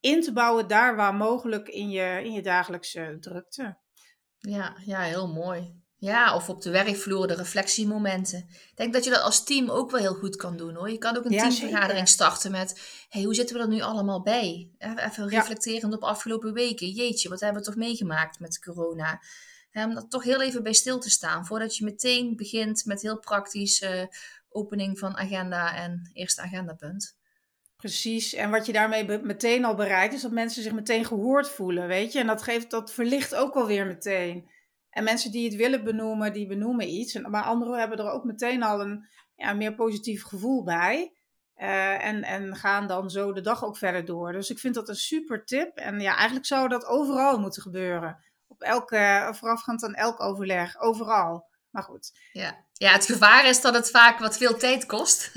in 0.00 0.20
te 0.20 0.32
bouwen, 0.32 0.68
daar 0.68 0.96
waar 0.96 1.14
mogelijk 1.14 1.68
in 1.68 1.90
je, 1.90 2.20
in 2.24 2.32
je 2.32 2.42
dagelijkse 2.42 3.16
drukte. 3.20 3.76
Ja, 4.38 4.76
ja, 4.84 5.00
heel 5.00 5.32
mooi. 5.32 5.81
Ja, 6.04 6.34
of 6.34 6.48
op 6.48 6.62
de 6.62 6.70
werkvloer 6.70 7.26
de 7.26 7.34
reflectiemomenten. 7.34 8.38
Ik 8.48 8.72
denk 8.74 8.92
dat 8.92 9.04
je 9.04 9.10
dat 9.10 9.22
als 9.22 9.44
team 9.44 9.70
ook 9.70 9.90
wel 9.90 10.00
heel 10.00 10.14
goed 10.14 10.36
kan 10.36 10.56
doen 10.56 10.74
hoor. 10.74 10.90
Je 10.90 10.98
kan 10.98 11.16
ook 11.16 11.24
een 11.24 11.30
teamvergadering 11.30 12.08
starten 12.08 12.50
met: 12.50 12.80
hey, 13.08 13.22
hoe 13.22 13.34
zitten 13.34 13.56
we 13.56 13.62
er 13.62 13.68
nu 13.68 13.80
allemaal 13.80 14.22
bij? 14.22 14.70
Even 14.78 15.28
reflecterend 15.28 15.94
op 15.94 16.02
afgelopen 16.02 16.52
weken. 16.52 16.88
Jeetje, 16.88 17.28
wat 17.28 17.40
hebben 17.40 17.62
we 17.62 17.68
toch 17.68 17.76
meegemaakt 17.76 18.40
met 18.40 18.64
corona? 18.64 19.22
Om 19.72 19.94
dat 19.94 20.10
toch 20.10 20.22
heel 20.22 20.42
even 20.42 20.62
bij 20.62 20.72
stil 20.72 20.98
te 20.98 21.10
staan 21.10 21.46
voordat 21.46 21.76
je 21.76 21.84
meteen 21.84 22.36
begint 22.36 22.84
met 22.84 23.02
heel 23.02 23.18
praktisch 23.18 23.82
uh, 23.82 24.02
opening 24.48 24.98
van 24.98 25.16
agenda 25.16 25.76
en 25.76 26.10
eerste 26.12 26.40
agendapunt. 26.40 27.16
Precies, 27.76 28.34
en 28.34 28.50
wat 28.50 28.66
je 28.66 28.72
daarmee 28.72 29.18
meteen 29.18 29.64
al 29.64 29.74
bereikt, 29.74 30.14
is 30.14 30.22
dat 30.22 30.30
mensen 30.30 30.62
zich 30.62 30.72
meteen 30.72 31.04
gehoord 31.04 31.48
voelen, 31.48 31.86
weet 31.86 32.12
je. 32.12 32.18
En 32.18 32.26
dat, 32.26 32.42
geeft, 32.42 32.70
dat 32.70 32.92
verlicht 32.92 33.34
ook 33.34 33.54
alweer 33.54 33.86
meteen. 33.86 34.50
En 34.92 35.04
mensen 35.04 35.30
die 35.30 35.44
het 35.44 35.56
willen 35.56 35.84
benoemen, 35.84 36.32
die 36.32 36.46
benoemen 36.46 36.88
iets. 36.88 37.14
Maar 37.20 37.42
anderen 37.42 37.78
hebben 37.78 37.98
er 37.98 38.10
ook 38.10 38.24
meteen 38.24 38.62
al 38.62 38.80
een 38.80 39.08
ja, 39.36 39.52
meer 39.52 39.74
positief 39.74 40.24
gevoel 40.24 40.62
bij. 40.62 41.12
Uh, 41.56 42.04
en, 42.04 42.22
en 42.22 42.56
gaan 42.56 42.86
dan 42.86 43.10
zo 43.10 43.32
de 43.32 43.40
dag 43.40 43.64
ook 43.64 43.76
verder 43.76 44.04
door. 44.04 44.32
Dus 44.32 44.50
ik 44.50 44.58
vind 44.58 44.74
dat 44.74 44.88
een 44.88 44.96
super 44.96 45.44
tip. 45.44 45.76
En 45.76 46.00
ja, 46.00 46.16
eigenlijk 46.16 46.46
zou 46.46 46.68
dat 46.68 46.86
overal 46.86 47.38
moeten 47.38 47.62
gebeuren. 47.62 48.24
Op 48.46 48.60
elke, 48.62 49.30
voorafgaand 49.32 49.84
aan 49.84 49.94
elk 49.94 50.20
overleg, 50.20 50.80
overal. 50.80 51.48
Maar 51.70 51.82
goed. 51.82 52.12
Ja. 52.32 52.64
ja, 52.72 52.92
het 52.92 53.06
gevaar 53.06 53.48
is 53.48 53.60
dat 53.60 53.74
het 53.74 53.90
vaak 53.90 54.18
wat 54.18 54.36
veel 54.36 54.56
tijd 54.56 54.86
kost. 54.86 55.32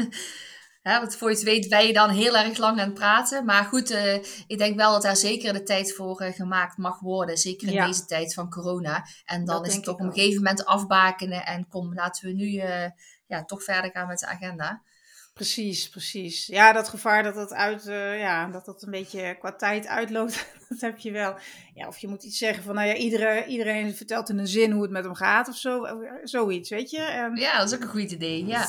Hè, 0.87 0.99
want 0.99 1.15
voor 1.15 1.29
je 1.29 1.35
het 1.35 1.43
weet 1.43 1.69
ben 1.69 1.87
je 1.87 1.93
dan 1.93 2.09
heel 2.09 2.37
erg 2.37 2.57
lang 2.57 2.79
aan 2.79 2.85
het 2.85 2.93
praten. 2.93 3.45
Maar 3.45 3.63
goed, 3.63 3.91
uh, 3.91 4.13
ik 4.47 4.57
denk 4.57 4.75
wel 4.75 4.91
dat 4.91 5.01
daar 5.01 5.15
zeker 5.15 5.53
de 5.53 5.63
tijd 5.63 5.93
voor 5.93 6.21
uh, 6.21 6.33
gemaakt 6.33 6.77
mag 6.77 6.99
worden. 6.99 7.37
Zeker 7.37 7.67
in 7.67 7.85
deze 7.85 8.05
tijd 8.05 8.33
van 8.33 8.49
corona. 8.49 9.05
En 9.25 9.45
dan 9.45 9.65
is 9.65 9.75
het 9.75 9.83
toch 9.83 9.93
op 9.93 9.99
een 9.99 10.13
gegeven 10.13 10.35
moment 10.35 10.65
afbakenen. 10.65 11.45
En 11.45 11.67
kom, 11.67 11.93
laten 11.93 12.27
we 12.27 12.33
nu 12.33 12.45
uh, 12.45 12.85
ja, 13.25 13.45
toch 13.45 13.63
verder 13.63 13.91
gaan 13.91 14.07
met 14.07 14.19
de 14.19 14.27
agenda. 14.27 14.81
Precies, 15.35 15.89
precies. 15.89 16.45
Ja, 16.45 16.73
dat 16.73 16.89
gevaar 16.89 17.23
dat 17.23 17.35
het 17.35 17.53
uit, 17.53 17.87
uh, 17.87 18.19
ja, 18.19 18.47
dat 18.47 18.65
dat 18.65 18.83
een 18.83 18.91
beetje 18.91 19.37
qua 19.39 19.55
tijd 19.55 19.87
uitloopt, 19.87 20.47
dat 20.69 20.81
heb 20.81 20.99
je 20.99 21.11
wel. 21.11 21.35
Ja, 21.73 21.87
of 21.87 21.97
je 21.97 22.07
moet 22.07 22.23
iets 22.23 22.37
zeggen 22.37 22.63
van, 22.63 22.75
nou 22.75 22.87
ja, 22.87 22.93
iedereen, 22.93 23.47
iedereen 23.47 23.95
vertelt 23.95 24.29
in 24.29 24.37
een 24.37 24.47
zin 24.47 24.71
hoe 24.71 24.81
het 24.81 24.91
met 24.91 25.03
hem 25.03 25.15
gaat 25.15 25.47
of 25.47 25.55
zo, 25.55 25.87
zoiets, 26.23 26.69
weet 26.69 26.89
je. 26.89 27.01
En 27.01 27.35
ja, 27.35 27.57
dat 27.57 27.67
is 27.67 27.75
ook 27.75 27.83
een 27.83 27.89
goed 27.89 28.11
idee, 28.11 28.45
ja. 28.45 28.67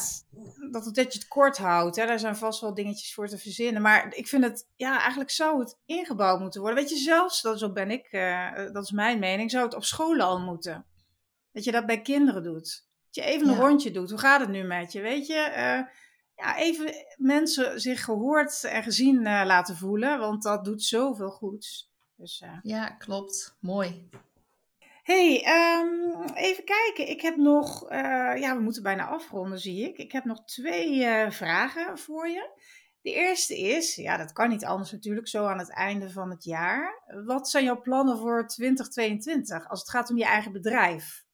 Dat, 0.70 0.84
dat, 0.84 0.94
dat 0.94 1.12
je 1.12 1.18
het 1.18 1.28
kort 1.28 1.56
houdt, 1.56 1.96
hè, 1.96 2.06
daar 2.06 2.18
zijn 2.18 2.36
vast 2.36 2.60
wel 2.60 2.74
dingetjes 2.74 3.14
voor 3.14 3.28
te 3.28 3.38
verzinnen. 3.38 3.82
Maar 3.82 4.14
ik 4.14 4.28
vind 4.28 4.44
het, 4.44 4.66
ja, 4.76 4.98
eigenlijk 5.00 5.30
zou 5.30 5.60
het 5.60 5.78
ingebouwd 5.84 6.40
moeten 6.40 6.60
worden. 6.60 6.78
Weet 6.78 6.90
je, 6.90 6.96
zelfs, 6.96 7.42
dat, 7.42 7.58
zo 7.58 7.72
ben 7.72 7.90
ik, 7.90 8.12
uh, 8.12 8.72
dat 8.72 8.84
is 8.84 8.90
mijn 8.90 9.18
mening, 9.18 9.50
zou 9.50 9.64
het 9.64 9.74
op 9.74 9.84
scholen 9.84 10.26
al 10.26 10.40
moeten. 10.40 10.86
Dat 11.52 11.64
je 11.64 11.72
dat 11.72 11.86
bij 11.86 12.00
kinderen 12.00 12.42
doet. 12.42 12.86
Dat 13.04 13.24
je 13.24 13.30
even 13.30 13.48
een 13.48 13.54
ja. 13.54 13.60
rondje 13.60 13.90
doet. 13.90 14.10
Hoe 14.10 14.18
gaat 14.18 14.40
het 14.40 14.50
nu 14.50 14.62
met 14.62 14.92
je, 14.92 15.00
weet 15.00 15.26
je? 15.26 15.52
Uh, 15.56 16.04
ja, 16.36 16.56
even 16.56 16.92
mensen 17.16 17.80
zich 17.80 18.04
gehoord 18.04 18.64
en 18.64 18.82
gezien 18.82 19.16
uh, 19.16 19.42
laten 19.44 19.76
voelen, 19.76 20.18
want 20.18 20.42
dat 20.42 20.64
doet 20.64 20.82
zoveel 20.82 21.30
goeds. 21.30 21.92
Dus, 22.16 22.40
uh... 22.40 22.58
Ja, 22.62 22.88
klopt. 22.88 23.56
Mooi. 23.60 24.08
hey, 25.02 25.46
um, 25.80 26.22
even 26.34 26.64
kijken. 26.64 27.08
Ik 27.08 27.20
heb 27.20 27.36
nog, 27.36 27.90
uh, 27.90 28.36
ja, 28.36 28.56
we 28.56 28.62
moeten 28.62 28.82
bijna 28.82 29.06
afronden, 29.06 29.58
zie 29.58 29.88
ik. 29.88 29.98
Ik 29.98 30.12
heb 30.12 30.24
nog 30.24 30.44
twee 30.44 31.30
vragen 31.30 31.98
voor 31.98 32.28
je. 32.28 32.50
De 33.00 33.12
eerste 33.12 33.58
is, 33.58 33.94
ja, 33.94 34.16
dat 34.16 34.32
kan 34.32 34.48
niet 34.48 34.64
anders 34.64 34.92
natuurlijk, 34.92 35.28
zo 35.28 35.46
aan 35.46 35.58
het 35.58 35.70
einde 35.70 36.10
van 36.10 36.30
het 36.30 36.44
jaar. 36.44 37.02
Wat 37.24 37.50
zijn 37.50 37.64
jouw 37.64 37.80
plannen 37.80 38.18
voor 38.18 38.46
2022 38.46 39.68
als 39.68 39.80
het 39.80 39.90
gaat 39.90 40.10
om 40.10 40.18
je 40.18 40.24
eigen 40.24 40.52
bedrijf? 40.52 41.24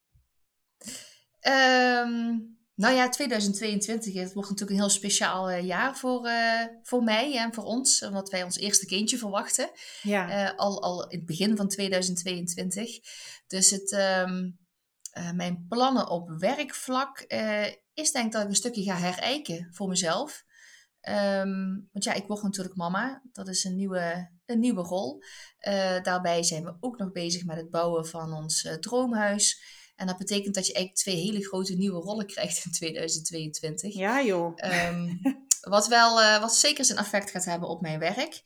Um 1.40 2.60
nou 2.74 2.94
ja, 2.94 3.08
2022 3.08 4.14
het 4.14 4.32
wordt 4.32 4.48
natuurlijk 4.48 4.78
een 4.78 4.84
heel 4.84 4.94
speciaal 4.94 5.50
uh, 5.50 5.64
jaar 5.64 5.96
voor, 5.96 6.26
uh, 6.26 6.64
voor 6.82 7.02
mij 7.02 7.38
en 7.38 7.54
voor 7.54 7.64
ons, 7.64 8.02
omdat 8.02 8.30
wij 8.30 8.42
ons 8.42 8.56
eerste 8.56 8.86
kindje 8.86 9.18
verwachten. 9.18 9.70
Ja. 10.02 10.50
Uh, 10.50 10.58
al, 10.58 10.82
al 10.82 11.08
in 11.08 11.18
het 11.18 11.26
begin 11.26 11.56
van 11.56 11.68
2022. 11.68 12.98
Dus 13.46 13.70
het, 13.70 13.92
um, 13.92 14.60
mijn 15.34 15.66
plannen 15.68 16.08
op 16.08 16.28
werkvlak 16.38 17.20
is 17.94 18.12
denk 18.12 18.26
ik 18.26 18.32
dat 18.32 18.42
ik 18.42 18.48
een 18.48 18.54
stukje 18.54 18.82
ga 18.82 18.96
herijken 18.96 19.68
voor 19.72 19.88
mezelf. 19.88 20.44
Um, 21.08 21.88
want 21.92 22.04
ja, 22.04 22.12
ik 22.12 22.26
word 22.26 22.42
natuurlijk 22.42 22.76
mama. 22.76 23.22
Dat 23.32 23.48
is 23.48 23.64
een 23.64 23.76
nieuwe, 23.76 24.30
een 24.46 24.60
nieuwe 24.60 24.82
rol. 24.82 25.22
daarbij 26.02 26.42
zijn 26.42 26.64
we 26.64 26.76
ook 26.80 26.98
nog 26.98 27.12
bezig 27.12 27.44
met 27.44 27.56
het 27.56 27.70
bouwen 27.70 28.06
van 28.06 28.32
ons 28.32 28.68
droomhuis. 28.80 29.62
En 30.02 30.08
dat 30.08 30.18
betekent 30.18 30.54
dat 30.54 30.66
je 30.66 30.72
eigenlijk 30.72 31.04
twee 31.04 31.16
hele 31.16 31.44
grote 31.44 31.74
nieuwe 31.74 32.00
rollen 32.00 32.26
krijgt 32.26 32.64
in 32.64 32.72
2022. 32.72 33.94
Ja, 33.94 34.22
joh. 34.22 34.54
Um, 34.88 35.20
wat 35.60 35.88
wel, 35.88 36.20
uh, 36.20 36.40
wat 36.40 36.56
zeker 36.56 36.84
zijn 36.84 36.98
effect 36.98 37.30
gaat 37.30 37.44
hebben 37.44 37.68
op 37.68 37.80
mijn 37.80 37.98
werk. 37.98 38.42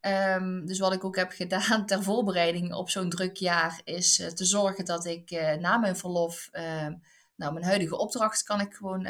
Um, 0.00 0.66
dus 0.66 0.78
wat 0.78 0.92
ik 0.92 1.04
ook 1.04 1.16
heb 1.16 1.30
gedaan 1.42 1.86
ter 1.86 2.02
voorbereiding 2.02 2.74
op 2.74 2.90
zo'n 2.90 3.10
druk 3.10 3.36
jaar, 3.36 3.80
is 3.84 4.18
uh, 4.18 4.26
te 4.26 4.44
zorgen 4.44 4.84
dat 4.84 5.04
ik 5.04 5.30
uh, 5.30 5.54
na 5.54 5.76
mijn 5.76 5.96
verlof, 5.96 6.48
ehm, 6.52 6.94
nou, 7.36 7.52
mijn 7.52 7.64
huidige 7.64 7.98
opdracht 7.98 8.42
kan 8.42 8.60
ik 8.60 8.74
gewoon 8.74 9.08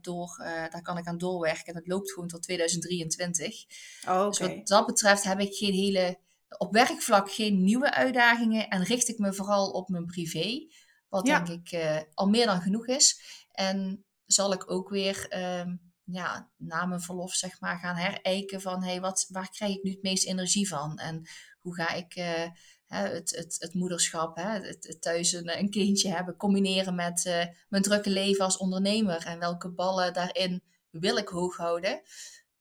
door, 0.00 0.36
daar 0.70 0.82
kan 0.82 0.98
ik 0.98 1.06
aan 1.06 1.18
doorwerken. 1.18 1.66
En 1.66 1.74
dat 1.74 1.86
loopt 1.86 2.12
gewoon 2.12 2.28
tot 2.28 2.42
2023. 2.42 3.64
Oh, 4.08 4.14
okay. 4.14 4.28
Dus 4.28 4.38
wat 4.38 4.66
dat 4.66 4.86
betreft 4.86 5.24
heb 5.24 5.40
ik 5.40 5.54
geen 5.54 5.72
hele, 5.72 6.18
op 6.58 6.72
werkvlak 6.72 7.30
geen 7.30 7.64
nieuwe 7.64 7.92
uitdagingen 7.92 8.68
en 8.68 8.82
richt 8.82 9.08
ik 9.08 9.18
me 9.18 9.32
vooral 9.32 9.70
op 9.70 9.88
mijn 9.88 10.06
privé. 10.06 10.66
Wat 11.14 11.24
denk 11.24 11.48
ik 11.48 11.72
uh, 11.72 12.00
al 12.14 12.28
meer 12.28 12.46
dan 12.46 12.60
genoeg 12.60 12.86
is. 12.86 13.20
En 13.50 14.04
zal 14.24 14.52
ik 14.52 14.70
ook 14.70 14.88
weer 14.88 15.36
um, 15.60 15.92
ja, 16.04 16.50
na 16.56 16.86
mijn 16.86 17.00
verlof 17.00 17.34
zeg 17.34 17.60
maar, 17.60 17.78
gaan 17.78 17.96
herijken 17.96 18.60
van 18.60 18.82
hey, 18.82 19.00
wat, 19.00 19.26
waar 19.28 19.50
krijg 19.50 19.76
ik 19.76 19.82
nu 19.82 19.90
het 19.90 20.02
meest 20.02 20.26
energie 20.26 20.68
van? 20.68 20.98
En 20.98 21.28
hoe 21.58 21.74
ga 21.74 21.92
ik 21.92 22.16
uh, 22.16 22.46
het, 22.86 23.36
het, 23.36 23.56
het 23.58 23.74
moederschap, 23.74 24.36
hè, 24.36 24.48
het, 24.48 24.86
het 24.86 25.02
thuis 25.02 25.32
een, 25.32 25.58
een, 25.58 25.70
kindje 25.70 26.08
hebben, 26.08 26.36
combineren 26.36 26.94
met 26.94 27.24
uh, 27.24 27.44
mijn 27.68 27.82
drukke 27.82 28.10
leven 28.10 28.44
als 28.44 28.56
ondernemer? 28.56 29.26
En 29.26 29.38
welke 29.38 29.70
ballen 29.70 30.12
daarin 30.12 30.62
wil 30.90 31.16
ik 31.16 31.28
hoog 31.28 31.56
houden? 31.56 32.02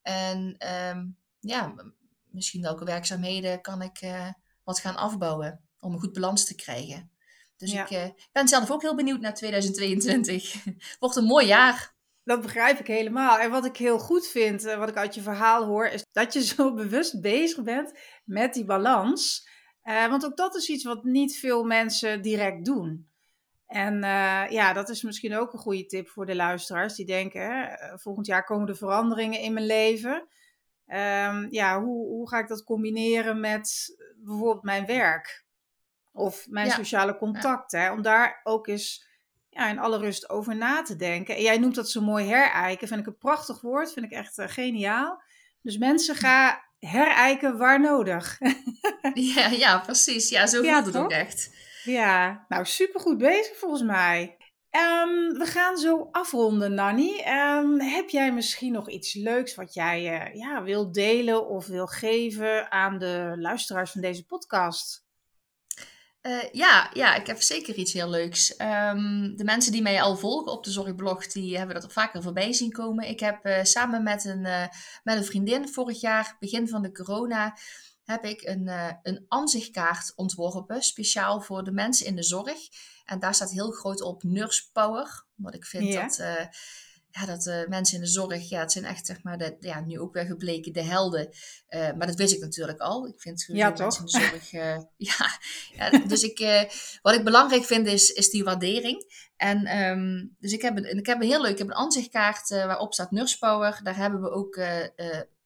En 0.02 0.68
um, 0.90 1.18
ja, 1.40 1.74
misschien 2.24 2.62
welke 2.62 2.86
werkzaamheden 2.86 3.62
kan 3.62 3.82
ik 3.82 4.00
wat 4.64 4.80
gaan 4.80 4.96
afbouwen 4.96 5.64
om 5.80 5.94
een 5.94 6.00
goed 6.00 6.14
balans 6.14 6.46
te 6.46 6.56
krijgen. 6.56 7.13
Dus 7.64 7.74
ik 7.74 7.90
uh, 7.90 8.06
ben 8.32 8.48
zelf 8.48 8.72
ook 8.72 8.82
heel 8.82 8.96
benieuwd 8.96 9.20
naar 9.20 9.34
2022. 9.34 10.56
Wordt 11.00 11.16
een 11.16 11.24
mooi 11.24 11.46
jaar. 11.46 11.94
Dat 12.24 12.42
begrijp 12.42 12.80
ik 12.80 12.88
helemaal. 12.88 13.40
En 13.40 13.52
wat 13.52 13.66
ik 13.66 13.78
heel 13.78 14.00
goed 14.00 14.28
vind, 14.28 14.64
wat 14.64 14.90
ik 14.90 14.98
uit 14.98 15.16
je 15.16 15.22
verhaal 15.22 15.66
hoor, 15.66 15.86
is 15.86 16.06
dat 16.12 16.34
je 16.34 16.44
zo 16.56 16.74
bewust 16.74 17.22
bezig 17.22 17.64
bent 17.64 18.00
met 18.26 18.54
die 18.54 18.66
balans. 18.66 19.48
want 19.84 20.26
ook 20.26 20.38
dat 20.38 20.56
is 20.56 20.70
iets 20.70 20.84
wat 20.84 21.04
niet 21.04 21.38
veel 21.38 21.64
mensen 21.64 22.22
direct 22.22 22.66
doen. 22.66 23.12
En 23.68 24.00
ja, 24.50 24.74
dat 24.74 24.90
is 24.90 25.02
misschien 25.04 25.36
ook 25.36 25.54
een 25.54 25.60
goede 25.60 25.86
tip 25.86 26.10
voor 26.10 26.26
de 26.26 26.36
luisteraars 26.36 26.96
die 26.96 27.06
denken: 27.06 27.42
hè, 27.42 27.98
volgend 27.98 28.26
jaar 28.26 28.44
komen 28.44 28.68
er 28.68 28.78
veranderingen 28.78 29.40
in 29.40 29.54
mijn 29.54 29.66
leven. 29.66 30.28
Um, 30.88 31.48
ja, 31.50 31.82
hoe, 31.82 32.08
hoe 32.08 32.30
ga 32.30 32.40
ik 32.40 32.48
dat 32.48 32.64
combineren 32.64 33.40
met 33.40 33.96
bijvoorbeeld 34.18 34.64
mijn 34.64 34.86
werk 34.86 35.43
of 36.14 36.48
mijn 36.50 36.72
sociale 36.72 37.18
contacten? 37.18 37.80
Ja. 37.80 37.92
Om 37.92 38.02
daar 38.02 38.40
ook 38.44 38.68
eens 38.68 39.08
ja, 39.50 39.70
in 39.70 39.80
alle 39.80 39.98
rust 39.98 40.30
over 40.30 40.56
na 40.56 40.82
te 40.82 40.96
denken. 40.96 41.36
En 41.36 41.42
jij 41.42 41.58
noemt 41.58 41.76
dat 41.76 41.90
zo 41.90 42.02
mooi 42.02 42.26
herijken. 42.26 42.88
Vind 42.88 43.00
ik 43.00 43.08
een 43.08 43.18
prachtig 43.18 43.62
woord. 43.62 43.94
Vind 43.94 44.06
ik 44.06 44.12
echt 44.12 44.38
uh, 44.38 44.48
geniaal. 44.48 45.22
Dus 45.62 45.78
mensen 45.78 46.16
gaan 46.16 46.60
herijken 46.80 47.58
waar 47.58 47.80
nodig. 47.80 48.40
ja, 49.36 49.48
ja, 49.48 49.80
precies. 49.80 50.30
Ja, 50.30 50.48
zo 50.48 50.64
voelt 50.64 50.86
het 50.86 50.98
ook 50.98 51.12
echt. 51.12 51.56
Ja, 51.84 52.46
nou 52.48 52.66
supergoed 52.66 53.18
bezig 53.18 53.58
volgens 53.58 53.84
mij. 53.84 54.38
Um, 54.76 55.38
we 55.38 55.46
gaan 55.46 55.78
zo 55.78 56.08
afronden, 56.12 56.74
Nanny. 56.74 57.24
Um, 57.28 57.80
heb 57.80 58.10
jij 58.10 58.32
misschien 58.32 58.72
nog 58.72 58.90
iets 58.90 59.14
leuks 59.14 59.56
wat 59.56 59.74
jij 59.74 60.28
uh, 60.28 60.36
ja, 60.36 60.64
wil 60.64 60.92
delen 60.92 61.48
of 61.48 61.68
wil 61.68 61.88
geven 61.88 62.72
aan 62.72 62.98
de 62.98 63.36
luisteraars 63.38 63.92
van 63.92 64.02
deze 64.02 64.26
podcast? 64.26 65.03
Uh, 66.28 66.52
ja, 66.52 66.90
ja, 66.94 67.16
ik 67.16 67.28
heb 67.28 67.42
zeker 67.42 67.76
iets 67.76 67.94
heel 67.94 68.10
leuks. 68.10 68.52
Um, 68.52 69.36
de 69.36 69.44
mensen 69.44 69.72
die 69.72 69.82
mij 69.82 70.02
al 70.02 70.18
volgen 70.18 70.52
op 70.52 70.64
de 70.64 70.72
Zorgblog, 70.72 71.28
die 71.28 71.58
hebben 71.58 71.82
dat 71.82 71.94
vaker 71.94 72.22
voorbij 72.22 72.54
zien 72.54 72.72
komen. 72.72 73.08
Ik 73.08 73.20
heb 73.20 73.46
uh, 73.46 73.64
samen 73.64 74.04
met 74.04 74.26
een, 74.26 74.42
met 75.04 75.18
een 75.18 75.26
vriendin 75.26 75.70
vorig 75.70 76.02
jaar, 76.02 76.36
begin 76.40 76.68
van 76.68 76.82
de 76.82 76.92
corona, 76.92 77.58
heb 78.04 78.26
ik 78.26 78.42
een, 78.42 78.68
een 79.04 79.26
aanzichtkaart 79.28 80.14
ontworpen, 80.16 80.82
speciaal 80.82 81.42
voor 81.42 81.64
de 81.64 81.72
mensen 81.72 82.06
in 82.06 82.16
de 82.16 82.24
zorg. 82.24 82.60
En 83.06 83.20
daar 83.20 83.36
staat 83.36 83.52
heel 83.52 83.72
groot 83.72 84.02
op 84.02 84.24
nurse 84.24 84.72
power. 84.72 85.26
Wat 85.36 85.56
ik 85.56 85.66
vind 85.66 85.94
dat, 85.94 86.24
ja, 87.16 87.26
dat 87.26 87.46
uh, 87.46 87.68
mensen 87.68 87.96
in 87.96 88.02
de 88.02 88.10
zorg, 88.10 88.50
ja, 88.50 88.60
het 88.60 88.72
zijn 88.72 88.86
echt 88.86 89.06
zeg 89.06 89.24
maar, 89.24 89.38
de, 89.38 89.56
ja, 89.60 89.80
nu 89.80 90.00
ook 90.00 90.14
weer 90.14 90.26
gebleken 90.26 90.74
de 90.74 90.84
helden. 90.84 91.30
Uh, 91.70 91.92
maar 91.98 92.08
dat 92.08 92.16
wist 92.16 92.34
ik 92.34 92.40
natuurlijk 92.40 92.80
al. 92.80 93.08
Ik 93.08 93.22
vind 93.22 93.46
ja, 93.48 93.70
mensen 93.70 94.00
in 94.00 94.06
de 94.06 94.12
zorg, 94.12 94.52
ja, 94.98 95.40
ja, 95.76 95.90
dus 96.08 96.24
ik, 96.24 96.68
wat 97.02 97.14
ik 97.14 97.24
belangrijk 97.24 97.64
vind 97.64 97.88
is, 97.88 98.10
is 98.10 98.30
die 98.30 98.44
waardering. 98.44 99.30
En 99.36 99.78
um, 99.78 100.36
dus 100.40 100.52
ik 100.52 100.62
heb, 100.62 100.78
een, 100.78 100.98
ik 100.98 101.06
heb 101.06 101.22
een 101.22 101.28
heel 101.28 101.42
leuk, 101.42 101.52
ik 101.52 101.58
heb 101.58 101.68
een 101.68 101.74
aanzichtkaart 101.74 102.50
waarop 102.50 102.94
staat 102.94 103.12
nurse 103.12 103.38
power. 103.38 103.80
Daar 103.84 103.96
hebben 103.96 104.22
we 104.22 104.30
ook 104.30 104.60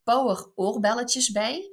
power 0.04 0.52
oorbelletjes 0.56 1.32
bij. 1.32 1.70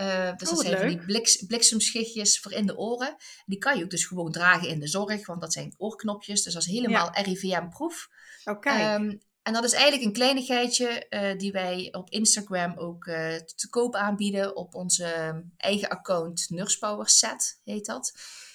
Uh, 0.00 0.36
dus 0.36 0.48
oh, 0.48 0.56
dat 0.56 0.64
zijn 0.64 0.78
van 0.78 0.88
die 0.88 1.04
bliks, 1.04 1.46
bliksemschichtjes 1.46 2.40
voor 2.40 2.52
in 2.52 2.66
de 2.66 2.76
oren. 2.76 3.16
Die 3.46 3.58
kan 3.58 3.76
je 3.78 3.84
ook 3.84 3.90
dus 3.90 4.04
gewoon 4.04 4.32
dragen 4.32 4.68
in 4.68 4.80
de 4.80 4.88
zorg, 4.88 5.26
want 5.26 5.40
dat 5.40 5.52
zijn 5.52 5.74
oorknopjes. 5.76 6.42
Dus 6.42 6.52
dat 6.52 6.62
is 6.62 6.68
helemaal 6.68 7.10
RIVM-proef. 7.12 8.08
Oké. 8.44 8.68
Ehm, 8.68 9.16
en 9.42 9.52
dat 9.52 9.64
is 9.64 9.72
eigenlijk 9.72 10.04
een 10.04 10.12
kleinigheidje 10.12 11.06
uh, 11.10 11.38
die 11.38 11.52
wij 11.52 11.88
op 11.92 12.10
Instagram 12.10 12.74
ook 12.76 13.06
uh, 13.06 13.36
te 13.36 13.68
koop 13.70 13.94
aanbieden 13.94 14.56
op 14.56 14.74
onze 14.74 15.42
eigen 15.56 15.88
account 15.88 16.46
Nursepower 16.48 17.08
Set, 17.08 17.60
heet 17.64 17.86
dat. 17.86 18.12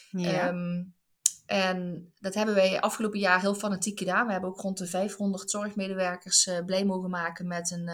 Ja. 0.09 0.47
Um, 0.47 0.93
en 1.45 2.11
dat 2.19 2.33
hebben 2.33 2.55
wij 2.55 2.79
afgelopen 2.79 3.19
jaar 3.19 3.41
heel 3.41 3.55
fanatiek 3.55 3.99
gedaan. 3.99 4.25
We 4.25 4.31
hebben 4.31 4.49
ook 4.49 4.61
rond 4.61 4.77
de 4.77 4.87
500 4.87 5.51
zorgmedewerkers 5.51 6.49
blij 6.65 6.85
mogen 6.85 7.09
maken 7.09 7.47
met 7.47 7.71
een, 7.71 7.89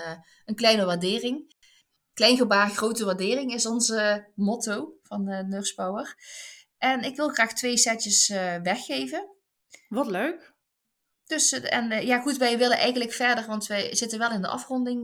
een 0.46 0.56
kleine 0.56 0.86
waardering. 0.86 1.56
Klein 2.22 2.38
gebaar, 2.38 2.70
grote 2.70 3.06
waardering 3.06 3.54
is 3.54 3.66
onze 3.66 4.28
motto 4.36 4.94
van 5.04 5.30
uh, 5.30 5.40
Nurse 5.40 5.74
Power. 5.74 6.16
En 6.78 7.04
ik 7.04 7.16
wil 7.16 7.30
graag 7.30 7.54
twee 7.54 7.78
setjes 7.78 8.30
uh, 8.30 8.56
weggeven. 8.56 9.28
Wat 9.88 10.08
leuk. 10.08 10.54
Dus, 11.26 11.52
en 11.52 11.92
uh, 11.92 12.02
ja, 12.02 12.20
goed, 12.20 12.38
wij 12.38 12.58
willen 12.58 12.78
eigenlijk 12.78 13.12
verder, 13.12 13.46
want 13.48 13.68
wij 13.68 13.96
zitten 13.96 14.20
wel 14.20 14.32
in 14.32 14.42
de 14.42 14.48
afronding 14.48 15.02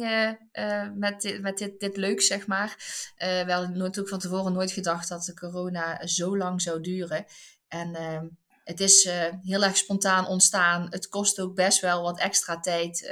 met, 0.95 1.21
dit, 1.21 1.41
met 1.41 1.57
dit, 1.57 1.79
dit 1.79 1.97
leuk, 1.97 2.21
zeg 2.21 2.47
maar. 2.47 2.75
we 3.17 3.51
hadden 3.51 3.77
natuurlijk 3.77 4.09
van 4.09 4.19
tevoren 4.19 4.53
nooit 4.53 4.71
gedacht 4.71 5.09
dat 5.09 5.23
de 5.23 5.33
corona 5.33 6.07
zo 6.07 6.37
lang 6.37 6.61
zou 6.61 6.81
duren. 6.81 7.25
En 7.67 7.95
ehm, 7.95 8.25
het 8.63 8.79
is 8.79 9.09
heel 9.41 9.63
erg 9.63 9.77
spontaan 9.77 10.27
ontstaan. 10.27 10.87
Het 10.89 11.07
kost 11.07 11.39
ook 11.39 11.55
best 11.55 11.81
wel 11.81 12.01
wat 12.01 12.19
extra 12.19 12.59
tijd 12.59 13.09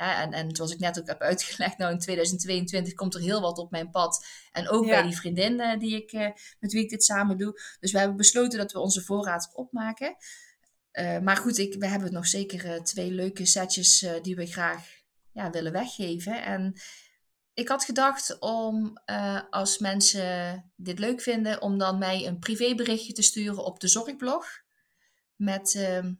en, 0.00 0.32
en 0.32 0.56
zoals 0.56 0.72
ik 0.72 0.78
net 0.78 1.00
ook 1.00 1.06
heb 1.06 1.20
uitgelegd, 1.20 1.78
nou 1.78 1.92
in 1.92 1.98
2022 1.98 2.94
komt 2.94 3.14
er 3.14 3.20
heel 3.20 3.40
wat 3.40 3.58
op 3.58 3.70
mijn 3.70 3.90
pad. 3.90 4.26
En 4.52 4.68
ook 4.68 4.86
bij 4.86 5.02
die 5.02 5.16
vriendin 5.16 5.60
uh, 5.60 5.78
die 5.78 5.96
ik, 5.96 6.12
uh, 6.12 6.28
met 6.60 6.72
wie 6.72 6.82
ik 6.82 6.90
dit 6.90 7.04
samen 7.04 7.38
doe. 7.38 7.60
Dus 7.80 7.92
we 7.92 7.98
hebben 7.98 8.16
besloten 8.16 8.58
dat 8.58 8.72
we 8.72 8.78
onze 8.78 9.02
voorraad 9.02 9.50
opmaken. 9.54 10.16
Uh, 10.92 11.18
maar 11.18 11.36
goed, 11.36 11.58
ik, 11.58 11.74
we 11.74 11.86
hebben 11.86 12.12
nog 12.12 12.26
zeker 12.26 12.84
twee 12.84 13.10
leuke 13.10 13.46
setjes 13.46 14.06
die 14.22 14.36
we 14.36 14.46
graag 14.46 14.88
ja, 15.32 15.50
willen 15.50 15.72
weggeven. 15.72 16.44
En 16.44 16.80
ik 17.54 17.68
had 17.68 17.84
gedacht 17.84 18.38
om, 18.38 18.98
als 19.50 19.78
mensen 19.78 20.64
dit 20.76 20.98
leuk 20.98 21.20
vinden, 21.20 21.62
om 21.62 21.78
dan 21.78 21.98
mij 21.98 22.26
een 22.26 22.38
privéberichtje 22.38 23.12
te 23.12 23.22
sturen 23.22 23.64
op 23.64 23.80
de 23.80 23.88
zorgblog. 23.88 24.46
Met, 25.36 25.74
ehm, 25.74 26.12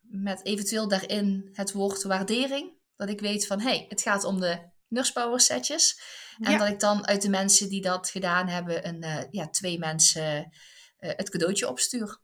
met 0.00 0.44
eventueel 0.44 0.88
daarin 0.88 1.48
het 1.52 1.72
woord 1.72 2.02
waardering. 2.02 2.80
Dat 3.02 3.10
ik 3.10 3.20
weet 3.20 3.46
van, 3.46 3.60
hé, 3.60 3.68
hey, 3.68 3.86
het 3.88 4.02
gaat 4.02 4.24
om 4.24 4.40
de 4.40 4.58
Nurse 4.88 5.32
setjes. 5.36 6.00
En 6.40 6.58
dat 6.58 6.68
ik 6.68 6.80
dan 6.80 7.06
uit 7.06 7.22
de 7.22 7.28
mensen 7.28 7.68
die 7.68 7.82
dat 7.82 8.10
gedaan 8.10 8.48
hebben, 8.48 8.88
een, 8.88 9.02
uh, 9.04 9.18
ja, 9.30 9.48
twee 9.48 9.78
mensen 9.78 10.52
uh, 10.98 11.10
het 11.16 11.30
cadeautje 11.30 11.68
opstuur. 11.68 12.20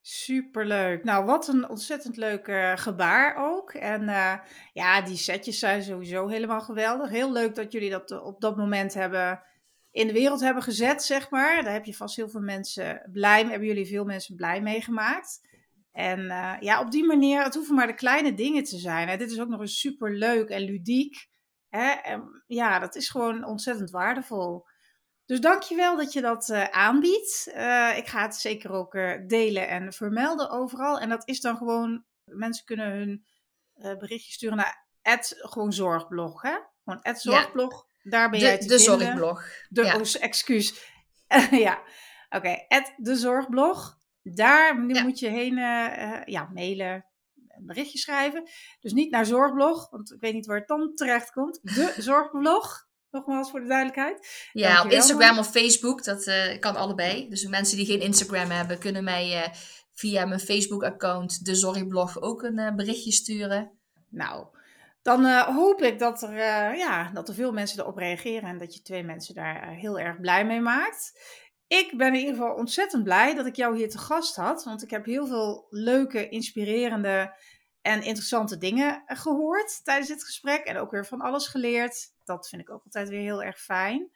Superleuk. 0.00 1.04
Nou, 1.04 1.24
wat 1.24 1.48
een 1.48 1.68
ontzettend 1.68 2.16
leuk 2.16 2.46
uh, 2.46 2.76
gebaar 2.76 3.36
ook. 3.36 3.72
En 3.72 4.02
ja, 4.72 5.00
die 5.00 5.16
setjes 5.16 5.58
zijn 5.58 5.82
sowieso 5.82 6.28
helemaal 6.28 6.60
geweldig. 6.60 7.10
Heel 7.10 7.32
leuk 7.32 7.54
dat 7.54 7.72
jullie 7.72 7.90
dat 7.90 8.22
op 8.22 8.40
dat 8.40 8.56
moment 8.56 8.94
hebben 8.94 9.42
in 9.90 10.06
de 10.06 10.12
wereld 10.12 10.40
hebben 10.40 10.62
gezet, 10.62 11.02
zeg 11.02 11.30
maar. 11.30 11.62
Daar 11.62 11.72
heb 11.72 11.84
je 11.84 11.94
vast 11.94 12.16
heel 12.16 12.28
veel 12.28 12.40
mensen 12.40 13.08
blij, 13.12 13.40
hebben 13.40 13.68
jullie 13.68 13.86
veel 13.86 14.04
mensen 14.04 14.36
blij 14.36 14.60
mee 14.60 14.80
gemaakt. 14.80 15.40
En 15.94 16.20
uh, 16.20 16.54
ja, 16.60 16.80
op 16.80 16.90
die 16.90 17.04
manier, 17.04 17.42
het 17.42 17.54
hoeven 17.54 17.74
maar 17.74 17.86
de 17.86 17.94
kleine 17.94 18.34
dingen 18.34 18.64
te 18.64 18.78
zijn. 18.78 19.08
Hè. 19.08 19.16
Dit 19.16 19.30
is 19.30 19.40
ook 19.40 19.48
nog 19.48 19.60
eens 19.60 19.80
super 19.80 20.16
leuk 20.16 20.48
en 20.48 20.60
ludiek. 20.60 21.26
Hè. 21.68 21.90
En 21.90 22.42
ja, 22.46 22.78
dat 22.78 22.94
is 22.94 23.08
gewoon 23.08 23.44
ontzettend 23.44 23.90
waardevol. 23.90 24.66
Dus 25.26 25.40
dankjewel 25.40 25.96
dat 25.96 26.12
je 26.12 26.20
dat 26.20 26.48
uh, 26.48 26.64
aanbiedt. 26.64 27.52
Uh, 27.56 27.96
ik 27.96 28.06
ga 28.06 28.22
het 28.22 28.34
zeker 28.34 28.70
ook 28.70 28.92
delen 29.26 29.68
en 29.68 29.92
vermelden 29.92 30.50
overal. 30.50 30.98
En 30.98 31.08
dat 31.08 31.28
is 31.28 31.40
dan 31.40 31.56
gewoon, 31.56 32.04
mensen 32.24 32.64
kunnen 32.64 32.90
hun 32.90 33.24
berichtje 33.98 34.32
sturen 34.32 34.56
naar 34.56 34.86
het 35.02 35.34
gewoon 35.38 35.72
zorgblog. 35.72 36.42
Hè? 36.42 36.56
Gewoon 36.84 36.98
het 37.02 37.20
zorgblog. 37.20 37.72
Ja. 37.72 38.10
Daar 38.10 38.30
ben 38.30 38.38
de, 38.38 38.44
jij 38.44 38.58
te 38.58 38.66
de 38.66 38.78
vinden. 38.78 39.06
zorgblog. 39.06 39.44
De 39.68 39.84
ja. 39.84 39.96
oh, 39.96 40.14
excuus. 40.20 40.92
ja, 41.66 41.82
oké. 42.28 42.36
Okay. 42.36 42.66
de 42.96 43.16
zorgblog. 43.16 44.02
Daar 44.32 44.78
moet 44.78 45.18
je 45.18 45.28
heen 45.28 45.58
uh, 45.58 46.22
ja, 46.24 46.50
mailen, 46.54 47.06
een 47.48 47.66
berichtje 47.66 47.98
schrijven. 47.98 48.48
Dus 48.80 48.92
niet 48.92 49.10
naar 49.10 49.26
Zorgblog, 49.26 49.90
want 49.90 50.12
ik 50.12 50.20
weet 50.20 50.34
niet 50.34 50.46
waar 50.46 50.58
het 50.58 50.68
dan 50.68 50.94
terecht 50.94 51.30
komt. 51.30 51.60
De 51.62 51.94
Zorgblog, 52.08 52.86
nogmaals 53.10 53.50
voor 53.50 53.60
de 53.60 53.66
duidelijkheid. 53.66 54.48
Ja, 54.52 54.62
Dankjewel, 54.62 54.84
op 54.84 54.90
Instagram 54.90 55.38
of 55.38 55.50
Facebook, 55.50 56.04
dat 56.04 56.26
uh, 56.26 56.58
kan 56.58 56.76
allebei. 56.76 57.28
Dus 57.28 57.46
mensen 57.46 57.76
die 57.76 57.86
geen 57.86 58.00
Instagram 58.00 58.50
hebben, 58.50 58.78
kunnen 58.78 59.04
mij 59.04 59.52
via 59.92 60.24
mijn 60.24 60.40
Facebook-account, 60.40 61.44
de 61.44 61.54
Zorgblog, 61.54 62.20
ook 62.20 62.42
een 62.42 62.76
berichtje 62.76 63.12
sturen. 63.12 63.78
Nou, 64.10 64.46
dan 65.02 65.26
hoop 65.54 65.82
ik 65.82 65.98
dat 65.98 66.22
er, 66.22 66.36
ja, 66.76 67.10
dat 67.12 67.28
er 67.28 67.34
veel 67.34 67.52
mensen 67.52 67.80
erop 67.80 67.96
reageren 67.96 68.48
en 68.48 68.58
dat 68.58 68.74
je 68.74 68.82
twee 68.82 69.02
mensen 69.02 69.34
daar 69.34 69.68
heel 69.68 69.98
erg 69.98 70.20
blij 70.20 70.46
mee 70.46 70.60
maakt. 70.60 71.12
Ik 71.66 71.96
ben 71.96 72.14
in 72.14 72.20
ieder 72.20 72.34
geval 72.34 72.54
ontzettend 72.54 73.04
blij 73.04 73.34
dat 73.34 73.46
ik 73.46 73.56
jou 73.56 73.76
hier 73.76 73.90
te 73.90 73.98
gast 73.98 74.36
had. 74.36 74.64
Want 74.64 74.82
ik 74.82 74.90
heb 74.90 75.04
heel 75.04 75.26
veel 75.26 75.66
leuke, 75.70 76.28
inspirerende 76.28 77.34
en 77.82 78.02
interessante 78.02 78.58
dingen 78.58 79.02
gehoord 79.06 79.84
tijdens 79.84 80.08
dit 80.08 80.24
gesprek. 80.24 80.64
En 80.64 80.76
ook 80.76 80.90
weer 80.90 81.06
van 81.06 81.20
alles 81.20 81.46
geleerd. 81.46 82.12
Dat 82.24 82.48
vind 82.48 82.62
ik 82.62 82.70
ook 82.70 82.84
altijd 82.84 83.08
weer 83.08 83.20
heel 83.20 83.42
erg 83.42 83.60
fijn. 83.60 84.10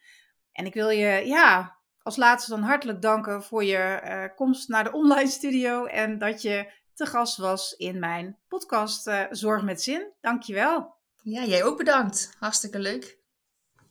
En 0.52 0.66
ik 0.66 0.74
wil 0.74 0.90
je, 0.90 1.26
ja, 1.26 1.76
als 2.02 2.16
laatste 2.16 2.50
dan 2.50 2.62
hartelijk 2.62 3.02
danken 3.02 3.42
voor 3.42 3.64
je 3.64 4.00
uh, 4.04 4.36
komst 4.36 4.68
naar 4.68 4.84
de 4.84 4.92
online 4.92 5.30
studio. 5.30 5.84
En 5.84 6.18
dat 6.18 6.42
je 6.42 6.72
te 6.94 7.06
gast 7.06 7.36
was 7.36 7.72
in 7.72 7.98
mijn 7.98 8.38
podcast 8.48 9.06
uh, 9.06 9.24
Zorg 9.30 9.62
met 9.62 9.82
Zin. 9.82 10.12
Dankjewel. 10.20 10.94
Ja, 11.22 11.44
jij 11.44 11.64
ook 11.64 11.76
bedankt. 11.76 12.34
Hartstikke 12.38 12.78
leuk. 12.78 13.18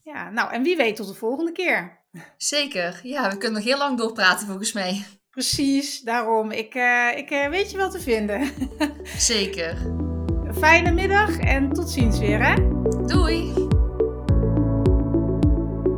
Ja, 0.04 0.30
nou 0.30 0.52
en 0.52 0.64
wie 0.64 0.78
weet 0.78 0.96
tot 0.96 1.08
de 1.08 1.14
volgende 1.14 1.52
keer. 1.52 2.06
Zeker. 2.38 3.00
Ja, 3.04 3.30
we 3.30 3.38
kunnen 3.38 3.58
nog 3.58 3.70
heel 3.70 3.78
lang 3.78 3.98
doorpraten 3.98 4.48
volgens 4.48 4.74
mij. 4.74 5.06
Precies, 5.30 6.02
daarom. 6.02 6.52
Ik, 6.52 6.76
uh, 6.76 7.18
ik 7.18 7.32
uh, 7.32 7.50
weet 7.50 7.72
je 7.72 7.78
wel 7.78 7.90
te 7.90 8.00
vinden. 8.00 8.52
Zeker. 9.18 9.78
fijne 10.58 10.92
middag 10.92 11.38
en 11.38 11.74
tot 11.74 11.90
ziens 11.90 12.20
weer 12.20 12.46
hè. 12.46 12.56
Doei! 13.06 13.54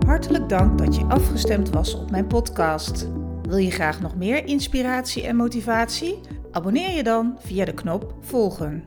Hartelijk 0.06 0.50
dank 0.50 0.78
dat 0.78 0.96
je 0.96 1.04
afgestemd 1.04 1.70
was 1.70 1.94
op 1.94 2.12
mijn 2.12 2.28
podcast. 2.28 3.08
Wil 3.42 3.58
je 3.58 3.72
graag 3.72 4.02
nog 4.02 4.16
meer 4.16 4.46
inspiratie 4.46 5.24
en 5.24 5.36
motivatie? 5.36 6.20
Abonneer 6.52 6.96
je 6.96 7.04
dan 7.04 7.38
via 7.40 7.66
de 7.66 7.74
knop 7.74 8.14
volgen. 8.22 8.84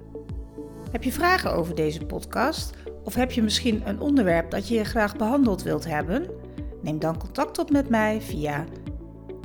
Heb 0.91 1.05
je 1.05 1.13
vragen 1.13 1.53
over 1.55 1.75
deze 1.75 2.07
podcast? 2.07 2.71
Of 3.05 3.15
heb 3.15 3.33
je 3.33 3.43
misschien 3.43 3.83
een 3.85 4.01
onderwerp 4.01 4.51
dat 4.51 4.69
je 4.69 4.85
graag 4.85 5.17
behandeld 5.17 5.63
wilt 5.63 5.85
hebben? 5.85 6.42
Neem 6.83 6.99
dan 6.99 7.19
contact 7.19 7.59
op 7.59 7.71
met 7.71 7.89
mij 7.89 8.21
via 8.21 8.65